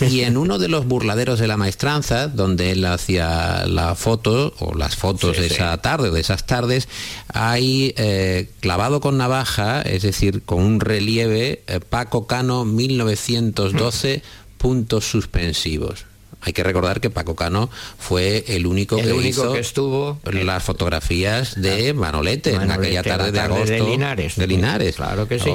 Y 0.00 0.20
en 0.20 0.36
uno 0.36 0.58
de 0.58 0.68
los 0.68 0.86
burladeros 0.86 1.38
de 1.38 1.46
la 1.46 1.56
maestranza, 1.56 2.28
donde 2.28 2.72
él 2.72 2.84
hacía 2.84 3.66
la 3.66 3.94
foto 3.94 4.54
o 4.58 4.74
las 4.74 4.96
fotos 4.96 5.36
de 5.38 5.46
esa 5.46 5.76
tarde, 5.78 6.10
de 6.10 6.20
esas 6.20 6.46
tardes, 6.46 6.88
hay 7.28 7.94
eh, 7.96 8.50
clavado 8.60 9.00
con 9.00 9.18
navaja, 9.18 9.82
es 9.82 10.02
decir, 10.02 10.42
con 10.42 10.62
un 10.62 10.80
relieve, 10.80 11.62
eh, 11.66 11.80
Paco 11.80 12.26
Cano 12.26 12.64
1912, 12.64 14.22
puntos 14.58 15.04
suspensivos 15.06 16.09
hay 16.42 16.52
que 16.52 16.62
recordar 16.62 17.00
que 17.00 17.10
Paco 17.10 17.36
Cano 17.36 17.70
fue 17.98 18.44
el 18.48 18.66
único 18.66 18.96
que 18.96 19.14
hizo 19.26 19.52
que 19.52 19.60
estuvo 19.60 20.18
las 20.24 20.62
fotografías 20.62 21.60
de 21.60 21.92
Manolete, 21.92 22.54
en 22.54 22.70
aquella 22.70 23.02
tarde, 23.02 23.32
de 23.32 23.40
agosto 23.40 23.70
de 23.70 23.80
Linares. 23.80 24.36
De 24.36 24.46
Linares, 24.46 24.96
claro 24.96 25.28
que 25.28 25.38
sí. 25.38 25.50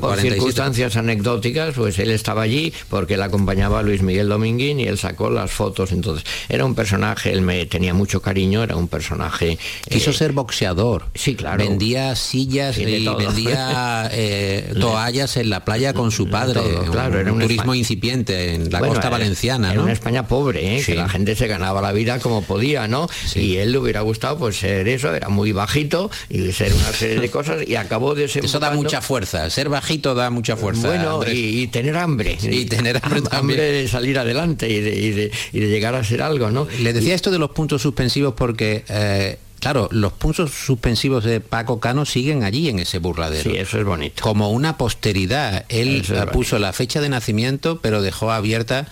Por 0.00 0.20
circunstancias 0.20 0.96
anecdóticas, 0.96 1.74
pues 1.74 1.98
él 1.98 2.10
estaba 2.10 2.42
allí 2.42 2.72
porque 2.88 3.16
le 3.16 3.24
acompañaba 3.24 3.82
Luis 3.82 4.02
Miguel 4.02 4.28
Dominguín 4.28 4.80
y 4.80 4.84
él 4.84 4.98
sacó 4.98 5.30
las 5.30 5.50
fotos. 5.50 5.92
Entonces, 5.92 6.24
era 6.48 6.64
un 6.64 6.74
personaje, 6.74 7.32
él 7.32 7.40
me 7.40 7.64
tenía 7.66 7.94
mucho 7.94 8.20
cariño, 8.20 8.62
era 8.62 8.76
un 8.76 8.88
personaje. 8.88 9.58
Quiso 9.88 10.10
eh, 10.10 10.14
ser 10.14 10.32
boxeador. 10.32 11.06
Sí, 11.14 11.34
claro. 11.34 11.58
Vendía 11.58 12.14
sillas 12.16 12.78
y 12.78 12.84
vendía 12.84 14.08
eh, 14.12 14.74
toallas 14.78 15.36
en 15.36 15.50
la 15.50 15.64
playa 15.64 15.94
con 15.94 16.10
su 16.10 16.28
padre. 16.28 16.60
claro, 16.90 17.18
era 17.18 17.32
un, 17.32 17.40
turismo 17.40 17.74
incipiente 17.74 18.54
en 18.54 18.70
la 18.70 18.80
costa 18.80 19.08
valenciana, 19.08 19.72
¿no? 19.72 19.88
Pobre, 20.26 20.78
¿eh? 20.78 20.82
que 20.84 20.94
la 20.94 21.08
gente 21.08 21.36
se 21.36 21.46
ganaba 21.46 21.80
la 21.80 21.92
vida 21.92 22.18
como 22.18 22.42
podía, 22.42 22.88
¿no? 22.88 23.08
Y 23.34 23.56
él 23.56 23.72
le 23.72 23.78
hubiera 23.78 24.00
gustado 24.00 24.38
pues 24.38 24.56
ser 24.56 24.88
eso, 24.88 25.14
era 25.14 25.28
muy 25.28 25.52
bajito 25.52 26.10
y 26.28 26.52
ser 26.52 26.72
una 26.72 26.92
serie 26.92 27.20
de 27.20 27.30
cosas 27.30 27.66
y 27.66 27.76
acabó 27.76 28.14
de 28.14 28.28
ser... 28.28 28.44
Eso 28.44 28.58
da 28.58 28.70
mucha 28.70 29.00
fuerza, 29.00 29.48
ser 29.50 29.68
bajito 29.68 30.14
da 30.14 30.30
mucha 30.30 30.56
fuerza. 30.56 30.88
Bueno, 30.88 31.20
y, 31.26 31.66
tener 31.68 31.96
hambre. 31.96 32.38
Y 32.42 32.64
tener 32.64 33.00
hambre, 33.02 33.22
hambre 33.30 33.62
de 33.72 33.88
salir 33.88 34.18
adelante 34.18 34.68
y 34.68 34.80
de, 34.80 35.30
llegar 35.52 35.94
a 35.94 36.04
ser 36.04 36.22
algo, 36.22 36.50
¿no? 36.50 36.66
Le 36.80 36.92
decía 36.92 37.14
esto 37.14 37.30
de 37.30 37.38
los 37.38 37.50
puntos 37.50 37.82
suspensivos 37.82 38.34
porque... 38.34 38.84
Eh, 38.88 39.38
Claro, 39.60 39.88
los 39.90 40.12
puntos 40.12 40.52
suspensivos 40.52 41.24
de 41.24 41.40
Paco 41.40 41.80
Cano 41.80 42.04
siguen 42.04 42.44
allí 42.44 42.68
en 42.68 42.78
ese 42.78 42.98
burladero. 42.98 43.50
Sí, 43.50 43.56
eso 43.56 43.78
es 43.78 43.84
bonito. 43.84 44.22
Como 44.22 44.50
una 44.50 44.76
posteridad. 44.76 45.64
Él 45.68 46.04
puso 46.32 46.58
la 46.58 46.72
fecha 46.72 47.00
de 47.00 47.08
nacimiento, 47.08 47.80
pero 47.80 48.00
dejó 48.00 48.30
abierta 48.30 48.86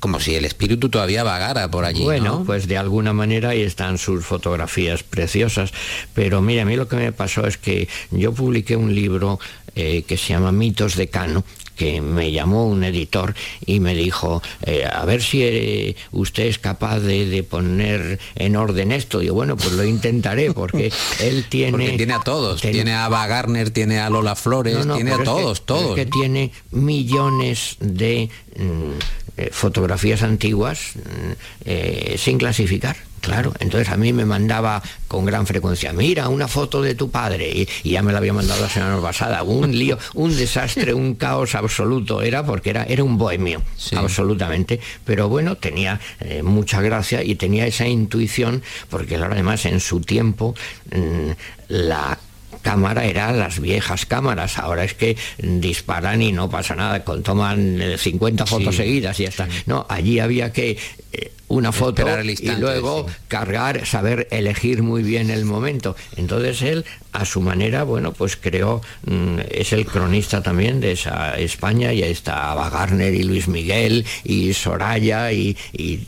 como 0.00 0.20
si 0.20 0.34
el 0.34 0.44
espíritu 0.44 0.88
todavía 0.88 1.24
vagara 1.24 1.70
por 1.70 1.84
allí. 1.84 2.02
Bueno, 2.02 2.44
pues 2.44 2.68
de 2.68 2.76
alguna 2.76 3.12
manera 3.12 3.50
ahí 3.50 3.62
están 3.62 3.98
sus 3.98 4.24
fotografías 4.24 5.02
preciosas. 5.02 5.72
Pero 6.14 6.42
mira, 6.42 6.62
a 6.62 6.64
mí 6.64 6.76
lo 6.76 6.88
que 6.88 6.96
me 6.96 7.12
pasó 7.12 7.46
es 7.46 7.56
que 7.56 7.88
yo 8.10 8.32
publiqué 8.32 8.76
un 8.76 8.94
libro 8.94 9.38
eh, 9.78 10.04
que 10.06 10.16
se 10.16 10.30
llama 10.30 10.52
Mitos 10.52 10.96
de 10.96 11.08
Cano, 11.08 11.44
que 11.76 12.00
me 12.00 12.32
llamó 12.32 12.66
un 12.66 12.82
editor 12.82 13.34
y 13.66 13.78
me 13.78 13.94
dijo, 13.94 14.42
eh, 14.62 14.86
a 14.90 15.04
ver 15.04 15.22
si 15.22 15.42
eh, 15.42 15.96
usted 16.12 16.44
es 16.44 16.58
capaz 16.58 17.00
de, 17.00 17.42
poner 17.42 18.18
en 18.36 18.56
orden 18.56 18.90
esto. 18.90 19.20
Y 19.20 19.28
bueno, 19.28 19.54
pues 19.58 19.72
lo 19.72 19.84
intentaré 19.84 20.50
porque 20.54 20.90
él 21.20 21.44
tiene... 21.50 21.90
tiene 21.90 22.14
a 22.14 22.20
todos, 22.20 22.62
tiene 22.62 22.94
a 22.94 23.04
Ava 23.04 23.26
Garner, 23.26 23.68
tiene 23.68 23.98
a 23.98 24.08
Lola 24.08 24.34
Flores, 24.34 24.78
tiene 24.94 25.12
a 25.12 25.22
todos, 25.22 25.66
todos. 25.66 25.94
que 25.94 26.06
tiene 26.06 26.52
millones 26.70 27.76
de 27.80 28.30
mm, 28.56 29.42
fotografías 29.50 30.22
antiguas 30.22 30.92
mm, 30.96 32.16
sin 32.16 32.38
clasificar. 32.38 32.96
Claro, 33.26 33.52
entonces 33.58 33.88
a 33.88 33.96
mí 33.96 34.12
me 34.12 34.24
mandaba 34.24 34.80
con 35.08 35.24
gran 35.24 35.48
frecuencia, 35.48 35.92
mira, 35.92 36.28
una 36.28 36.46
foto 36.46 36.80
de 36.80 36.94
tu 36.94 37.10
padre, 37.10 37.66
y, 37.82 37.90
ya 37.90 38.00
me 38.00 38.12
la 38.12 38.18
había 38.18 38.32
mandado 38.32 38.62
la 38.62 38.68
semana 38.68 39.02
pasada, 39.02 39.42
un 39.42 39.76
lío, 39.76 39.98
un 40.14 40.36
desastre, 40.36 40.94
un 40.94 41.16
caos 41.16 41.56
absoluto, 41.56 42.22
era 42.22 42.46
porque 42.46 42.70
era, 42.70 42.84
era 42.84 43.02
un 43.02 43.18
bohemio, 43.18 43.64
absolutamente, 43.96 44.78
pero 45.04 45.28
bueno, 45.28 45.56
tenía 45.56 45.98
eh, 46.20 46.44
mucha 46.44 46.80
gracia 46.80 47.24
y 47.24 47.34
tenía 47.34 47.66
esa 47.66 47.88
intuición, 47.88 48.62
porque 48.90 49.16
además 49.16 49.66
en 49.66 49.80
su 49.80 50.02
tiempo 50.02 50.54
mm, 50.94 51.30
la 51.66 52.20
cámara 52.62 53.06
eran 53.06 53.40
las 53.40 53.58
viejas 53.58 54.06
cámaras, 54.06 54.56
ahora 54.58 54.84
es 54.84 54.94
que 54.94 55.16
disparan 55.38 56.22
y 56.22 56.30
no 56.30 56.48
pasa 56.48 56.76
nada, 56.76 57.02
con, 57.02 57.24
toman 57.24 57.80
50 57.98 58.44
eh, 58.44 58.46
fotos 58.46 58.76
seguidas 58.76 59.18
y 59.18 59.24
ya 59.24 59.28
está. 59.30 59.48
No, 59.66 59.84
allí 59.88 60.20
había 60.20 60.52
que 60.52 60.78
eh, 61.12 61.32
una 61.48 61.72
foto 61.72 62.04
y 62.22 62.50
luego 62.56 63.06
cargar, 63.28 63.86
saber 63.86 64.26
elegir 64.30 64.82
muy 64.82 65.02
bien 65.02 65.30
el 65.30 65.44
momento. 65.44 65.96
Entonces 66.16 66.62
él, 66.62 66.84
a 67.12 67.24
su 67.24 67.40
manera, 67.40 67.84
bueno, 67.84 68.12
pues 68.12 68.36
creó, 68.36 68.80
mm, 69.04 69.38
es 69.50 69.72
el 69.72 69.86
cronista 69.86 70.42
también 70.42 70.80
de 70.80 70.92
esa 70.92 71.38
España, 71.38 71.92
y 71.92 72.02
ahí 72.02 72.10
está 72.10 72.50
Ava 72.50 72.68
Garner 72.68 73.14
y 73.14 73.22
Luis 73.22 73.48
Miguel 73.48 74.04
y 74.24 74.52
Soraya 74.54 75.32
y, 75.32 75.56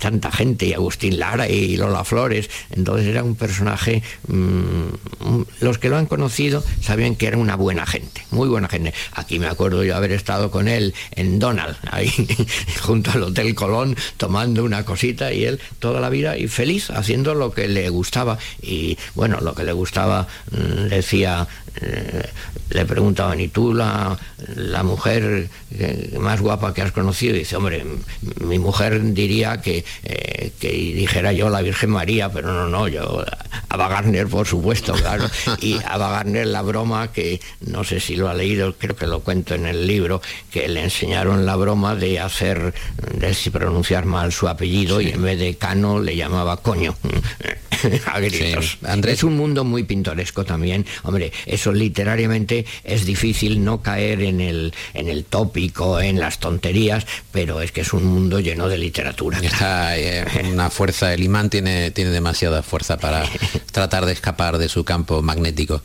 tanta 0.01 0.33
gente, 0.33 0.66
y 0.66 0.72
Agustín 0.72 1.18
Lara 1.18 1.48
y 1.48 1.77
Lola 1.77 2.05
Flores. 2.05 2.51
Entonces 2.70 3.07
era 3.07 3.22
un 3.22 3.37
personaje, 3.37 4.03
mm, 4.27 5.42
los 5.61 5.79
que 5.79 5.88
lo 5.88 5.96
han 5.96 6.07
conocido 6.07 6.64
sabían 6.81 7.14
que 7.14 7.27
era 7.27 7.37
una 7.37 7.57
buena 7.57 7.87
gente, 7.87 8.22
muy 8.31 8.48
buena 8.48 8.68
gente. 8.68 8.92
Aquí 9.12 9.38
me 9.38 9.46
acuerdo 9.46 9.85
yo 9.85 9.96
haber 9.96 10.12
estado 10.12 10.51
con 10.51 10.68
él 10.68 10.94
en 11.12 11.38
Donald, 11.38 11.77
ahí 11.90 12.11
junto 12.83 13.12
al 13.12 13.22
Hotel 13.22 13.55
Colón, 13.55 13.96
tomando 14.16 14.64
una 14.64 14.85
cosita 14.85 15.28
y 15.33 15.45
él 15.45 15.61
toda 15.79 16.01
la 16.01 16.11
vida 16.11 16.37
y 16.37 16.49
feliz 16.49 16.91
haciendo 16.91 17.35
lo 17.35 17.53
que 17.53 17.69
le 17.69 17.88
gustaba. 17.88 18.38
Y 18.62 18.99
bueno, 19.14 19.38
lo 19.41 19.55
que 19.55 19.64
le 19.64 19.73
gustaba, 19.73 20.27
mm, 20.51 20.88
decía, 20.88 21.47
eh, 21.81 22.29
le 22.71 22.85
preguntaban, 22.85 23.41
¿y 23.41 23.49
tú 23.49 23.73
la, 23.73 24.19
la 24.55 24.83
mujer 24.83 25.49
eh, 25.73 26.17
más 26.21 26.41
guapa 26.41 26.75
que 26.75 26.83
has 26.83 26.93
conocido? 26.93 27.35
Y 27.35 27.41
dice, 27.41 27.57
hombre, 27.57 27.85
mi 28.41 28.59
mujer 28.59 29.01
diría 29.14 29.62
que, 29.62 29.85
eh, 30.05 30.53
que 30.61 30.71
dijera 30.71 31.33
yo 31.33 31.49
la 31.49 31.62
Virgen 31.62 31.91
María, 31.91 32.31
pero 32.31 32.53
no, 32.53 32.69
no, 32.69 32.88
yo, 32.88 33.25
Ava 33.71 33.88
Garner, 33.88 34.27
por 34.27 34.47
supuesto, 34.47 34.93
claro. 34.93 35.25
Y 35.61 35.79
Ava 35.87 36.11
Garner, 36.11 36.47
la 36.47 36.62
broma, 36.62 37.11
que 37.11 37.41
no 37.61 37.85
sé 37.85 38.01
si 38.01 38.17
lo 38.17 38.29
ha 38.29 38.35
leído, 38.35 38.75
creo 38.77 38.95
que 38.95 39.07
lo 39.07 39.21
cuento 39.21 39.55
en 39.55 39.67
el 39.67 39.87
libro, 39.87 40.21
que 40.51 40.69
le 40.69 40.85
enseñaron 40.85 41.47
la 41.47 41.57
broma 41.57 41.95
de 41.95 42.21
hacer, 42.21 42.75
de 43.14 43.35
si 43.35 43.51
pronunciar 43.51 44.05
mal 44.05 44.33
su 44.33 44.47
apellido 44.47 45.01
y 45.01 45.12
en 45.18 45.24
vez 45.24 45.38
de 45.38 45.57
Cano 45.57 46.00
le 46.00 46.16
llamaba 46.16 46.57
coño. 46.59 46.96
a 48.07 48.20
gritos. 48.20 48.78
Andrés. 48.85 49.18
Es 49.18 49.24
un 49.24 49.37
mundo 49.37 49.64
muy 49.64 49.85
pintoresco 49.85 50.44
también. 50.44 50.87
Hombre, 51.02 51.33
eso 51.46 51.72
literariamente 51.72 52.64
es 52.85 53.04
difícil 53.04 53.64
no 53.64 53.83
caer 53.83 54.22
en 54.22 54.40
el, 54.40 54.72
en 54.94 55.09
el 55.09 55.24
tópico, 55.24 56.00
en 56.00 56.18
las 56.18 56.38
tonterías, 56.38 57.07
pero 57.33 57.61
es 57.61 57.72
que 57.72 57.83
es 57.83 57.92
un 57.92 58.04
mundo 58.04 58.40
lleno 58.40 58.68
de 58.68 58.78
literatura. 58.78 59.38
Está 59.38 59.98
eh, 59.98 60.24
una 60.52 60.70
fuerza, 60.70 61.12
el 61.12 61.22
imán 61.22 61.50
tiene, 61.50 61.90
tiene 61.90 62.11
demasiada 62.11 62.62
fuerza 62.62 62.96
para 62.96 63.24
tratar 63.72 64.07
de 64.07 64.12
escapar 64.12 64.59
de 64.59 64.68
su 64.68 64.85
campo 64.85 65.22
magnético. 65.22 65.83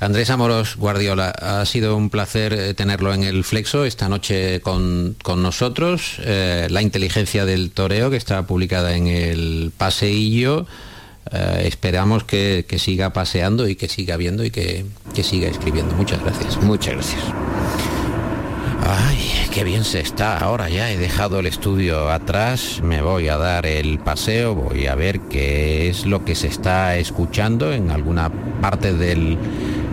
Andrés 0.00 0.30
Amoros 0.30 0.76
Guardiola, 0.76 1.28
ha 1.28 1.66
sido 1.66 1.94
un 1.94 2.08
placer 2.08 2.54
eh, 2.54 2.72
tenerlo 2.72 3.12
en 3.12 3.22
el 3.22 3.44
Flexo 3.44 3.84
esta 3.84 4.08
noche 4.08 4.60
con, 4.62 5.16
nosotros. 5.36 6.16
Eh, 6.20 6.68
la 6.70 6.80
inteligencia 6.80 7.44
del 7.44 7.70
toreo, 7.70 8.08
que 8.08 8.16
está 8.16 8.46
publicada 8.46 8.96
en 8.96 9.08
el 9.08 9.72
Paseillo. 9.76 10.66
Eh, 11.30 11.64
esperamos 11.66 12.24
que, 12.24 12.64
siga 12.78 13.10
paseando 13.12 13.68
y 13.68 13.76
que 13.76 13.90
siga 13.90 14.16
viendo 14.16 14.42
y 14.42 14.50
que, 14.50 14.86
que 15.14 15.22
siga 15.22 15.50
escribiendo. 15.50 15.94
Muchas 15.96 16.22
gracias. 16.22 16.56
Muchas 16.62 16.94
gracias. 16.94 17.22
Ay, 18.82 19.18
qué 19.52 19.64
bien 19.64 19.84
se 19.84 20.00
está. 20.00 20.38
Ahora 20.38 20.70
ya 20.70 20.90
he 20.90 20.96
dejado 20.96 21.40
el 21.40 21.46
estudio 21.46 22.10
atrás, 22.10 22.80
me 22.82 23.02
voy 23.02 23.28
a 23.28 23.36
dar 23.36 23.66
el 23.66 23.98
paseo, 23.98 24.54
voy 24.54 24.86
a 24.86 24.94
ver 24.94 25.20
qué 25.20 25.90
es 25.90 26.06
lo 26.06 26.24
que 26.24 26.34
se 26.34 26.46
está 26.46 26.96
escuchando 26.96 27.72
en 27.74 27.90
alguna 27.90 28.30
parte 28.62 28.94
del 28.94 29.38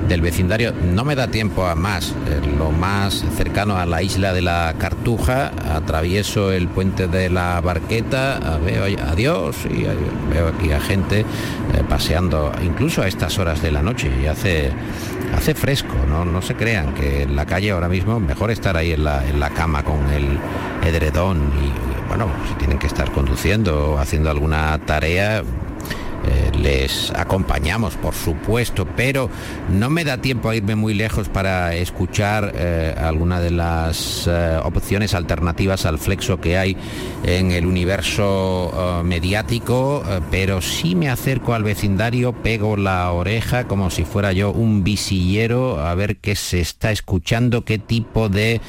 del 0.07 0.21
vecindario. 0.21 0.73
No 0.73 1.03
me 1.03 1.15
da 1.15 1.27
tiempo 1.27 1.65
a 1.65 1.75
más. 1.75 2.13
Eh, 2.27 2.41
lo 2.57 2.71
más 2.71 3.25
cercano 3.35 3.77
a 3.77 3.85
la 3.85 4.01
isla 4.01 4.33
de 4.33 4.41
la 4.41 4.75
Cartuja, 4.77 5.51
atravieso 5.73 6.51
el 6.51 6.67
puente 6.67 7.07
de 7.07 7.29
la 7.29 7.59
Barqueta, 7.61 8.59
veo 8.63 8.85
adiós 8.85 9.55
y 9.69 9.85
veo 10.33 10.47
aquí 10.49 10.71
a 10.71 10.79
gente 10.79 11.21
eh, 11.21 11.25
paseando, 11.87 12.51
incluso 12.63 13.01
a 13.01 13.07
estas 13.07 13.37
horas 13.39 13.61
de 13.61 13.71
la 13.71 13.81
noche 13.81 14.11
y 14.21 14.27
hace 14.27 14.71
hace 15.35 15.53
fresco, 15.53 15.93
¿no? 16.07 16.23
no 16.23 16.41
se 16.41 16.55
crean 16.55 16.93
que 16.93 17.23
en 17.23 17.35
la 17.35 17.45
calle 17.45 17.71
ahora 17.71 17.89
mismo 17.89 18.19
mejor 18.19 18.49
estar 18.49 18.77
ahí 18.77 18.93
en 18.93 19.03
la, 19.03 19.27
en 19.27 19.39
la 19.39 19.49
cama 19.49 19.83
con 19.83 20.09
el 20.09 20.39
edredón 20.87 21.51
y 21.61 22.07
bueno, 22.07 22.27
si 22.47 22.53
tienen 22.55 22.79
que 22.79 22.87
estar 22.87 23.11
conduciendo 23.11 23.91
o 23.91 23.97
haciendo 23.97 24.29
alguna 24.29 24.79
tarea, 24.85 25.43
eh, 26.25 26.51
les 26.57 27.11
acompañamos, 27.11 27.95
por 27.95 28.13
supuesto, 28.13 28.87
pero 28.95 29.29
no 29.69 29.89
me 29.89 30.03
da 30.03 30.17
tiempo 30.17 30.49
a 30.49 30.55
irme 30.55 30.75
muy 30.75 30.93
lejos 30.93 31.29
para 31.29 31.75
escuchar 31.75 32.53
eh, 32.55 32.93
alguna 32.97 33.39
de 33.39 33.51
las 33.51 34.27
eh, 34.27 34.59
opciones 34.63 35.13
alternativas 35.13 35.85
al 35.85 35.99
flexo 35.99 36.41
que 36.41 36.57
hay 36.57 36.75
en 37.23 37.51
el 37.51 37.65
universo 37.65 39.01
mediático, 39.03 40.03
pero 40.31 40.61
sí 40.61 40.95
me 40.95 41.09
acerco 41.09 41.53
al 41.53 41.63
vecindario, 41.63 42.33
pego 42.33 42.77
la 42.77 43.11
oreja 43.11 43.67
como 43.67 43.89
si 43.89 44.03
fuera 44.03 44.31
yo 44.33 44.51
un 44.51 44.83
visillero 44.83 45.79
a 45.79 45.93
ver 45.95 46.17
qué 46.17 46.35
se 46.35 46.59
está 46.59 46.91
escuchando, 46.91 47.65
qué 47.65 47.77
tipo 47.79 48.29
de 48.29 48.61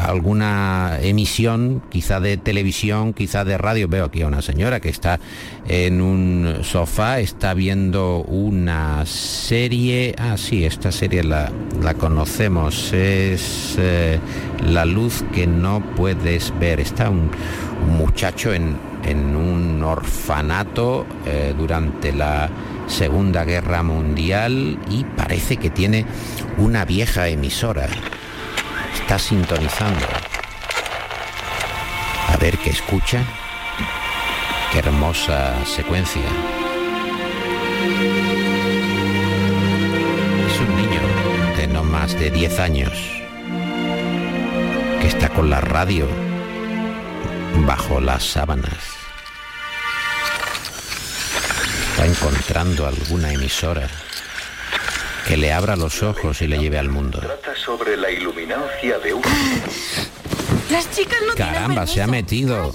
alguna 0.00 0.98
emisión, 1.00 1.82
quizá 1.90 2.20
de 2.20 2.36
televisión, 2.36 3.12
quizá 3.12 3.44
de 3.44 3.58
radio. 3.58 3.88
Veo 3.88 4.06
aquí 4.06 4.22
a 4.22 4.26
una 4.26 4.42
señora 4.42 4.80
que 4.80 4.88
está 4.88 5.20
en 5.72 6.00
un 6.00 6.58
sofá, 6.62 7.20
está 7.20 7.54
viendo 7.54 8.24
una 8.24 9.06
serie, 9.06 10.16
ah 10.18 10.36
sí, 10.36 10.64
esta 10.64 10.90
serie 10.90 11.22
la, 11.22 11.52
la 11.80 11.94
conocemos, 11.94 12.92
es 12.92 13.76
eh, 13.78 14.18
La 14.66 14.84
luz 14.84 15.22
que 15.32 15.46
no 15.46 15.80
puedes 15.94 16.52
ver, 16.58 16.80
está 16.80 17.08
un, 17.08 17.30
muchacho 17.86 18.52
en, 18.52 18.76
en, 19.04 19.36
un 19.36 19.80
orfanato 19.84 21.06
eh, 21.24 21.54
durante 21.56 22.12
la 22.12 22.50
Segunda 22.88 23.44
Guerra 23.44 23.84
Mundial 23.84 24.76
y 24.90 25.04
parece 25.04 25.56
que 25.56 25.70
tiene 25.70 26.04
una 26.58 26.84
vieja 26.84 27.28
emisora, 27.28 27.86
está 29.00 29.20
sintonizando. 29.20 30.04
A 32.26 32.36
ver 32.38 32.58
qué 32.58 32.70
escucha. 32.70 33.24
Qué 34.72 34.78
hermosa 34.78 35.64
secuencia. 35.66 36.22
Es 40.46 40.60
un 40.60 40.76
niño 40.76 41.00
de 41.56 41.66
no 41.66 41.82
más 41.82 42.16
de 42.16 42.30
10 42.30 42.60
años 42.60 42.92
que 45.00 45.08
está 45.08 45.28
con 45.30 45.50
la 45.50 45.60
radio 45.60 46.06
bajo 47.66 48.00
las 48.00 48.22
sábanas. 48.22 48.78
Está 51.90 52.06
encontrando 52.06 52.86
alguna 52.86 53.32
emisora 53.32 53.88
que 55.26 55.36
le 55.36 55.52
abra 55.52 55.74
los 55.74 56.04
ojos 56.04 56.42
y 56.42 56.46
le 56.46 56.58
lleve 56.58 56.78
al 56.78 56.90
mundo. 56.90 57.18
Trata 57.18 57.56
sobre 57.56 57.96
la 57.96 58.10
iluminancia 58.10 59.00
de 59.00 59.14
un... 59.14 59.22
Las 60.70 60.90
chicas 60.92 61.18
no 61.26 61.34
Caramba, 61.34 61.86
se 61.86 62.00
ha 62.00 62.06
metido 62.06 62.72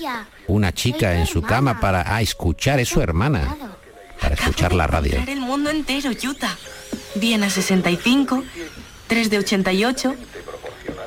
una 0.47 0.73
chica 0.73 1.15
en 1.15 1.25
su 1.25 1.41
cama 1.41 1.79
para 1.79 2.21
escuchar, 2.21 2.79
es 2.79 2.89
su 2.89 3.01
hermana, 3.01 3.55
para 4.19 4.36
escuchar 4.36 4.73
la 4.73 4.86
radio. 4.86 5.23
el 5.27 5.39
mundo 5.39 5.69
entero, 5.69 6.12
Utah. 6.12 6.58
Viena 7.15 7.49
65, 7.49 8.43
3 9.08 9.29
de 9.29 9.38
88, 9.39 10.15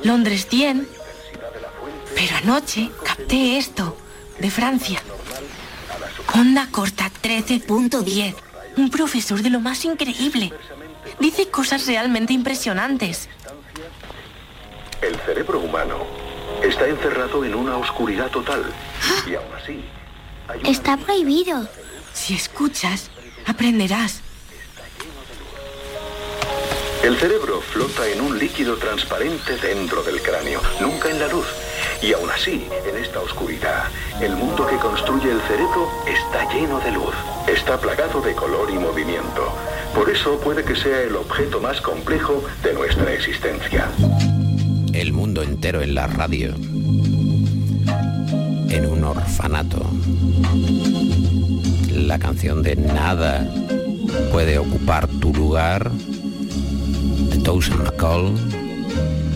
Londres 0.04 0.46
100. 0.48 0.88
Pero 2.14 2.36
anoche 2.36 2.90
capté 3.04 3.58
esto, 3.58 3.96
de 4.38 4.50
Francia. 4.50 5.02
Onda 6.34 6.68
corta 6.70 7.10
13.10. 7.22 8.34
Un 8.78 8.90
profesor 8.90 9.42
de 9.42 9.50
lo 9.50 9.60
más 9.60 9.84
increíble. 9.84 10.52
Dice 11.20 11.48
cosas 11.48 11.86
realmente 11.86 12.32
impresionantes. 12.32 13.28
El 15.02 15.16
cerebro 15.20 15.60
humano 15.60 16.27
Está 16.62 16.88
encerrado 16.88 17.44
en 17.44 17.54
una 17.54 17.76
oscuridad 17.76 18.30
total. 18.30 18.64
Y 19.26 19.34
aún 19.34 19.46
así... 19.54 19.84
Está 20.64 20.96
prohibido. 20.96 21.68
Si 22.12 22.34
escuchas, 22.34 23.10
aprenderás. 23.46 24.22
El 27.02 27.16
cerebro 27.16 27.60
flota 27.60 28.08
en 28.08 28.20
un 28.20 28.38
líquido 28.38 28.76
transparente 28.76 29.56
dentro 29.58 30.02
del 30.02 30.20
cráneo, 30.20 30.60
nunca 30.80 31.10
en 31.10 31.20
la 31.20 31.28
luz. 31.28 31.46
Y 32.02 32.12
aún 32.12 32.28
así, 32.30 32.66
en 32.86 32.96
esta 32.96 33.20
oscuridad, 33.20 33.84
el 34.20 34.34
mundo 34.34 34.66
que 34.66 34.76
construye 34.76 35.30
el 35.30 35.40
cerebro 35.42 35.88
está 36.06 36.52
lleno 36.52 36.80
de 36.80 36.90
luz. 36.92 37.14
Está 37.46 37.78
plagado 37.80 38.20
de 38.20 38.34
color 38.34 38.70
y 38.70 38.78
movimiento. 38.78 39.52
Por 39.94 40.10
eso 40.10 40.38
puede 40.40 40.64
que 40.64 40.74
sea 40.74 41.02
el 41.02 41.14
objeto 41.16 41.60
más 41.60 41.80
complejo 41.80 42.42
de 42.62 42.72
nuestra 42.74 43.12
existencia 43.14 43.88
el 44.92 45.12
mundo 45.12 45.42
entero 45.42 45.82
en 45.82 45.94
la 45.94 46.06
radio, 46.06 46.54
en 48.68 48.86
un 48.86 49.04
orfanato. 49.04 49.90
La 51.92 52.18
canción 52.18 52.62
de 52.62 52.76
Nada 52.76 53.48
puede 54.32 54.58
ocupar 54.58 55.08
tu 55.08 55.34
lugar, 55.34 55.90
de 55.90 57.38
Tosin 57.38 57.78
McCall, 57.78 58.34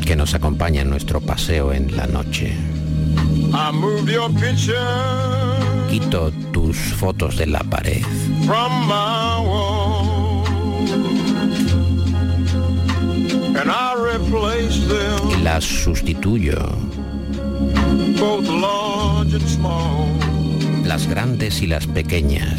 que 0.04 0.16
nos 0.16 0.34
acompaña 0.34 0.82
en 0.82 0.90
nuestro 0.90 1.20
paseo 1.20 1.72
en 1.72 1.96
la 1.96 2.06
noche. 2.06 2.56
Quito 5.90 6.30
tus 6.52 6.76
fotos 6.76 7.36
de 7.36 7.46
la 7.46 7.60
pared 7.60 8.02
y 14.58 15.21
las 15.42 15.64
sustituyo. 15.64 16.56
Las 20.84 21.06
grandes 21.08 21.62
y 21.62 21.66
las 21.66 21.86
pequeñas. 21.86 22.58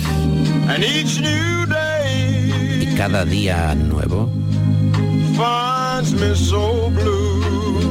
Y 2.82 2.96
cada 2.96 3.26
día 3.26 3.74
nuevo 3.76 4.30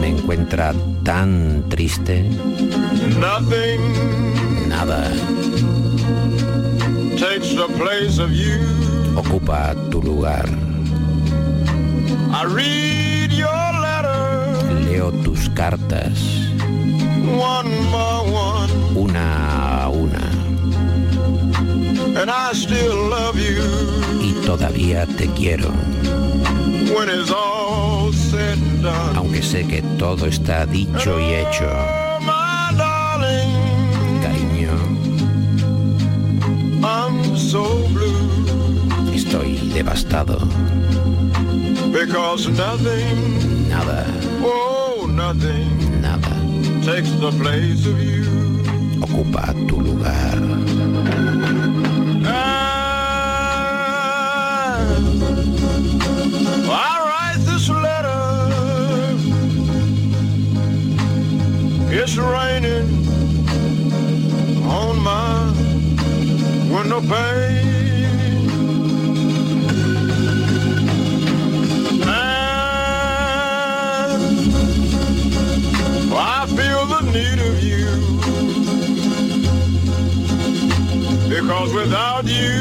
me 0.00 0.08
encuentra 0.08 0.74
tan 1.02 1.64
triste. 1.68 2.28
Nada 4.68 5.10
ocupa 9.16 9.74
tu 9.90 10.02
lugar. 10.02 10.48
Leo 15.02 15.10
tus 15.24 15.48
cartas. 15.50 16.16
Una 18.94 19.82
a 19.82 19.88
una. 19.88 20.30
Y 24.22 24.32
todavía 24.46 25.04
te 25.06 25.26
quiero. 25.30 25.72
Aunque 29.16 29.42
sé 29.42 29.66
que 29.66 29.82
todo 29.98 30.26
está 30.26 30.66
dicho 30.66 31.18
y 31.18 31.34
hecho. 31.34 31.68
Cariño. 34.22 34.72
Estoy 39.12 39.56
devastado. 39.74 40.38
Because 41.92 42.48
nothing, 42.48 43.68
nada, 43.68 44.06
oh, 44.42 44.81
nothing 45.12 46.00
nada 46.00 46.34
takes 46.82 47.10
the 47.20 47.30
place 47.32 47.86
of 47.86 48.00
you. 48.00 48.24
Ocupa 49.02 49.52
tu 49.68 49.76
lugar. 49.80 50.38
Ah, 52.24 52.72
I 56.68 56.94
write 57.06 57.40
this 57.44 57.68
letter. 57.68 58.24
It's 61.92 62.16
raining 62.16 62.88
on 64.64 64.98
my 65.02 65.52
window 66.72 67.00
pane. 67.02 67.61
Because 81.42 81.74
without 81.74 82.24
you, 82.24 82.54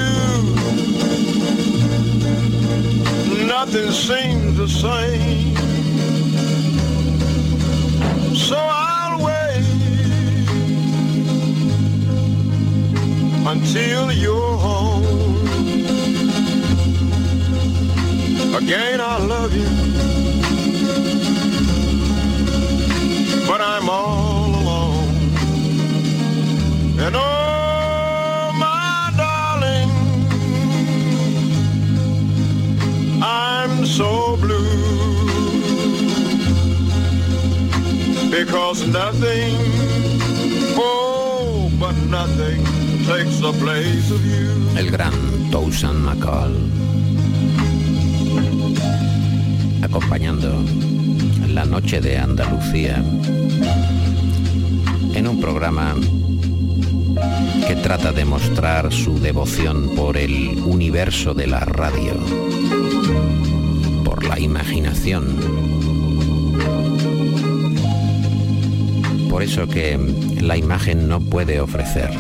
nothing 3.46 3.92
seems 3.92 4.58
the 4.58 4.68
same. 4.68 5.56
So 8.36 8.58
I'll 8.58 9.24
wait 9.24 9.64
until 13.46 14.12
you're 14.12 14.58
home. 14.58 15.06
Again, 18.56 19.00
I 19.00 19.18
love 19.20 19.54
you, 19.54 19.70
but 23.48 23.62
I'm 23.62 23.88
all 23.88 24.50
alone. 24.60 25.08
And 27.00 27.16
oh, 27.16 27.51
so 34.02 34.36
blue 34.38 34.66
because 38.32 38.80
nothing, 38.88 39.54
but 41.80 41.96
nothing 42.10 42.62
takes 43.06 43.38
the 43.46 43.54
place 43.62 44.10
of 44.10 44.22
you. 44.26 44.50
El 44.76 44.90
gran 44.90 45.14
Tousan 45.52 46.02
McCall. 46.02 46.56
Acompañando 49.84 50.50
la 51.54 51.66
noche 51.66 52.02
de 52.02 52.18
Andalucía 52.18 53.04
en 55.14 55.28
un 55.28 55.40
programa 55.40 55.96
que 57.68 57.76
trata 57.76 58.12
de 58.12 58.26
mostrar 58.26 58.92
su 58.92 59.20
devoción 59.20 59.92
por 59.96 60.18
el 60.18 60.60
universo 60.66 61.34
de 61.36 61.48
la 61.48 61.60
radio, 61.60 62.14
por 64.22 64.30
la 64.30 64.40
imaginación. 64.40 65.38
Por 69.30 69.44
eso 69.44 69.68
que 69.68 69.98
la 70.42 70.58
imagen 70.58 71.08
no 71.08 71.22
puede 71.22 71.62
ofrecer 71.62 72.12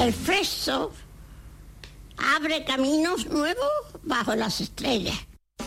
El 0.00 0.12
fresco 0.12 0.92
abre 2.16 2.64
caminos 2.64 3.26
nuevos 3.26 3.70
bajo 4.02 4.34
las 4.34 4.60
estrellas. 4.60 5.16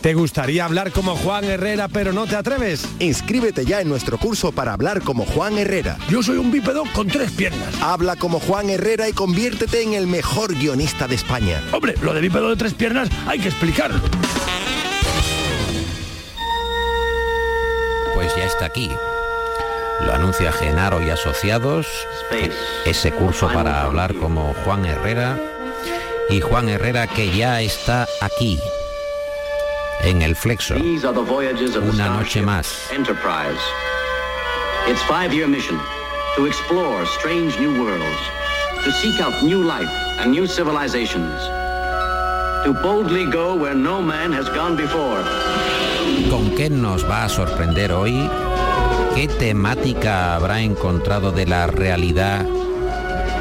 ¿Te 0.01 0.13
gustaría 0.13 0.63
hablar 0.63 0.91
como 0.91 1.15
Juan 1.15 1.43
Herrera 1.43 1.89
pero 1.89 2.13
no 2.13 2.25
te 2.25 2.35
atreves? 2.37 2.87
Inscríbete 2.99 3.65
ya 3.65 3.81
en 3.81 3.89
nuestro 3.89 4.17
curso 4.17 4.51
para 4.53 4.73
hablar 4.73 5.01
como 5.01 5.25
Juan 5.25 5.57
Herrera. 5.57 5.97
Yo 6.09 6.23
soy 6.23 6.37
un 6.37 6.51
bípedo 6.51 6.83
con 6.93 7.07
tres 7.07 7.31
piernas. 7.31 7.75
Habla 7.81 8.15
como 8.15 8.39
Juan 8.39 8.69
Herrera 8.69 9.09
y 9.09 9.13
conviértete 9.13 9.81
en 9.81 9.93
el 9.93 10.07
mejor 10.07 10.55
guionista 10.55 11.07
de 11.07 11.15
España. 11.15 11.61
Hombre, 11.73 11.95
lo 12.01 12.13
de 12.13 12.21
bípedo 12.21 12.49
de 12.49 12.55
tres 12.55 12.73
piernas 12.73 13.09
hay 13.27 13.39
que 13.39 13.49
explicarlo. 13.49 13.99
Pues 18.29 18.41
ya 18.41 18.45
está 18.45 18.65
aquí. 18.65 18.95
Lo 20.05 20.13
anuncia 20.13 20.51
Genaro 20.51 21.01
y 21.01 21.09
Asociados, 21.09 21.87
ese 22.85 23.11
curso 23.11 23.47
para 23.47 23.81
hablar 23.81 24.13
como 24.13 24.53
Juan 24.63 24.85
Herrera. 24.85 25.35
Y 26.29 26.39
Juan 26.39 26.69
Herrera 26.69 27.07
que 27.07 27.35
ya 27.35 27.59
está 27.61 28.07
aquí, 28.21 28.59
en 30.01 30.21
el 30.21 30.35
Flexo. 30.35 30.75
Una 30.75 32.09
noche 32.09 32.43
más. 32.43 32.91
Enterprise. 32.91 33.59
Its 34.87 35.01
five-year 35.07 35.47
mission 35.47 35.79
to 36.35 36.45
explore 36.45 37.07
strange 37.17 37.59
new 37.59 37.83
worlds, 37.83 38.21
to 38.83 38.91
seek 38.91 39.19
out 39.21 39.33
new 39.41 39.63
life 39.63 39.89
and 40.19 40.31
new 40.31 40.45
civilizations, 40.45 41.41
to 42.63 42.73
boldly 42.83 43.25
go 43.25 43.55
where 43.55 43.73
no 43.73 44.03
man 44.03 44.31
has 44.31 44.47
gone 44.49 44.75
before. 44.75 45.23
¿Con 46.27 46.51
qué 46.55 46.69
nos 46.69 47.09
va 47.09 47.23
a 47.23 47.29
sorprender 47.29 47.91
hoy? 47.91 48.29
¿Qué 49.15 49.27
temática 49.27 50.35
habrá 50.35 50.61
encontrado 50.61 51.31
de 51.31 51.45
la 51.45 51.67
realidad 51.67 52.45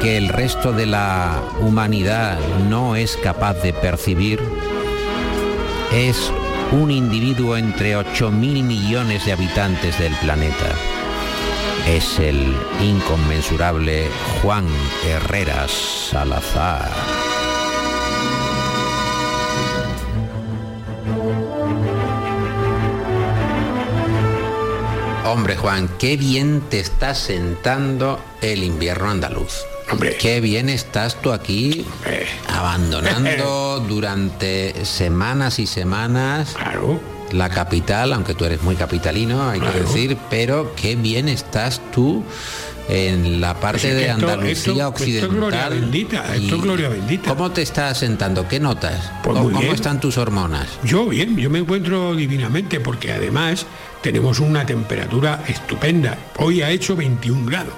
que 0.01 0.17
el 0.17 0.29
resto 0.29 0.71
de 0.71 0.85
la 0.85 1.41
humanidad 1.59 2.39
no 2.69 2.95
es 2.95 3.17
capaz 3.17 3.55
de 3.61 3.73
percibir? 3.73 4.39
Es 5.93 6.31
un 6.71 6.91
individuo 6.91 7.57
entre 7.57 7.95
8 7.95 8.31
mil 8.31 8.63
millones 8.63 9.25
de 9.25 9.33
habitantes 9.33 9.99
del 9.99 10.13
planeta. 10.15 10.75
Es 11.87 12.19
el 12.19 12.55
inconmensurable 12.81 14.09
Juan 14.41 14.67
Herrera 15.05 15.67
Salazar. 15.67 17.28
Hombre 25.31 25.55
Juan, 25.57 25.89
qué 25.99 26.17
bien 26.17 26.61
te 26.69 26.79
está 26.79 27.13
sentando 27.13 28.19
el 28.41 28.63
invierno 28.63 29.09
andaluz. 29.09 29.53
Hombre. 29.91 30.17
Qué 30.17 30.39
bien 30.41 30.69
estás 30.69 31.19
tú 31.21 31.31
aquí 31.31 31.85
abandonando 32.47 33.79
durante 33.87 34.85
semanas 34.85 35.59
y 35.59 35.67
semanas 35.67 36.55
la 37.31 37.49
capital, 37.49 38.13
aunque 38.13 38.33
tú 38.33 38.45
eres 38.45 38.61
muy 38.63 38.75
capitalino, 38.75 39.47
hay 39.49 39.59
que 39.59 39.79
decir, 39.81 40.17
pero 40.29 40.73
qué 40.75 40.95
bien 40.95 41.29
estás 41.29 41.79
tú 41.93 42.23
en 42.87 43.39
la 43.39 43.53
parte 43.53 43.81
Pues 43.81 43.85
es 43.85 43.89
que 43.91 43.95
de 44.05 44.09
Andalucía 44.09 44.51
esto- 44.51 44.71
esto 44.71 44.79
es 44.81 44.85
occidental. 44.87 45.29
gloria 45.37 45.69
bendita, 45.69 46.17
esto 46.35 46.55
es 46.55 46.59
y- 46.59 46.61
gloria 46.61 46.89
bendita. 46.89 47.29
¿Cómo 47.29 47.51
te 47.51 47.61
estás 47.61 47.99
sentando? 47.99 48.47
¿Qué 48.47 48.59
notas? 48.59 49.11
Pues 49.23 49.37
¿Cómo, 49.37 49.59
están 49.73 49.99
tus 49.99 50.17
hormonas? 50.17 50.67
Yo 50.83 51.05
bien, 51.05 51.37
yo 51.37 51.51
me 51.51 51.59
encuentro 51.59 52.15
divinamente 52.15 52.79
porque 52.79 53.11
además 53.11 53.67
tenemos 54.01 54.39
una 54.39 54.65
temperatura 54.65 55.43
estupenda. 55.47 56.17
Hoy 56.37 56.61
ha 56.61 56.69
hecho 56.69 56.95
21 56.95 57.45
grados. 57.45 57.73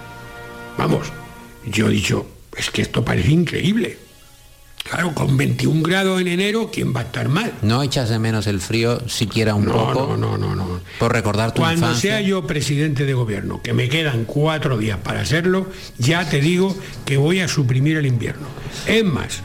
Vamos, 0.77 1.07
yo 1.65 1.87
he 1.87 1.91
dicho, 1.91 2.25
es 2.55 2.69
que 2.71 2.81
esto 2.81 3.03
parece 3.03 3.31
increíble. 3.31 3.97
Claro, 4.83 5.13
con 5.13 5.37
21 5.37 5.83
grados 5.83 6.19
en 6.19 6.27
enero, 6.27 6.69
¿quién 6.73 6.93
va 6.93 7.01
a 7.01 7.03
estar 7.03 7.29
mal? 7.29 7.53
¿No 7.61 7.83
echas 7.83 8.09
de 8.09 8.17
menos 8.17 8.47
el 8.47 8.59
frío 8.59 9.07
siquiera 9.07 9.53
un 9.53 9.65
No, 9.65 9.73
poco? 9.73 10.17
no, 10.17 10.17
no, 10.17 10.37
no, 10.37 10.55
no. 10.55 10.79
Por 10.97 11.13
recordar 11.13 11.53
tu 11.53 11.61
Cuando 11.61 11.85
infancia. 11.85 12.11
sea 12.17 12.21
yo 12.21 12.47
presidente 12.47 13.05
de 13.05 13.13
gobierno, 13.13 13.61
que 13.61 13.73
me 13.73 13.87
quedan 13.89 14.25
cuatro 14.25 14.77
días 14.79 14.97
para 14.97 15.21
hacerlo, 15.21 15.67
ya 15.99 16.27
te 16.27 16.41
digo 16.41 16.75
que 17.05 17.17
voy 17.17 17.41
a 17.41 17.47
suprimir 17.47 17.97
el 17.97 18.07
invierno. 18.07 18.47
Es 18.87 19.05
más, 19.05 19.41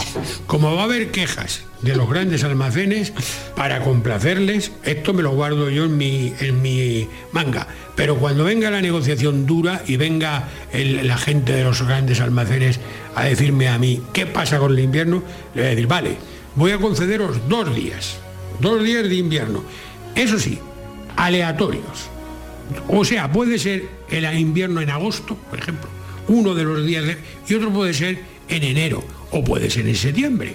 como 0.47 0.75
va 0.75 0.81
a 0.83 0.85
haber 0.85 1.11
quejas 1.11 1.63
de 1.83 1.95
los 1.95 2.09
grandes 2.09 2.43
almacenes, 2.45 3.13
para 3.55 3.81
complacerles, 3.83 4.73
esto 4.85 5.13
me 5.13 5.23
lo 5.23 5.31
guardo 5.33 5.69
yo 5.71 5.85
en 5.85 5.97
mi, 5.97 6.33
en 6.41 6.63
mi 6.63 7.07
manga. 7.33 7.67
Pero 7.95 8.17
cuando 8.17 8.45
venga 8.45 8.71
la 8.71 8.81
negociación 8.83 9.47
dura 9.47 9.83
y 9.87 9.97
venga 9.97 10.49
el- 10.73 11.07
la 11.07 11.17
gente 11.19 11.53
de 11.53 11.65
los 11.65 11.83
grandes 11.83 12.21
almacenes 12.21 12.81
a 13.15 13.25
decirme 13.25 13.69
a 13.69 13.79
mí 13.79 14.03
qué 14.13 14.27
pasa 14.27 14.59
con 14.59 14.73
el 14.73 14.81
invierno, 14.81 15.23
le 15.55 15.61
voy 15.63 15.67
a 15.67 15.71
decir, 15.71 15.87
vale, 15.87 16.17
voy 16.55 16.73
a 16.73 16.79
concederos 16.79 17.47
dos 17.49 17.75
días, 17.75 18.17
dos 18.61 18.83
días 18.83 19.09
de 19.09 19.15
invierno. 19.17 19.63
Eso 20.15 20.39
sí, 20.39 20.59
aleatorios. 21.17 22.11
O 22.89 23.05
sea, 23.05 23.31
puede 23.31 23.59
ser 23.59 23.85
el 24.11 24.25
invierno 24.39 24.81
en 24.81 24.91
agosto, 24.91 25.37
por 25.51 25.59
ejemplo, 25.59 25.89
uno 26.29 26.55
de 26.55 26.65
los 26.65 26.85
días, 26.85 27.05
y 27.49 27.55
otro 27.55 27.71
puede 27.73 27.95
ser 27.95 28.19
en 28.49 28.63
enero, 28.65 29.05
o 29.31 29.45
puede 29.45 29.71
ser 29.71 29.87
en 29.87 29.95
septiembre. 29.95 30.55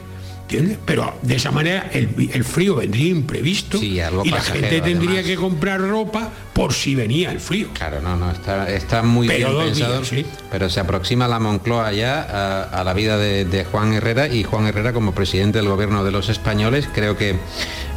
¿Entiendes? 0.52 0.80
Pero 0.86 1.14
de 1.22 1.36
esa 1.38 1.50
manera 1.52 1.90
el, 1.94 2.30
el 2.34 2.44
frío 2.44 2.76
vendría 2.76 3.08
imprevisto 3.08 3.78
algo 4.06 4.24
y 4.26 4.30
la 4.32 4.42
gente 4.42 4.82
tendría 4.82 5.12
además. 5.12 5.26
que 5.26 5.36
comprar 5.38 5.80
ropa 5.80 6.30
por 6.52 6.74
si 6.74 6.94
venía 6.94 7.32
el 7.32 7.40
frío. 7.40 7.70
Claro, 7.74 8.02
no, 8.02 8.18
no, 8.18 8.30
está, 8.32 8.70
está 8.70 9.02
muy 9.02 9.28
Pero 9.30 9.52
bien 9.54 9.68
pensado. 9.74 9.94
días, 10.02 10.08
sí. 10.10 10.26
Pero 10.52 10.70
se 10.70 10.82
aproxima 10.82 11.30
la 11.30 11.40
Moncloa 11.40 11.94
ya 11.94 12.22
a, 12.22 12.64
a 12.64 12.84
la 12.84 12.94
vida 12.94 13.18
de, 13.18 13.46
de 13.46 13.64
Juan 13.64 13.94
Herrera 13.94 14.28
y 14.28 14.44
Juan 14.44 14.68
Herrera 14.68 14.92
como 14.92 15.14
presidente 15.14 15.60
del 15.60 15.70
gobierno 15.70 16.04
de 16.04 16.12
los 16.12 16.28
españoles 16.28 16.90
creo 16.94 17.16
que 17.18 17.38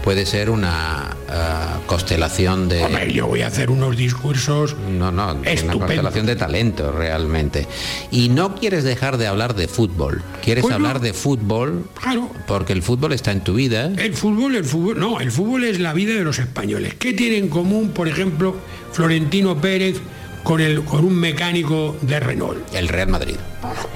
puede 0.05 0.27
ser 0.27 0.51
una 0.51 1.17
ah, 1.31 1.79
constelación 1.87 2.69
de... 2.69 2.85
Hombre, 2.85 3.11
yo 3.11 3.27
voy 3.27 3.41
a 3.41 3.47
hacer 3.47 3.71
unos 3.71 3.97
discursos 3.97 4.77
No, 4.91 5.11
no, 5.11 5.33
una 5.33 5.51
Estupendo. 5.51 5.79
constelación 5.87 6.27
de 6.27 6.37
talento 6.37 6.93
realmente. 6.93 7.67
Y 8.11 8.29
no 8.29 8.55
quieres 8.55 8.85
dejar 8.85 9.17
de 9.17 9.27
hablar 9.27 9.55
de 9.55 9.67
fútbol. 9.67 10.23
Quieres 10.43 10.61
Pues 10.63 10.71
no. 10.73 10.77
hablar 10.77 11.01
de 11.01 11.15
fútbol 11.15 11.87
Claro. 12.01 12.31
porque 12.47 12.75
el 12.75 12.83
fútbol 12.83 13.15
está 13.15 13.33
en 13.33 13.41
tu 13.43 13.55
vida. 13.55 13.91
El 13.97 14.13
fútbol, 14.15 14.55
el 14.57 14.65
fútbol, 14.67 15.01
no, 15.01 15.21
el 15.21 15.33
fútbol 15.33 15.65
es 15.65 15.81
la 15.81 15.95
vida 15.95 16.13
de 16.13 16.23
los 16.23 16.39
españoles. 16.39 16.95
¿Qué 16.99 17.15
tiene 17.15 17.39
en 17.39 17.49
común, 17.49 17.89
por 17.93 18.07
ejemplo, 18.07 18.55
Florentino 18.93 19.57
Pérez 19.59 19.97
con, 20.43 20.61
el, 20.61 20.85
con 20.85 21.07
un 21.07 21.15
mecánico 21.15 21.97
de 22.03 22.21
Renault? 22.21 22.59
El 22.75 22.89
Real 22.89 23.09
Madrid. 23.09 23.37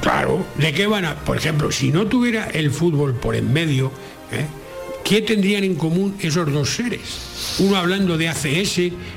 Claro, 0.00 0.46
¿de 0.56 0.72
qué 0.72 0.86
van 0.86 1.04
a...? 1.04 1.16
Por 1.16 1.36
ejemplo, 1.36 1.70
si 1.70 1.92
no 1.92 2.06
tuviera 2.06 2.46
el 2.46 2.70
fútbol 2.70 3.12
por 3.14 3.36
en 3.36 3.52
medio, 3.52 3.92
¿eh? 4.32 4.46
¿Qué 5.08 5.22
tendrían 5.22 5.64
en 5.64 5.74
común 5.74 6.16
esos 6.20 6.52
dos 6.52 6.68
seres? 6.68 7.56
Uno 7.60 7.76
hablando 7.76 8.18
de 8.18 8.28
ACS, 8.28 8.76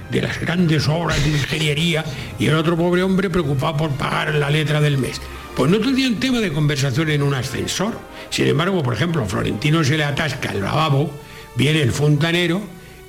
de 0.09 0.21
las 0.21 0.39
grandes 0.39 0.87
obras 0.87 1.21
de 1.21 1.31
ingeniería, 1.31 2.05
y 2.39 2.45
el 2.45 2.55
otro 2.55 2.77
pobre 2.77 3.03
hombre 3.03 3.29
preocupado 3.29 3.75
por 3.75 3.89
pagar 3.91 4.33
la 4.35 4.49
letra 4.49 4.79
del 4.79 4.97
mes. 4.97 5.19
Pues 5.53 5.69
no 5.69 5.79
tendrían 5.79 6.15
tema 6.15 6.39
de 6.39 6.53
conversación 6.53 7.09
en 7.09 7.21
un 7.21 7.33
ascensor. 7.33 7.99
Sin 8.29 8.47
embargo, 8.47 8.81
por 8.81 8.93
ejemplo, 8.93 9.21
a 9.21 9.25
Florentino 9.25 9.83
se 9.83 9.97
le 9.97 10.05
atasca 10.05 10.53
el 10.53 10.61
lavabo, 10.61 11.11
viene 11.57 11.81
el 11.81 11.91
fontanero 11.91 12.61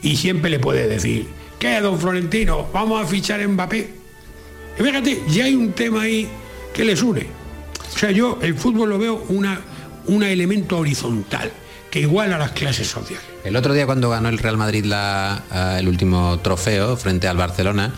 y 0.03 0.17
siempre 0.17 0.51
le 0.51 0.59
puede 0.59 0.89
decir, 0.89 1.29
¿qué, 1.61 1.81
don 1.81 2.01
Florentino? 2.01 2.69
Vamos 2.73 3.01
a 3.01 3.07
fichar 3.07 3.41
a 3.41 3.47
Mbappé. 3.47 3.91
Y 4.77 4.83
fíjate, 4.83 5.23
ya 5.29 5.45
hay 5.45 5.55
un 5.55 5.73
tema 5.73 6.03
ahí 6.03 6.27
que 6.75 6.85
les 6.85 7.01
une. 7.01 7.27
O 7.95 7.99
sea, 7.99 8.11
yo 8.11 8.41
el 8.43 8.57
fútbol 8.57 8.89
lo 8.89 8.99
veo 8.99 9.25
una, 9.29 9.61
un 10.07 10.25
elemento 10.25 10.79
horizontal 10.79 11.53
que 11.93 12.01
iguala 12.01 12.37
a 12.37 12.39
las 12.39 12.53
clases 12.53 12.89
sociales. 12.89 13.25
El 13.45 13.55
otro 13.55 13.75
día 13.75 13.85
cuando 13.85 14.09
ganó 14.09 14.31
el 14.31 14.39
Real 14.39 14.57
Madrid 14.57 14.87
la, 14.87 15.43
el 15.79 15.87
último 15.87 16.41
trofeo 16.41 16.97
frente 16.97 17.29
al 17.29 17.37
Barcelona, 17.37 17.93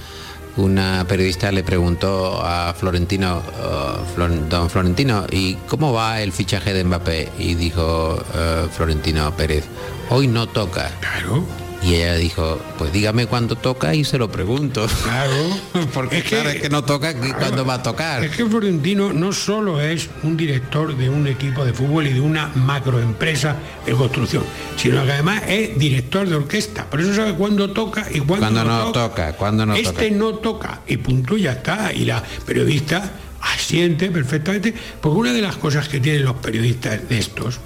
una 0.57 1.07
periodista 1.09 1.53
le 1.53 1.63
preguntó 1.63 2.45
a 2.45 2.75
Florentino, 2.75 3.39
uh, 3.39 4.15
Flor, 4.15 4.49
don 4.49 4.69
Florentino, 4.69 5.27
¿y 5.31 5.55
cómo 5.69 5.93
va 5.93 6.21
el 6.23 6.33
fichaje 6.33 6.75
de 6.75 6.83
Mbappé? 6.83 7.31
Y 7.39 7.55
dijo 7.55 8.17
uh, 8.17 8.69
Florentino 8.69 9.35
Pérez, 9.37 9.65
hoy 10.11 10.27
no 10.27 10.49
toca. 10.49 10.91
Claro. 11.01 11.45
Y 11.85 11.97
ella 11.97 12.15
dijo, 12.15 12.59
pues 12.79 12.93
dígame 12.95 13.27
cuándo 13.27 13.57
toca 13.57 13.95
y 13.95 14.05
se 14.05 14.17
lo 14.17 14.31
pregunto. 14.31 14.87
Claro. 15.03 15.33
Porque 15.93 16.19
es 16.19 16.23
que, 16.23 16.29
claro, 16.31 16.49
es 16.49 16.63
que 16.63 16.71
no 16.71 16.83
toca, 16.83 17.13
claro, 17.13 17.39
¿cuándo 17.39 17.67
va 17.67 17.75
a 17.75 17.83
tocar? 17.83 18.25
Es 18.25 18.35
que 18.35 18.47
Florentino 18.47 19.13
no 19.13 19.35
solo 19.35 19.83
es 19.83 20.09
un 20.23 20.35
director 20.35 20.97
de 20.97 21.11
un 21.11 21.27
equipo 21.27 21.63
de 21.63 21.75
fútbol 21.75 22.07
y 22.07 22.15
de 22.15 22.23
una 22.23 22.49
macroempresa 22.55 23.57
de 23.85 23.93
construcción, 23.93 24.45
sino 24.77 25.05
que 25.05 25.13
además 25.13 25.43
es 25.47 25.79
director 25.79 26.27
de 26.27 26.37
orquesta. 26.37 26.89
Por 26.89 27.03
eso 27.03 27.13
sabe 27.13 27.35
cuándo 27.35 27.71
toca 27.71 28.07
y 28.11 28.21
cuándo, 28.21 28.47
¿Cuándo 28.47 28.65
no, 28.65 28.85
no 28.87 28.93
toca. 28.93 29.35
Cuándo 29.35 29.67
no 29.67 29.75
este 29.75 29.93
toca. 29.93 30.11
no 30.11 30.35
toca. 30.37 30.81
Y 30.87 30.97
punto, 30.97 31.37
ya 31.37 31.53
está. 31.53 31.93
Y 31.93 32.07
la 32.07 32.23
periodista 32.47 33.13
asiente 33.43 34.11
perfectamente. 34.11 34.73
Porque 35.03 35.19
una 35.19 35.33
de 35.35 35.43
las 35.43 35.57
cosas 35.57 35.91
que 35.91 36.01
tienen 36.01 36.25
los 36.25 36.37
periodistas 36.37 37.07
de 37.11 37.19
estos 37.19 37.61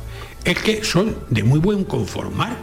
es 0.44 0.58
que 0.58 0.82
son 0.82 1.18
de 1.30 1.44
muy 1.44 1.60
buen 1.60 1.84
conformar 1.84 2.56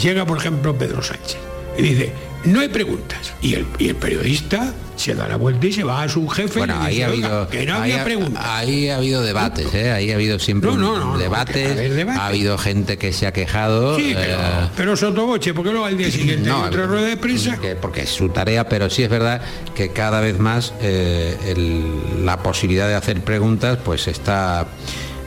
llega 0.00 0.26
por 0.26 0.38
ejemplo 0.38 0.76
Pedro 0.76 1.02
Sánchez 1.02 1.38
y 1.76 1.82
dice 1.82 2.12
no 2.44 2.60
hay 2.60 2.68
preguntas 2.68 3.34
y 3.42 3.54
el, 3.54 3.66
y 3.78 3.88
el 3.88 3.96
periodista 3.96 4.72
se 4.96 5.14
da 5.14 5.28
la 5.28 5.36
vuelta 5.36 5.66
y 5.66 5.72
se 5.72 5.84
va 5.84 6.02
a 6.02 6.08
su 6.08 6.26
jefe 6.28 6.58
bueno, 6.58 6.74
y 6.82 6.86
ahí 6.86 7.02
ha 7.02 7.06
habido 7.08 7.48
que 7.48 7.66
no 7.66 7.74
ahí 7.74 7.92
había 7.92 8.00
ha, 8.00 8.04
preguntas 8.04 8.44
ahí 8.46 8.88
ha 8.88 8.96
habido 8.96 9.22
debates 9.22 9.74
¿eh? 9.74 9.92
ahí 9.92 10.10
ha 10.10 10.14
habido 10.14 10.38
siempre 10.38 10.70
no, 10.70 10.76
no, 10.78 10.98
no, 10.98 11.18
debates 11.18 11.76
debate. 11.94 12.18
ha 12.18 12.26
habido 12.26 12.56
gente 12.56 12.96
que 12.96 13.12
se 13.12 13.26
ha 13.26 13.32
quejado 13.32 13.96
sí, 13.96 14.12
pero, 14.14 14.34
eh, 14.34 14.68
pero 14.74 14.96
sotoboche 14.96 15.52
porque 15.52 15.70
luego 15.70 15.86
al 15.86 15.98
día 15.98 16.10
siguiente 16.10 16.48
no, 16.48 16.62
hay 16.62 16.68
otra 16.68 16.86
rueda 16.86 17.08
de 17.08 17.16
prensa 17.16 17.58
que, 17.58 17.76
porque 17.76 18.02
es 18.02 18.10
su 18.10 18.30
tarea 18.30 18.68
pero 18.68 18.88
sí 18.88 19.02
es 19.02 19.10
verdad 19.10 19.42
que 19.74 19.90
cada 19.90 20.20
vez 20.20 20.38
más 20.38 20.72
eh, 20.80 21.36
el, 21.46 22.24
la 22.24 22.42
posibilidad 22.42 22.88
de 22.88 22.94
hacer 22.94 23.20
preguntas 23.22 23.78
pues 23.84 24.08
está 24.08 24.66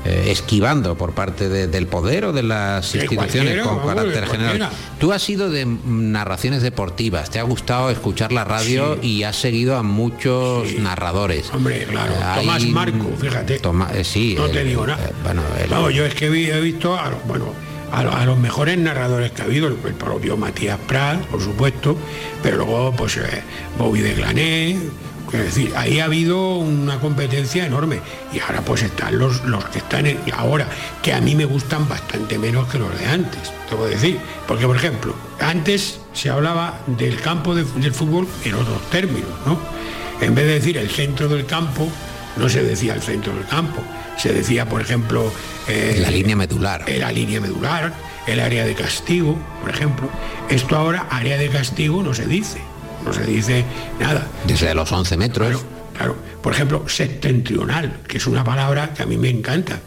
eh, 0.05 0.25
esquivando 0.31 0.95
por 0.97 1.13
parte 1.13 1.47
de, 1.49 1.67
del 1.67 1.87
poder 1.87 2.25
o 2.25 2.33
de 2.33 2.43
las 2.43 2.93
instituciones 2.95 3.61
con 3.61 3.79
carácter 3.79 4.27
general. 4.27 4.69
Tú 4.99 5.11
has 5.13 5.21
sido 5.21 5.49
de 5.49 5.65
narraciones 5.65 6.61
deportivas, 6.61 7.29
te 7.29 7.39
ha 7.39 7.43
gustado 7.43 7.89
escuchar 7.89 8.31
la 8.31 8.43
radio 8.43 8.97
Sí. 9.01 9.07
y 9.19 9.23
has 9.23 9.35
seguido 9.35 9.77
a 9.77 9.83
muchos 9.83 10.67
Sí. 10.67 10.77
narradores. 10.79 11.49
hombre 11.53 11.85
claro 11.89 12.13
Hay- 12.23 12.41
Tomás 12.45 12.63
Marco 12.67 13.09
fíjate 13.19 13.59
Toma- 13.59 13.89
eh, 13.93 14.03
sí, 14.03 14.35
no 14.37 14.45
el- 14.45 14.51
te 14.51 14.63
digo 14.63 14.85
nada 14.85 15.03
eh, 15.05 15.11
bueno, 15.23 15.41
el- 15.63 15.69
Vamos, 15.69 15.93
yo 15.93 16.05
es 16.05 16.13
que 16.15 16.25
he 16.27 16.61
visto 16.61 16.97
a, 16.99 17.09
los- 17.09 17.23
bueno 17.25 17.45
a, 17.91 18.03
lo- 18.03 18.13
a 18.13 18.25
los 18.25 18.37
mejores 18.39 18.77
narradores 18.77 19.31
que 19.31 19.41
ha 19.41 19.45
habido 19.45 19.67
el, 19.67 19.75
propio 19.75 20.35
Matías 20.35 20.79
Prat 20.87 21.21
por 21.25 21.41
supuesto 21.41 21.95
pero 22.41 22.57
luego 22.57 22.93
pues 22.97 23.17
eh, 23.17 23.21
Bobby 23.77 24.01
de 24.01 24.13
Glané 24.15 24.77
es 25.37 25.43
decir, 25.45 25.73
ahí 25.75 25.99
ha 25.99 26.05
habido 26.05 26.57
una 26.57 26.99
competencia 26.99 27.65
enorme 27.65 27.99
y 28.33 28.39
ahora 28.39 28.61
pues 28.61 28.83
están 28.83 29.17
los, 29.17 29.43
los 29.45 29.65
que 29.65 29.79
están 29.79 30.05
en- 30.05 30.19
ahora, 30.35 30.67
que 31.01 31.13
a 31.13 31.21
mí 31.21 31.35
me 31.35 31.45
gustan 31.45 31.87
bastante 31.89 32.37
menos 32.37 32.67
que 32.67 32.77
los 32.79 32.97
de 32.99 33.05
antes, 33.07 33.51
que 33.69 33.75
decir. 33.89 34.19
Porque, 34.47 34.65
por 34.67 34.75
ejemplo, 34.75 35.15
antes 35.39 35.99
se 36.13 36.29
hablaba 36.29 36.79
del 36.85 37.19
campo 37.19 37.55
de- 37.55 37.63
del 37.63 37.93
fútbol 37.93 38.27
en 38.45 38.53
otros 38.55 38.81
términos, 38.91 39.29
¿no? 39.45 39.59
En 40.21 40.35
vez 40.35 40.45
de 40.45 40.53
decir 40.53 40.77
el 40.77 40.89
centro 40.89 41.27
del 41.27 41.45
campo, 41.45 41.89
no 42.37 42.47
se 42.49 42.63
decía 42.63 42.93
el 42.93 43.01
centro 43.01 43.33
del 43.33 43.45
campo, 43.47 43.81
se 44.17 44.31
decía, 44.31 44.65
por 44.69 44.81
ejemplo, 44.81 45.31
eh, 45.67 45.97
la 45.99 46.11
línea 46.11 46.35
medular. 46.35 46.83
la 46.87 47.11
línea 47.11 47.41
medular, 47.41 47.93
el 48.27 48.39
área 48.39 48.65
de 48.65 48.73
castigo, 48.75 49.37
por 49.61 49.69
ejemplo. 49.71 50.07
Esto 50.49 50.75
ahora, 50.77 51.07
área 51.09 51.37
de 51.37 51.49
castigo, 51.49 52.03
no 52.03 52.13
se 52.13 52.25
dice, 52.27 52.61
no 53.05 53.13
se 53.13 53.25
dice 53.25 53.65
nada. 53.99 54.27
Desde 54.47 54.73
los 54.73 54.91
11 54.91 55.17
metros. 55.17 55.47
Claro, 55.47 55.65
claro. 55.97 56.15
Por 56.41 56.53
ejemplo, 56.53 56.87
septentrional, 56.87 58.01
que 58.07 58.17
es 58.17 58.27
una 58.27 58.43
palabra 58.43 58.93
que 58.93 59.03
a 59.03 59.05
mí 59.05 59.17
me 59.17 59.29
encanta. 59.29 59.79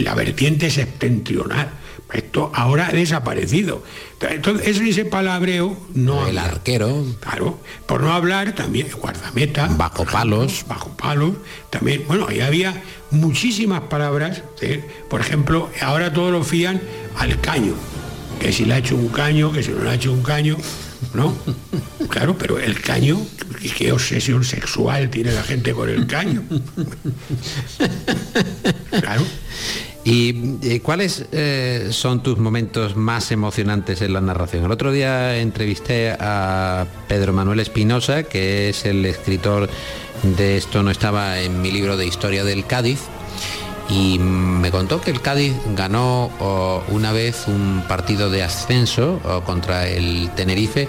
La 0.00 0.14
vertiente 0.14 0.70
septentrional. 0.70 1.70
Esto 2.12 2.52
ahora 2.54 2.88
ha 2.88 2.92
desaparecido. 2.92 3.82
Entonces, 4.20 4.68
ese, 4.68 4.88
ese 4.88 5.04
palabreo 5.06 5.76
no. 5.94 6.26
El 6.26 6.36
arquero. 6.38 7.04
Claro. 7.20 7.58
Por 7.86 8.02
no 8.02 8.12
hablar 8.12 8.52
también, 8.52 8.88
guardameta. 9.00 9.68
Bajo 9.68 10.04
palos. 10.04 10.66
Bajo 10.68 10.90
palos. 10.90 11.32
También, 11.70 12.04
bueno, 12.06 12.26
ahí 12.28 12.40
había 12.40 12.82
muchísimas 13.10 13.82
palabras. 13.82 14.42
¿eh? 14.60 14.84
Por 15.08 15.22
ejemplo, 15.22 15.70
ahora 15.80 16.12
todos 16.12 16.32
lo 16.32 16.44
fían 16.44 16.82
al 17.16 17.40
caño. 17.40 17.74
Que 18.38 18.52
si 18.52 18.66
le 18.66 18.74
ha 18.74 18.78
hecho 18.78 18.96
un 18.96 19.08
caño, 19.08 19.50
que 19.50 19.62
si 19.62 19.70
no 19.70 19.82
le 19.82 19.90
ha 19.90 19.94
hecho 19.94 20.12
un 20.12 20.22
caño. 20.22 20.58
¿No? 21.14 21.34
Claro, 22.08 22.36
pero 22.38 22.58
el 22.58 22.80
caño, 22.80 23.18
qué 23.76 23.92
obsesión 23.92 24.44
sexual 24.44 25.10
tiene 25.10 25.32
la 25.32 25.42
gente 25.42 25.72
con 25.72 25.88
el 25.88 26.06
caño. 26.06 26.42
Claro. 28.90 29.22
¿Y 30.04 30.56
eh, 30.62 30.80
cuáles 30.80 31.26
eh, 31.30 31.88
son 31.90 32.22
tus 32.22 32.36
momentos 32.38 32.96
más 32.96 33.30
emocionantes 33.30 34.02
en 34.02 34.12
la 34.12 34.20
narración? 34.20 34.64
El 34.64 34.72
otro 34.72 34.90
día 34.90 35.38
entrevisté 35.38 36.14
a 36.18 36.86
Pedro 37.06 37.32
Manuel 37.32 37.60
Espinosa, 37.60 38.24
que 38.24 38.68
es 38.68 38.84
el 38.84 39.06
escritor 39.06 39.70
de 40.22 40.56
Esto 40.56 40.82
no 40.82 40.90
estaba 40.90 41.40
en 41.40 41.62
mi 41.62 41.70
libro 41.70 41.96
de 41.96 42.06
historia 42.06 42.42
del 42.42 42.66
Cádiz, 42.66 43.00
y 43.92 44.18
me 44.18 44.70
contó 44.70 45.00
que 45.00 45.10
el 45.10 45.20
Cádiz 45.20 45.52
ganó 45.76 46.30
oh, 46.40 46.82
una 46.88 47.12
vez 47.12 47.44
un 47.46 47.84
partido 47.86 48.30
de 48.30 48.42
ascenso 48.42 49.20
oh, 49.24 49.42
contra 49.42 49.86
el 49.86 50.30
Tenerife 50.34 50.88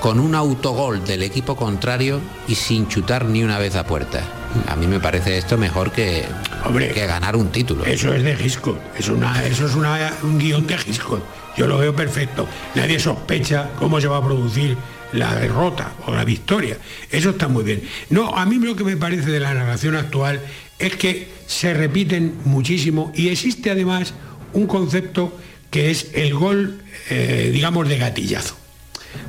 con 0.00 0.18
un 0.18 0.34
autogol 0.34 1.04
del 1.04 1.22
equipo 1.22 1.54
contrario 1.54 2.20
y 2.48 2.56
sin 2.56 2.88
chutar 2.88 3.24
ni 3.26 3.44
una 3.44 3.58
vez 3.60 3.76
a 3.76 3.84
puerta. 3.84 4.20
A 4.66 4.74
mí 4.74 4.88
me 4.88 4.98
parece 4.98 5.38
esto 5.38 5.56
mejor 5.56 5.92
que, 5.92 6.24
Hombre, 6.66 6.88
que 6.90 7.06
ganar 7.06 7.36
un 7.36 7.50
título. 7.52 7.84
Eso 7.84 8.12
es 8.12 8.24
de 8.24 8.32
Hitchcock, 8.32 8.76
es 8.98 9.08
una, 9.08 9.44
eso 9.46 9.66
es 9.66 9.74
una- 9.76 10.12
un 10.24 10.38
guion 10.38 10.66
de 10.66 10.74
Hitchcock. 10.74 11.22
Yo 11.56 11.66
lo 11.68 11.78
veo 11.78 11.94
perfecto. 11.94 12.48
Nadie 12.74 12.98
sospecha 12.98 13.70
cómo 13.78 14.00
se 14.00 14.08
va 14.08 14.16
a 14.16 14.24
producir 14.24 14.76
la 15.12 15.34
derrota 15.36 15.92
o 16.06 16.12
la 16.14 16.24
victoria. 16.24 16.76
Eso 17.10 17.30
está 17.30 17.46
muy 17.46 17.62
bien. 17.62 17.82
No, 18.10 18.34
a 18.36 18.44
mí 18.46 18.56
lo 18.58 18.74
que 18.74 18.82
me 18.84 18.96
parece 18.96 19.30
de 19.30 19.38
la 19.38 19.54
narración 19.54 19.94
actual 19.94 20.40
es 20.82 20.96
que 20.96 21.28
se 21.46 21.72
repiten 21.74 22.34
muchísimo 22.44 23.12
y 23.14 23.28
existe 23.28 23.70
además 23.70 24.14
un 24.52 24.66
concepto 24.66 25.32
que 25.70 25.90
es 25.90 26.08
el 26.12 26.34
gol, 26.34 26.82
eh, 27.08 27.50
digamos, 27.52 27.88
de 27.88 27.96
gatillazo. 27.98 28.56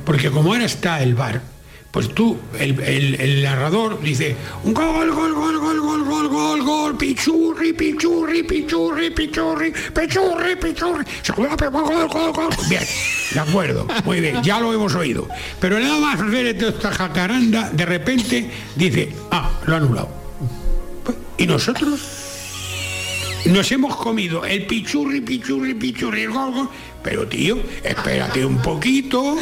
Porque 0.04 0.30
como 0.30 0.52
ahora 0.52 0.66
está 0.66 1.02
el 1.02 1.14
bar, 1.14 1.40
pues 1.90 2.12
tú, 2.12 2.36
el, 2.58 3.42
narrador 3.42 4.02
dice, 4.02 4.34
un 4.64 4.74
gol, 4.74 5.12
gol, 5.12 5.32
gol, 5.32 5.58
gol, 5.60 5.80
gol, 5.80 6.04
gol, 6.04 6.28
gol, 6.28 6.62
gol, 6.62 6.98
pichurri, 6.98 7.72
pichurri, 7.72 8.42
pichurri, 8.42 9.10
pichurri, 9.10 9.70
pichurri, 9.70 10.56
pichurri, 10.56 11.04
pe- 11.56 11.68
gol, 11.68 12.08
gol, 12.08 12.32
gol. 12.32 12.48
Bien, 12.68 12.82
de 13.32 13.40
acuerdo, 13.40 13.86
muy 14.04 14.20
bien, 14.20 14.42
ya 14.42 14.58
lo 14.58 14.74
hemos 14.74 14.94
oído. 14.96 15.28
Pero 15.60 15.78
nada 15.78 15.98
más 16.00 16.30
ver 16.30 16.46
esta 16.46 16.90
jacaranda, 16.90 17.70
de 17.70 17.86
repente 17.86 18.50
dice, 18.74 19.10
ah, 19.30 19.60
lo 19.66 19.74
ha 19.74 19.76
anulado. 19.78 20.23
¿Y 21.36 21.46
nosotros? 21.46 22.00
Nos 23.46 23.70
hemos 23.72 23.96
comido 23.96 24.44
el 24.44 24.66
pichurri, 24.66 25.20
pichurri, 25.20 25.74
pichurri, 25.74 26.22
el 26.22 26.30
gol, 26.30 26.52
gol. 26.52 26.68
Pero 27.02 27.26
tío, 27.26 27.58
espérate 27.82 28.44
un 28.44 28.58
poquito, 28.58 29.36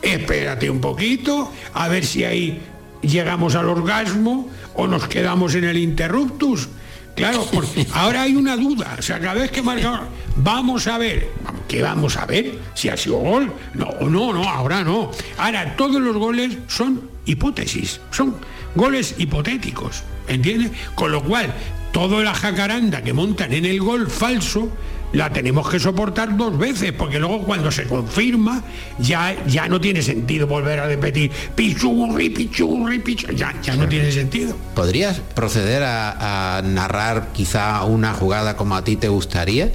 espérate 0.00 0.70
un 0.70 0.80
poquito, 0.80 1.50
a 1.74 1.88
ver 1.88 2.04
si 2.04 2.24
ahí 2.24 2.60
llegamos 3.00 3.56
al 3.56 3.68
orgasmo 3.68 4.48
o 4.74 4.86
nos 4.86 5.08
quedamos 5.08 5.54
en 5.54 5.64
el 5.64 5.78
interruptus. 5.78 6.68
Claro, 7.16 7.46
porque 7.52 7.86
ahora 7.94 8.22
hay 8.22 8.36
una 8.36 8.56
duda. 8.56 8.96
O 8.98 9.02
sea, 9.02 9.18
cada 9.18 9.34
vez 9.34 9.50
que 9.50 9.62
marca, 9.62 10.04
vamos 10.36 10.86
a 10.86 10.98
ver, 10.98 11.28
¿qué 11.66 11.82
vamos 11.82 12.16
a 12.16 12.26
ver? 12.26 12.58
Si 12.74 12.88
ha 12.88 12.96
sido 12.96 13.16
gol. 13.16 13.52
No, 13.74 14.08
no, 14.08 14.32
no, 14.32 14.48
ahora 14.48 14.84
no. 14.84 15.10
Ahora 15.36 15.76
todos 15.76 16.00
los 16.00 16.16
goles 16.16 16.58
son 16.68 17.10
hipótesis, 17.26 18.00
son 18.10 18.36
goles 18.74 19.14
hipotéticos, 19.18 20.02
¿entiendes? 20.28 20.70
Con 20.94 21.12
lo 21.12 21.22
cual, 21.22 21.54
toda 21.92 22.22
la 22.22 22.34
jacaranda 22.34 23.02
que 23.02 23.12
montan 23.12 23.52
en 23.52 23.64
el 23.64 23.80
gol 23.80 24.10
falso 24.10 24.70
la 25.12 25.30
tenemos 25.30 25.68
que 25.68 25.78
soportar 25.78 26.36
dos 26.36 26.56
veces, 26.56 26.92
porque 26.92 27.18
luego 27.18 27.42
cuando 27.42 27.70
se 27.70 27.84
confirma 27.84 28.62
ya, 28.98 29.36
ya 29.46 29.68
no 29.68 29.80
tiene 29.80 30.00
sentido 30.00 30.46
volver 30.46 30.80
a 30.80 30.86
repetir 30.86 31.30
pichurri, 31.54 32.30
pichurri, 32.30 32.98
pichurri, 32.98 33.36
ya, 33.36 33.54
ya 33.60 33.76
no 33.76 33.86
tiene 33.86 34.10
sentido. 34.10 34.56
¿Podrías 34.74 35.20
proceder 35.34 35.82
a, 35.82 36.56
a 36.56 36.62
narrar 36.62 37.28
quizá 37.34 37.84
una 37.84 38.14
jugada 38.14 38.56
como 38.56 38.74
a 38.74 38.84
ti 38.84 38.96
te 38.96 39.08
gustaría? 39.08 39.70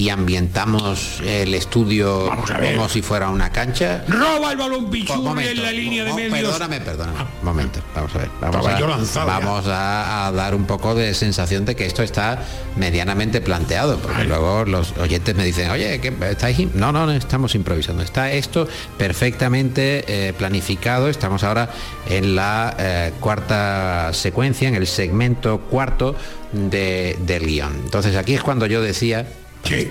Y 0.00 0.08
ambientamos 0.08 1.20
el 1.22 1.52
estudio 1.52 2.32
como 2.74 2.88
si 2.88 3.02
fuera 3.02 3.28
una 3.28 3.52
cancha. 3.52 4.02
Roba 4.08 4.52
el 4.52 4.56
balón 4.56 4.88
Pichurri 4.88 5.48
en 5.48 5.62
la 5.62 5.72
línea 5.72 6.04
de 6.04 6.14
medios. 6.14 6.52
Perdóname, 6.52 6.80
perdóname. 6.80 7.18
Un 7.20 7.44
momento, 7.44 7.80
vamos 7.94 8.14
a 8.14 8.18
ver. 8.18 8.30
Vamos, 8.40 8.66
a, 8.66 9.24
vamos 9.26 9.66
a, 9.66 10.26
a 10.26 10.32
dar 10.32 10.54
un 10.54 10.64
poco 10.64 10.94
de 10.94 11.12
sensación 11.12 11.66
de 11.66 11.76
que 11.76 11.84
esto 11.84 12.02
está 12.02 12.42
medianamente 12.76 13.42
planteado, 13.42 13.98
porque 13.98 14.24
luego 14.24 14.64
los 14.64 14.96
oyentes 14.96 15.34
me 15.36 15.44
dicen, 15.44 15.70
oye, 15.70 16.00
¿qué, 16.00 16.14
¿estáis? 16.30 16.58
im-?". 16.58 16.70
No, 16.72 16.92
no, 16.92 17.04
no, 17.04 17.12
estamos 17.12 17.54
improvisando. 17.54 18.02
Está 18.02 18.32
esto 18.32 18.66
perfectamente 18.96 20.04
eh, 20.08 20.32
planificado. 20.32 21.08
Estamos 21.10 21.44
ahora 21.44 21.68
en 22.08 22.34
la 22.34 22.74
eh, 22.78 23.12
cuarta 23.20 24.14
secuencia, 24.14 24.66
en 24.66 24.76
el 24.76 24.86
segmento 24.86 25.60
cuarto 25.60 26.16
de, 26.52 27.18
del 27.20 27.44
guion. 27.44 27.82
Entonces 27.84 28.16
aquí 28.16 28.32
es 28.32 28.42
cuando 28.42 28.64
yo 28.64 28.80
decía, 28.80 29.26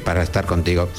para 0.04 0.24
estar 0.24 0.46
contigo, 0.46 0.90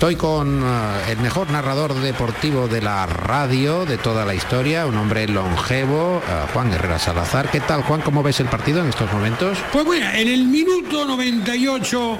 Estoy 0.00 0.16
con 0.16 0.62
eh, 0.62 1.12
el 1.12 1.18
mejor 1.18 1.50
narrador 1.50 1.92
deportivo 1.92 2.68
de 2.68 2.80
la 2.80 3.04
radio 3.04 3.84
de 3.84 3.98
toda 3.98 4.24
la 4.24 4.34
historia, 4.34 4.86
un 4.86 4.96
hombre 4.96 5.28
longevo, 5.28 6.22
eh, 6.26 6.46
Juan 6.54 6.72
Herrera 6.72 6.98
Salazar. 6.98 7.50
¿Qué 7.50 7.60
tal, 7.60 7.82
Juan? 7.82 8.00
¿Cómo 8.00 8.22
ves 8.22 8.40
el 8.40 8.46
partido 8.46 8.80
en 8.80 8.88
estos 8.88 9.12
momentos? 9.12 9.58
Pues 9.72 9.84
bueno, 9.84 10.06
en 10.14 10.28
el 10.28 10.46
minuto 10.46 11.04
98 11.04 12.18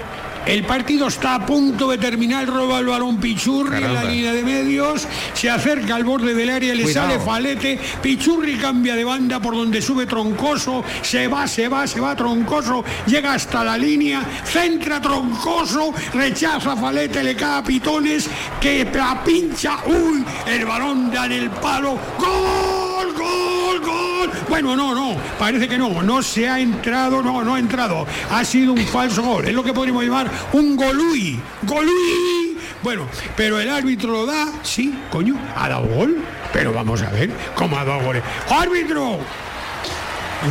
el 0.51 0.64
partido 0.64 1.07
está 1.07 1.36
a 1.36 1.46
punto 1.46 1.88
de 1.88 1.98
terminar, 1.98 2.44
roba 2.46 2.80
el 2.80 2.86
balón 2.86 3.18
Pichurri 3.18 3.76
en 3.76 3.94
la 3.94 4.03
línea 4.03 4.32
de 4.32 4.42
medios, 4.42 5.07
se 5.32 5.48
acerca 5.48 5.94
al 5.94 6.03
borde 6.03 6.34
del 6.34 6.51
área, 6.51 6.74
le 6.74 6.82
Cuidado. 6.82 7.11
sale 7.11 7.24
Falete, 7.24 7.78
Pichurri 8.03 8.57
cambia 8.57 8.96
de 8.96 9.05
banda 9.05 9.38
por 9.38 9.55
donde 9.55 9.80
sube 9.80 10.07
Troncoso, 10.07 10.82
se 11.03 11.28
va, 11.28 11.46
se 11.46 11.68
va, 11.68 11.86
se 11.86 12.01
va 12.01 12.16
Troncoso, 12.16 12.84
llega 13.07 13.34
hasta 13.34 13.62
la 13.62 13.78
línea, 13.78 14.24
centra 14.44 15.01
Troncoso, 15.01 15.94
rechaza 16.14 16.76
Falete, 16.76 17.22
le 17.22 17.36
cae 17.36 17.59
a 17.59 17.62
Pitones, 17.62 18.28
que 18.61 18.84
la 18.92 19.22
pincha, 19.22 19.78
uy, 19.86 20.24
el 20.46 20.66
balón 20.66 21.12
da 21.12 21.26
en 21.26 21.32
el 21.32 21.51
palo, 21.51 21.96
gol, 22.18 23.14
gol, 23.14 23.80
gol. 23.80 24.09
Bueno, 24.49 24.76
no, 24.76 24.95
no, 24.95 25.16
parece 25.39 25.68
que 25.68 25.78
no, 25.78 26.03
no 26.03 26.22
se 26.22 26.49
ha 26.49 26.61
entrado, 26.61 27.22
no, 27.22 27.43
no 27.43 27.55
ha 27.55 27.59
entrado, 27.59 28.07
ha 28.31 28.45
sido 28.45 28.72
un 28.72 28.87
falso 28.87 29.22
gol, 29.22 29.47
es 29.47 29.55
lo 29.55 29.62
que 29.62 29.72
podríamos 29.72 30.05
llamar 30.05 30.31
un 30.53 30.76
golui, 30.76 31.39
golui. 31.62 32.57
Bueno, 32.83 33.07
pero 33.37 33.61
el 33.61 33.68
árbitro 33.68 34.12
lo 34.12 34.26
da, 34.26 34.49
sí, 34.62 34.99
coño, 35.11 35.39
ha 35.55 35.68
dado 35.68 35.87
gol, 35.87 36.16
pero 36.53 36.72
vamos 36.72 37.03
a 37.03 37.11
ver 37.11 37.31
cómo 37.55 37.78
ha 37.78 37.85
dado 37.85 38.03
goles. 38.03 38.22
¡Árbitro! 38.49 39.18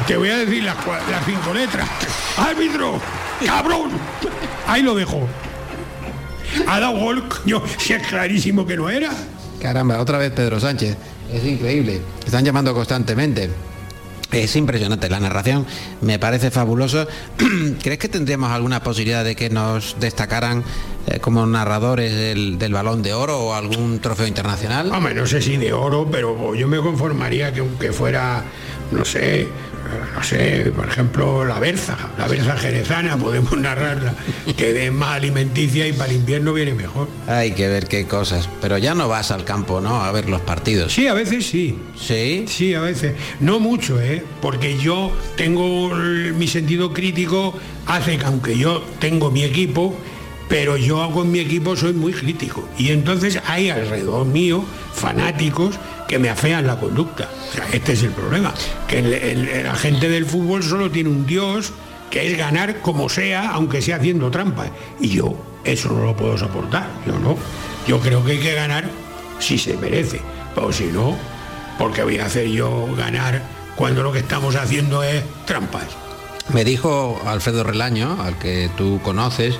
Te 0.06 0.16
voy 0.16 0.30
a 0.30 0.38
decir 0.38 0.64
las, 0.64 0.78
cinco 1.26 1.54
letras. 1.54 1.90
¡Árbitro! 2.38 3.02
¡Cabrón! 3.44 3.90
Ahí 4.68 4.84
lo 4.84 4.94
dejo. 4.94 5.28
Ha 6.68 6.80
dado 6.80 6.98
gol, 6.98 7.28
coño, 7.28 7.64
si 7.78 7.94
es 7.94 8.08
clarísimo 8.08 8.66
que 8.66 8.78
no 8.78 8.90
era. 8.90 9.10
Caramba, 9.60 10.00
otra 10.00 10.20
vez 10.20 10.32
Pedro 10.32 10.60
Sánchez. 10.60 10.96
Es 11.34 11.46
increíble. 11.46 12.02
Están 12.26 12.46
llamando 12.46 12.74
constantemente. 12.74 13.50
Es 14.32 14.56
impresionante 14.56 15.10
la 15.10 15.20
narración, 15.20 15.66
me 16.02 16.20
parece 16.20 16.52
fabuloso. 16.52 17.08
¿Crees 17.82 17.98
que 17.98 18.10
tendríamos 18.10 18.52
alguna 18.52 18.84
posibilidad 18.84 19.24
de 19.24 19.36
que 19.36 19.50
nos 19.50 19.96
destacaran 20.00 20.64
eh, 21.08 21.20
como 21.20 21.48
narradores 21.48 22.14
del, 22.14 22.60
del 22.60 22.72
balón 22.72 23.02
de 23.02 23.16
oro 23.16 23.40
o 23.40 23.54
algún 23.56 23.98
trofeo 23.98 24.28
internacional? 24.28 24.92
Hombre, 24.92 25.16
no 25.16 25.26
sé 25.26 25.42
si 25.42 25.58
de 25.58 25.74
oro, 25.74 26.08
pero 26.12 26.54
yo 26.54 26.68
me 26.68 26.78
conformaría 26.78 27.52
que 27.52 27.62
aunque 27.62 27.92
fuera, 27.92 28.44
no 28.92 29.04
sé, 29.04 29.48
no 30.16 30.24
sé, 30.24 30.72
por 30.76 30.88
ejemplo, 30.88 31.46
la 31.46 31.60
berza, 31.60 31.98
la 32.18 32.28
berza 32.28 32.58
jerezana, 32.58 33.18
podemos 33.18 33.52
narrarla, 33.58 34.14
que 34.58 34.74
de 34.74 34.92
más 34.92 35.16
alimenticia 35.16 35.88
y 35.88 35.94
para 35.94 36.12
el 36.12 36.18
invierno 36.18 36.54
viene 36.54 36.74
mejor. 36.74 37.08
Hay 37.28 37.52
que 37.52 37.68
ver 37.68 37.88
qué 37.88 38.06
cosas. 38.06 38.50
Pero 38.62 38.78
ya 38.78 38.94
no 38.96 39.08
vas 39.08 39.32
al 39.32 39.46
campo, 39.46 39.82
¿no? 39.82 40.04
A 40.04 40.12
ver 40.12 40.30
los 40.30 40.42
partidos. 40.42 40.94
Sí, 40.94 41.08
a 41.08 41.14
veces 41.14 41.46
sí. 41.46 41.78
¿Sí? 41.96 42.46
Sí, 42.48 42.74
a 42.74 42.82
veces. 42.82 43.14
No 43.40 43.60
mucho, 43.60 44.00
¿eh? 44.02 44.24
Porque 44.42 44.78
yo 44.78 45.12
tengo 45.36 45.90
mi 45.90 46.48
sentido 46.48 46.94
crítico, 46.94 47.54
hace 47.86 48.18
que 48.18 48.26
aunque 48.26 48.58
yo 48.58 48.84
tengo 49.00 49.32
mi 49.32 49.44
equipo, 49.44 49.96
pero 50.50 50.78
yo 50.78 51.10
con 51.12 51.32
mi 51.32 51.40
equipo 51.40 51.76
soy 51.76 51.94
muy 51.94 52.12
crítico. 52.12 52.68
Y 52.78 52.90
entonces 52.90 53.40
hay 53.46 53.70
alrededor 53.70 54.26
mío 54.26 54.66
fanáticos 54.94 55.80
que 56.10 56.20
me 56.20 56.30
afean 56.30 56.66
la 56.68 56.76
conducta. 56.78 57.30
Este 57.72 57.93
es 57.93 58.03
el 58.03 58.10
problema. 58.12 58.53
Que 58.88 58.99
el, 58.99 59.14
el- 59.14 59.99
del 59.99 60.26
fútbol 60.26 60.64
solo 60.64 60.89
tiene 60.91 61.10
un 61.10 61.26
Dios 61.26 61.72
que 62.10 62.32
es 62.32 62.38
ganar 62.38 62.82
como 62.82 63.07
sea, 63.07 63.51
aunque 63.51 63.82
sea 63.82 63.97
haciendo 63.97 64.32
trampas. 64.32 64.70
Y 64.99 65.10
yo 65.10 65.36
eso 65.64 65.89
no 65.93 66.03
lo 66.03 66.16
puedo 66.18 66.36
soportar. 66.38 66.88
Yo 67.05 67.18
no. 67.20 67.38
Yo 67.88 67.99
creo 67.99 68.26
que 68.26 68.34
hay 68.34 68.39
que 68.39 68.53
ganar 68.55 68.89
si 69.38 69.57
se 69.60 69.78
merece. 69.78 70.20
Pero 70.55 70.74
si 70.74 70.86
no, 70.86 71.16
porque 71.78 72.03
voy 72.03 72.18
a 72.18 72.26
hacer 72.26 72.47
yo 72.49 72.88
ganar 72.97 73.41
cuando 73.76 74.01
lo 74.01 74.12
que 74.12 74.20
estamos 74.20 74.55
haciendo 74.55 75.03
es 75.03 75.24
trampas. 75.45 75.86
Me 76.54 76.64
dijo 76.64 77.22
Alfredo 77.26 77.64
Relaño, 77.64 78.22
al 78.24 78.39
que 78.39 78.72
tú 78.76 79.00
conoces 79.04 79.56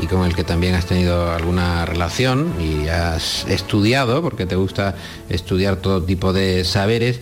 y 0.00 0.06
con 0.06 0.24
el 0.24 0.36
que 0.36 0.44
también 0.44 0.74
has 0.74 0.86
tenido 0.86 1.32
alguna 1.32 1.84
relación 1.84 2.54
y 2.60 2.86
has 2.88 3.44
estudiado, 3.48 4.22
porque 4.22 4.46
te 4.46 4.54
gusta 4.54 4.94
estudiar 5.28 5.76
todo 5.76 6.02
tipo 6.04 6.32
de 6.32 6.64
saberes, 6.64 7.20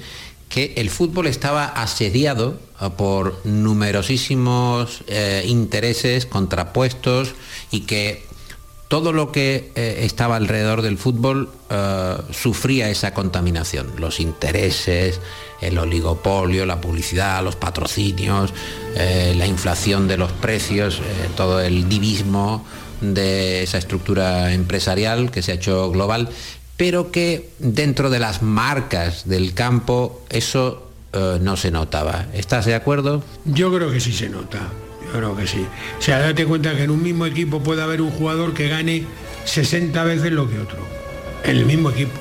que 0.50 0.74
el 0.76 0.90
fútbol 0.90 1.28
estaba 1.28 1.64
asediado 1.64 2.58
por 2.98 3.40
numerosísimos 3.44 5.02
eh, 5.06 5.44
intereses 5.46 6.26
contrapuestos 6.26 7.34
y 7.70 7.80
que 7.80 8.22
todo 8.88 9.12
lo 9.12 9.32
que 9.32 9.72
eh, 9.74 10.00
estaba 10.02 10.36
alrededor 10.36 10.82
del 10.82 10.98
fútbol 10.98 11.50
eh, 11.70 12.16
sufría 12.30 12.90
esa 12.90 13.14
contaminación. 13.14 13.92
Los 13.98 14.20
intereses, 14.20 15.20
el 15.60 15.78
oligopolio, 15.78 16.66
la 16.66 16.80
publicidad, 16.80 17.42
los 17.42 17.56
patrocinios, 17.56 18.52
eh, 18.94 19.34
la 19.36 19.46
inflación 19.46 20.08
de 20.08 20.16
los 20.16 20.32
precios, 20.32 20.98
eh, 20.98 21.28
todo 21.36 21.60
el 21.60 21.88
divismo 21.88 22.64
de 23.00 23.62
esa 23.62 23.78
estructura 23.78 24.52
empresarial 24.52 25.30
que 25.30 25.42
se 25.42 25.52
ha 25.52 25.54
hecho 25.56 25.90
global, 25.90 26.28
pero 26.76 27.10
que 27.10 27.50
dentro 27.58 28.10
de 28.10 28.18
las 28.18 28.42
marcas 28.42 29.28
del 29.28 29.54
campo 29.54 30.22
eso 30.28 30.90
eh, 31.12 31.38
no 31.40 31.56
se 31.56 31.70
notaba. 31.70 32.26
¿Estás 32.34 32.66
de 32.66 32.74
acuerdo? 32.74 33.22
Yo 33.44 33.74
creo 33.74 33.90
que 33.90 34.00
sí 34.00 34.12
se 34.12 34.28
nota. 34.28 34.58
Yo 35.06 35.12
creo 35.12 35.36
que 35.36 35.46
sí. 35.46 35.64
O 35.98 36.02
sea, 36.02 36.18
date 36.18 36.44
cuenta 36.44 36.74
que 36.76 36.82
en 36.82 36.90
un 36.90 37.02
mismo 37.02 37.26
equipo 37.26 37.60
puede 37.60 37.82
haber 37.82 38.02
un 38.02 38.10
jugador 38.10 38.54
que 38.54 38.68
gane 38.68 39.04
60 39.44 40.04
veces 40.04 40.32
lo 40.32 40.48
que 40.50 40.58
otro. 40.58 40.78
En 41.44 41.56
el 41.56 41.64
mismo 41.64 41.90
equipo. 41.90 42.18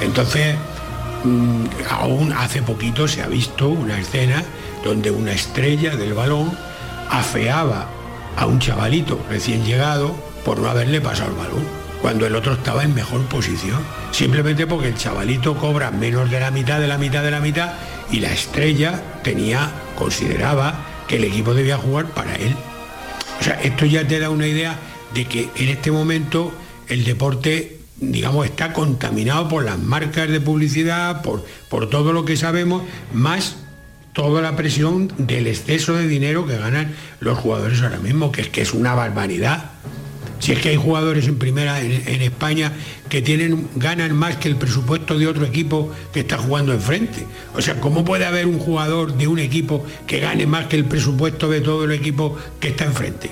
Entonces, 0.00 0.56
aún 1.90 2.32
hace 2.32 2.62
poquito 2.62 3.08
se 3.08 3.22
ha 3.22 3.26
visto 3.26 3.68
una 3.68 3.98
escena 3.98 4.44
donde 4.84 5.10
una 5.10 5.32
estrella 5.32 5.96
del 5.96 6.14
balón 6.14 6.56
afeaba 7.10 7.88
a 8.36 8.46
un 8.46 8.58
chavalito 8.58 9.20
recién 9.28 9.64
llegado 9.64 10.14
por 10.44 10.58
no 10.58 10.68
haberle 10.68 11.00
pasado 11.00 11.30
el 11.30 11.36
balón, 11.36 11.64
cuando 12.00 12.26
el 12.26 12.36
otro 12.36 12.52
estaba 12.52 12.84
en 12.84 12.94
mejor 12.94 13.24
posición, 13.26 13.80
simplemente 14.12 14.66
porque 14.66 14.88
el 14.88 14.96
chavalito 14.96 15.56
cobra 15.56 15.90
menos 15.90 16.30
de 16.30 16.40
la 16.40 16.50
mitad 16.50 16.80
de 16.80 16.86
la 16.86 16.98
mitad 16.98 17.22
de 17.22 17.30
la 17.30 17.40
mitad 17.40 17.72
y 18.10 18.20
la 18.20 18.32
estrella 18.32 19.02
tenía, 19.22 19.70
consideraba 19.96 20.86
que 21.06 21.16
el 21.16 21.24
equipo 21.24 21.54
debía 21.54 21.76
jugar 21.76 22.06
para 22.06 22.34
él. 22.36 22.54
O 23.40 23.44
sea, 23.44 23.60
esto 23.62 23.86
ya 23.86 24.06
te 24.06 24.20
da 24.20 24.30
una 24.30 24.46
idea 24.46 24.78
de 25.14 25.24
que 25.24 25.50
en 25.56 25.68
este 25.68 25.90
momento 25.90 26.52
el 26.88 27.04
deporte, 27.04 27.77
digamos, 28.00 28.46
está 28.46 28.72
contaminado 28.72 29.48
por 29.48 29.64
las 29.64 29.78
marcas 29.78 30.28
de 30.28 30.40
publicidad, 30.40 31.22
por, 31.22 31.44
por 31.68 31.90
todo 31.90 32.12
lo 32.12 32.24
que 32.24 32.36
sabemos, 32.36 32.82
más 33.12 33.56
toda 34.12 34.42
la 34.42 34.56
presión 34.56 35.12
del 35.16 35.46
exceso 35.46 35.94
de 35.94 36.08
dinero 36.08 36.46
que 36.46 36.58
ganan 36.58 36.94
los 37.20 37.38
jugadores 37.38 37.80
ahora 37.82 37.98
mismo, 37.98 38.32
que 38.32 38.40
es 38.40 38.48
que 38.48 38.62
es 38.62 38.72
una 38.72 38.94
barbaridad. 38.94 39.70
Si 40.40 40.52
es 40.52 40.60
que 40.60 40.70
hay 40.70 40.76
jugadores 40.76 41.26
en 41.26 41.38
primera 41.38 41.80
en, 41.80 42.22
España 42.22 42.72
que 43.08 43.22
tienen, 43.22 43.68
ganan 43.74 44.14
más 44.16 44.36
que 44.36 44.48
el 44.48 44.56
presupuesto 44.56 45.18
de 45.18 45.26
otro 45.26 45.44
equipo 45.44 45.92
que 46.12 46.20
está 46.20 46.38
jugando 46.38 46.72
enfrente. 46.72 47.26
O 47.54 47.62
sea, 47.62 47.80
¿cómo 47.80 48.04
puede 48.04 48.24
haber 48.24 48.46
un 48.46 48.58
jugador 48.58 49.14
de 49.16 49.26
un 49.26 49.38
equipo 49.38 49.84
que 50.06 50.20
gane 50.20 50.46
más 50.46 50.66
que 50.66 50.76
el 50.76 50.84
presupuesto 50.84 51.48
de 51.48 51.60
todo 51.60 51.84
el 51.84 51.92
equipo 51.92 52.36
que 52.60 52.68
está 52.68 52.84
enfrente? 52.84 53.30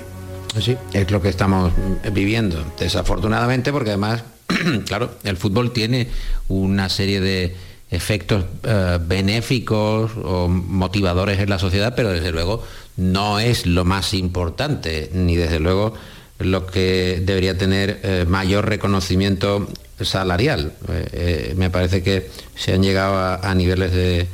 Sí, 0.59 0.75
es 0.93 1.11
lo 1.11 1.21
que 1.21 1.29
estamos 1.29 1.71
viviendo, 2.13 2.63
desafortunadamente, 2.79 3.71
porque 3.71 3.91
además, 3.91 4.23
claro, 4.85 5.11
el 5.23 5.37
fútbol 5.37 5.71
tiene 5.71 6.07
una 6.47 6.89
serie 6.89 7.19
de 7.19 7.55
efectos 7.89 8.45
eh, 8.63 8.99
benéficos 9.01 10.11
o 10.23 10.47
motivadores 10.47 11.39
en 11.39 11.49
la 11.49 11.59
sociedad, 11.59 11.93
pero 11.95 12.09
desde 12.09 12.31
luego 12.31 12.63
no 12.97 13.39
es 13.39 13.65
lo 13.65 13.85
más 13.85 14.13
importante, 14.13 15.09
ni 15.13 15.35
desde 15.35 15.59
luego 15.59 15.93
lo 16.39 16.65
que 16.65 17.21
debería 17.23 17.57
tener 17.57 17.99
eh, 18.03 18.25
mayor 18.27 18.67
reconocimiento 18.67 19.67
salarial. 20.01 20.73
Eh, 20.89 21.53
me 21.55 21.69
parece 21.69 22.03
que 22.03 22.29
se 22.55 22.73
han 22.73 22.83
llegado 22.83 23.39
a, 23.41 23.55
niveles 23.55 23.91
de, 23.91 24.27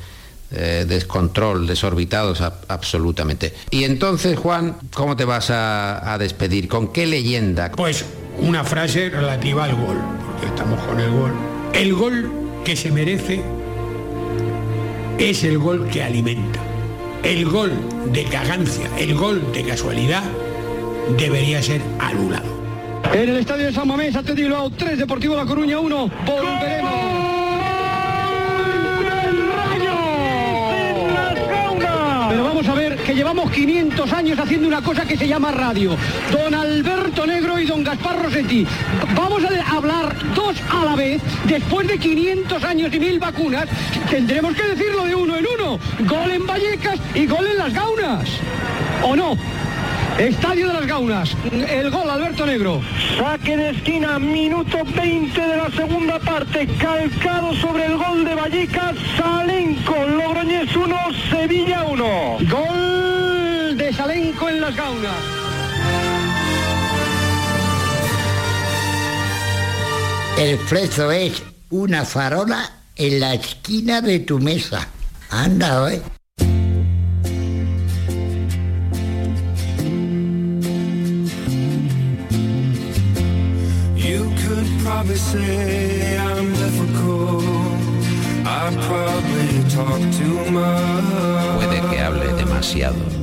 descontrol, 0.85 1.65
desorbitados 1.65 2.41
absolutamente. 2.41 3.53
Y 3.71 3.85
entonces, 3.85 4.37
Juan, 4.37 4.75
¿cómo 4.93 5.15
te 5.15 5.25
vas 5.25 5.49
a, 5.49 6.13
a 6.13 6.17
despedir? 6.19 6.67
¿Con 6.67 6.91
qué 6.91 7.07
leyenda? 7.07 7.71
Pues 7.71 8.05
una 8.39 8.63
frase 8.63 9.09
relativa 9.09 9.65
al 9.65 9.75
gol, 9.75 9.97
porque 10.25 10.47
estamos 10.47 10.79
con 10.83 10.99
el 10.99 11.11
gol. 11.11 11.31
El 11.73 11.93
gol 11.93 12.31
que 12.63 12.75
se 12.75 12.91
merece 12.91 13.41
es 15.17 15.43
el 15.43 15.57
gol 15.57 15.87
que 15.87 16.03
alimenta. 16.03 16.59
El 17.23 17.45
gol 17.45 17.71
de 18.11 18.25
cagancia, 18.25 18.89
el 18.97 19.15
gol 19.15 19.51
de 19.53 19.63
casualidad 19.63 20.23
debería 21.17 21.61
ser 21.61 21.81
anulado. 21.99 22.53
En 23.13 23.29
el 23.29 23.37
estadio 23.37 23.65
de 23.65 23.73
San 23.73 23.87
Mamés, 23.87 24.15
Bilbao 24.33 24.69
3, 24.71 24.97
Deportivo 24.97 25.35
La 25.35 25.45
Coruña 25.45 25.79
1, 25.79 26.11
volveremos. 26.25 27.02
Que 33.05 33.13
llevamos 33.13 33.51
500 33.51 34.13
años 34.13 34.39
haciendo 34.39 34.67
una 34.67 34.81
cosa 34.81 35.05
que 35.05 35.17
se 35.17 35.27
llama 35.27 35.51
radio. 35.51 35.95
Don 36.31 36.53
Alberto 36.53 37.25
Negro 37.25 37.59
y 37.59 37.65
don 37.65 37.83
Gaspar 37.83 38.21
Rossetti. 38.21 38.65
Vamos 39.15 39.43
a 39.43 39.75
hablar 39.75 40.15
dos 40.33 40.55
a 40.69 40.85
la 40.85 40.95
vez. 40.95 41.21
Después 41.45 41.87
de 41.87 41.97
500 41.97 42.63
años 42.63 42.93
y 42.93 42.99
mil 42.99 43.19
vacunas, 43.19 43.67
tendremos 44.09 44.55
que 44.55 44.63
decirlo 44.63 45.05
de 45.05 45.15
uno 45.15 45.35
en 45.37 45.45
uno. 45.59 45.79
Gol 45.99 46.31
en 46.31 46.47
Vallecas 46.47 46.99
y 47.13 47.25
gol 47.25 47.45
en 47.45 47.57
las 47.57 47.73
Gaunas. 47.73 48.29
¿O 49.03 49.15
no? 49.15 49.37
Estadio 50.17 50.67
de 50.67 50.73
las 50.73 50.85
Gaunas, 50.85 51.35
el 51.51 51.89
gol 51.89 52.07
Alberto 52.07 52.45
Negro. 52.45 52.81
Saque 53.17 53.57
de 53.57 53.71
esquina, 53.71 54.19
minuto 54.19 54.83
20 54.95 55.41
de 55.41 55.57
la 55.57 55.71
segunda 55.71 56.19
parte, 56.19 56.67
calcado 56.79 57.53
sobre 57.55 57.85
el 57.87 57.97
gol 57.97 58.23
de 58.23 58.35
Vallecas, 58.35 58.95
Salenco, 59.17 59.95
Logroñés 60.05 60.75
1, 60.75 60.97
Sevilla 61.31 61.83
1. 61.85 62.37
Gol 62.47 62.82
de 64.07 64.13
Salenco 64.13 64.49
en 64.49 64.61
las 64.61 64.75
Gaunas. 64.75 65.15
El 70.37 70.57
flezo 70.57 71.11
es 71.11 71.41
una 71.69 72.03
farola 72.05 72.71
en 72.95 73.19
la 73.19 73.33
esquina 73.35 74.01
de 74.01 74.19
tu 74.19 74.39
mesa. 74.39 74.87
Anda, 75.29 75.93
¿eh? 75.93 76.01
probably 84.83 85.15
say 85.15 86.17
I'm 86.17 86.51
difficult. 86.53 87.43
I 88.45 88.75
probably 88.85 89.69
talk 89.69 90.01
too 90.17 90.51
much. 90.51 91.55
Puede 91.55 91.81
que 91.89 91.99
hable 91.99 92.33
demasiado. 92.33 93.22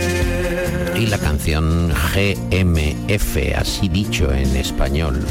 Y 1.01 1.07
la 1.07 1.17
canción 1.17 1.89
GMF, 1.89 3.57
así 3.57 3.89
dicho 3.89 4.31
en 4.31 4.55
español. 4.55 5.25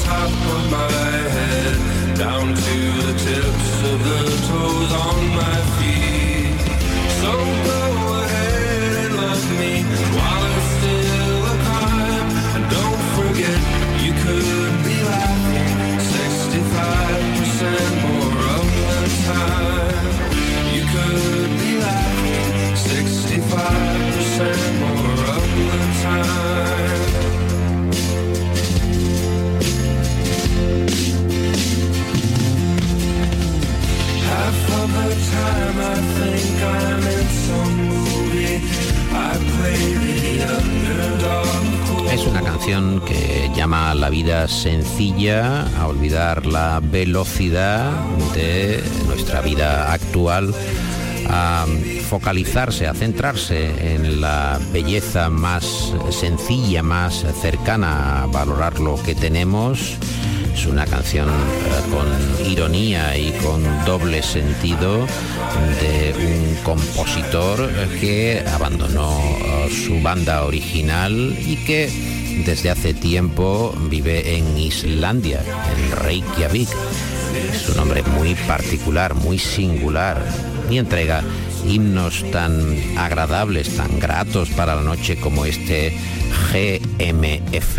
Top 0.00 0.30
of 0.30 0.70
my 0.70 0.88
head 0.88 1.99
down 2.20 2.48
to 2.48 2.78
the 3.06 3.14
tips 3.16 3.82
of 3.82 3.98
the 4.04 4.20
toes 4.46 4.92
on 4.92 5.28
my 5.34 5.56
feet. 5.78 6.19
A 45.00 45.86
olvidar 45.86 46.44
la 46.44 46.78
velocidad 46.82 47.90
de 48.34 48.82
nuestra 49.06 49.40
vida 49.40 49.94
actual, 49.94 50.54
a 51.26 51.64
focalizarse, 52.10 52.86
a 52.86 52.92
centrarse 52.92 53.94
en 53.94 54.20
la 54.20 54.60
belleza 54.74 55.30
más 55.30 55.94
sencilla, 56.10 56.82
más 56.82 57.24
cercana, 57.40 58.24
a 58.24 58.26
valorar 58.26 58.78
lo 58.78 59.02
que 59.02 59.14
tenemos. 59.14 59.96
Es 60.54 60.66
una 60.66 60.84
canción 60.84 61.30
eh, 61.30 61.32
con 61.90 62.50
ironía 62.50 63.16
y 63.16 63.32
con 63.42 63.62
doble 63.86 64.22
sentido 64.22 65.06
de 65.80 66.14
un 66.18 66.56
compositor 66.62 67.70
que 68.00 68.44
abandonó 68.54 69.18
eh, 69.18 69.70
su 69.70 70.02
banda 70.02 70.44
original 70.44 71.34
y 71.40 71.56
que 71.64 71.88
desde 72.44 72.70
hace 72.70 72.94
tiempo 72.94 73.74
vive 73.88 74.36
en 74.36 74.56
Islandia, 74.56 75.40
en 75.40 76.04
Reykjavik. 76.04 76.68
Es 77.52 77.68
un 77.68 77.78
hombre 77.78 78.02
muy 78.02 78.34
particular, 78.34 79.14
muy 79.14 79.38
singular 79.38 80.22
y 80.70 80.78
entrega 80.78 81.22
himnos 81.66 82.24
tan 82.30 82.76
agradables, 82.96 83.76
tan 83.76 83.98
gratos 83.98 84.48
para 84.50 84.74
la 84.74 84.82
noche 84.82 85.16
como 85.16 85.44
este 85.44 85.92
GMF. 86.52 87.78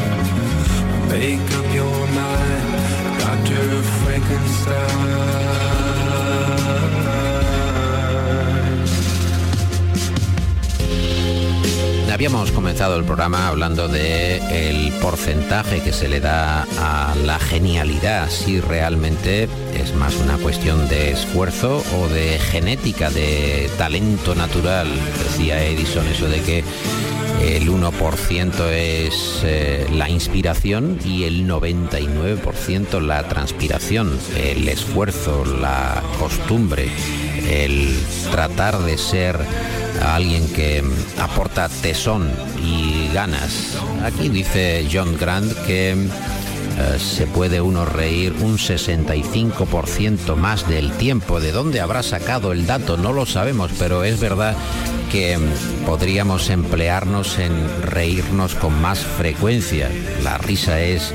Habíamos 12.21 12.51
comenzado 12.51 12.97
el 12.97 13.03
programa 13.03 13.47
hablando 13.47 13.87
de 13.87 14.37
el 14.69 14.93
porcentaje 15.01 15.81
que 15.81 15.91
se 15.91 16.07
le 16.07 16.19
da 16.19 16.67
a 16.77 17.15
la 17.15 17.39
genialidad, 17.39 18.29
si 18.29 18.61
realmente 18.61 19.49
es 19.73 19.95
más 19.95 20.15
una 20.17 20.37
cuestión 20.37 20.87
de 20.87 21.13
esfuerzo 21.13 21.83
o 21.99 22.07
de 22.09 22.37
genética, 22.37 23.09
de 23.09 23.71
talento 23.77 24.35
natural. 24.35 24.87
Decía 25.23 25.65
Edison 25.65 26.07
eso 26.09 26.27
de 26.27 26.41
que 26.41 26.63
el 27.41 27.69
1% 27.69 28.69
es 28.69 29.41
eh, 29.43 29.87
la 29.91 30.09
inspiración 30.09 30.99
y 31.03 31.23
el 31.23 31.47
99% 31.47 33.01
la 33.01 33.27
transpiración, 33.27 34.17
el 34.37 34.67
esfuerzo, 34.69 35.43
la 35.45 36.03
costumbre, 36.19 36.89
el 37.49 37.97
tratar 38.31 38.79
de 38.79 38.97
ser 38.97 39.39
alguien 40.03 40.47
que 40.53 40.83
aporta 41.19 41.67
tesón 41.69 42.29
y 42.63 43.11
ganas. 43.13 43.77
Aquí 44.03 44.29
dice 44.29 44.87
John 44.91 45.17
Grant 45.17 45.53
que 45.65 45.91
eh, 45.91 46.99
se 46.99 47.27
puede 47.27 47.61
uno 47.61 47.85
reír 47.85 48.33
un 48.41 48.57
65% 48.57 50.35
más 50.35 50.67
del 50.69 50.91
tiempo. 50.93 51.39
¿De 51.39 51.51
dónde 51.51 51.81
habrá 51.81 52.03
sacado 52.03 52.51
el 52.51 52.65
dato? 52.65 52.97
No 52.97 53.13
lo 53.13 53.25
sabemos, 53.25 53.71
pero 53.77 54.03
es 54.03 54.19
verdad 54.19 54.55
que 55.11 55.37
podríamos 55.85 56.49
emplearnos 56.49 57.37
en 57.37 57.51
reírnos 57.81 58.55
con 58.55 58.81
más 58.81 58.99
frecuencia. 58.99 59.89
La 60.23 60.37
risa 60.37 60.79
es 60.79 61.13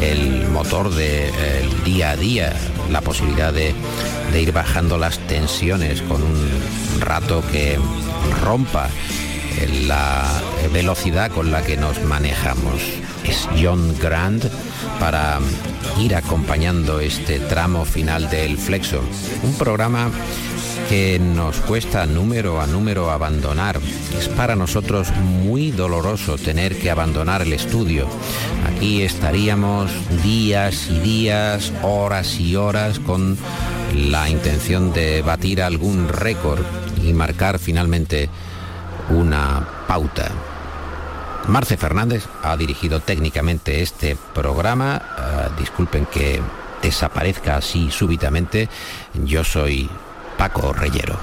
el 0.00 0.48
motor 0.48 0.94
del 0.94 1.84
día 1.84 2.12
a 2.12 2.16
día, 2.16 2.54
la 2.90 3.02
posibilidad 3.02 3.52
de, 3.52 3.74
de 4.32 4.42
ir 4.42 4.52
bajando 4.52 4.96
las 4.96 5.18
tensiones 5.18 6.00
con 6.02 6.22
un 6.22 6.48
rato 7.00 7.42
que 7.52 7.78
rompa 8.42 8.88
la 9.86 10.24
velocidad 10.72 11.30
con 11.30 11.50
la 11.50 11.62
que 11.62 11.76
nos 11.76 12.02
manejamos. 12.02 12.80
Es 13.24 13.48
John 13.62 13.96
Grant 14.00 14.46
para 14.98 15.38
ir 16.00 16.14
acompañando 16.14 17.00
este 17.00 17.40
tramo 17.40 17.84
final 17.84 18.30
del 18.30 18.56
Flexo. 18.56 19.02
Un 19.42 19.54
programa 19.54 20.10
que 20.88 21.18
nos 21.18 21.56
cuesta 21.60 22.06
número 22.06 22.60
a 22.60 22.66
número 22.66 23.10
abandonar. 23.10 23.80
Es 24.18 24.28
para 24.28 24.56
nosotros 24.56 25.10
muy 25.16 25.70
doloroso 25.70 26.36
tener 26.36 26.78
que 26.78 26.90
abandonar 26.90 27.42
el 27.42 27.52
estudio. 27.52 28.08
Aquí 28.66 29.02
estaríamos 29.02 29.90
días 30.22 30.88
y 30.90 30.98
días, 31.00 31.72
horas 31.82 32.38
y 32.40 32.56
horas 32.56 32.98
con 32.98 33.36
la 33.94 34.28
intención 34.28 34.92
de 34.92 35.22
batir 35.22 35.62
algún 35.62 36.08
récord 36.08 36.64
y 37.02 37.12
marcar 37.12 37.58
finalmente 37.58 38.28
una 39.10 39.66
pauta. 39.86 40.30
Marce 41.48 41.76
Fernández 41.76 42.26
ha 42.42 42.56
dirigido 42.56 43.00
técnicamente 43.00 43.82
este 43.82 44.16
programa. 44.32 45.02
Uh, 45.18 45.60
disculpen 45.60 46.06
que 46.06 46.40
desaparezca 46.82 47.56
así 47.56 47.90
súbitamente. 47.90 48.68
Yo 49.24 49.44
soy 49.44 49.90
Paco 50.38 50.72
Reyero. 50.72 51.18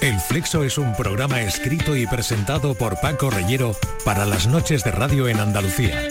El 0.00 0.20
Flexo 0.20 0.64
es 0.64 0.76
un 0.76 0.94
programa 0.94 1.40
escrito 1.40 1.96
y 1.96 2.06
presentado 2.06 2.74
por 2.74 3.00
Paco 3.00 3.30
Reyero 3.30 3.74
para 4.04 4.26
las 4.26 4.46
noches 4.46 4.84
de 4.84 4.90
radio 4.90 5.28
en 5.28 5.40
Andalucía. 5.40 6.08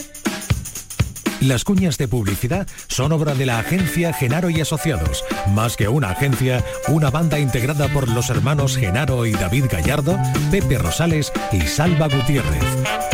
Las 1.40 1.64
cuñas 1.64 1.98
de 1.98 2.08
publicidad 2.08 2.66
son 2.88 3.12
obra 3.12 3.34
de 3.34 3.46
la 3.46 3.58
agencia 3.58 4.12
Genaro 4.12 4.50
y 4.50 4.60
Asociados. 4.60 5.24
Más 5.54 5.76
que 5.76 5.88
una 5.88 6.10
agencia, 6.10 6.64
una 6.88 7.10
banda 7.10 7.38
integrada 7.38 7.88
por 7.88 8.08
los 8.08 8.30
hermanos 8.30 8.76
Genaro 8.76 9.26
y 9.26 9.32
David 9.32 9.66
Gallardo, 9.70 10.18
Pepe 10.50 10.78
Rosales 10.78 11.32
y 11.52 11.60
Salva 11.62 12.08
Gutiérrez. 12.08 13.13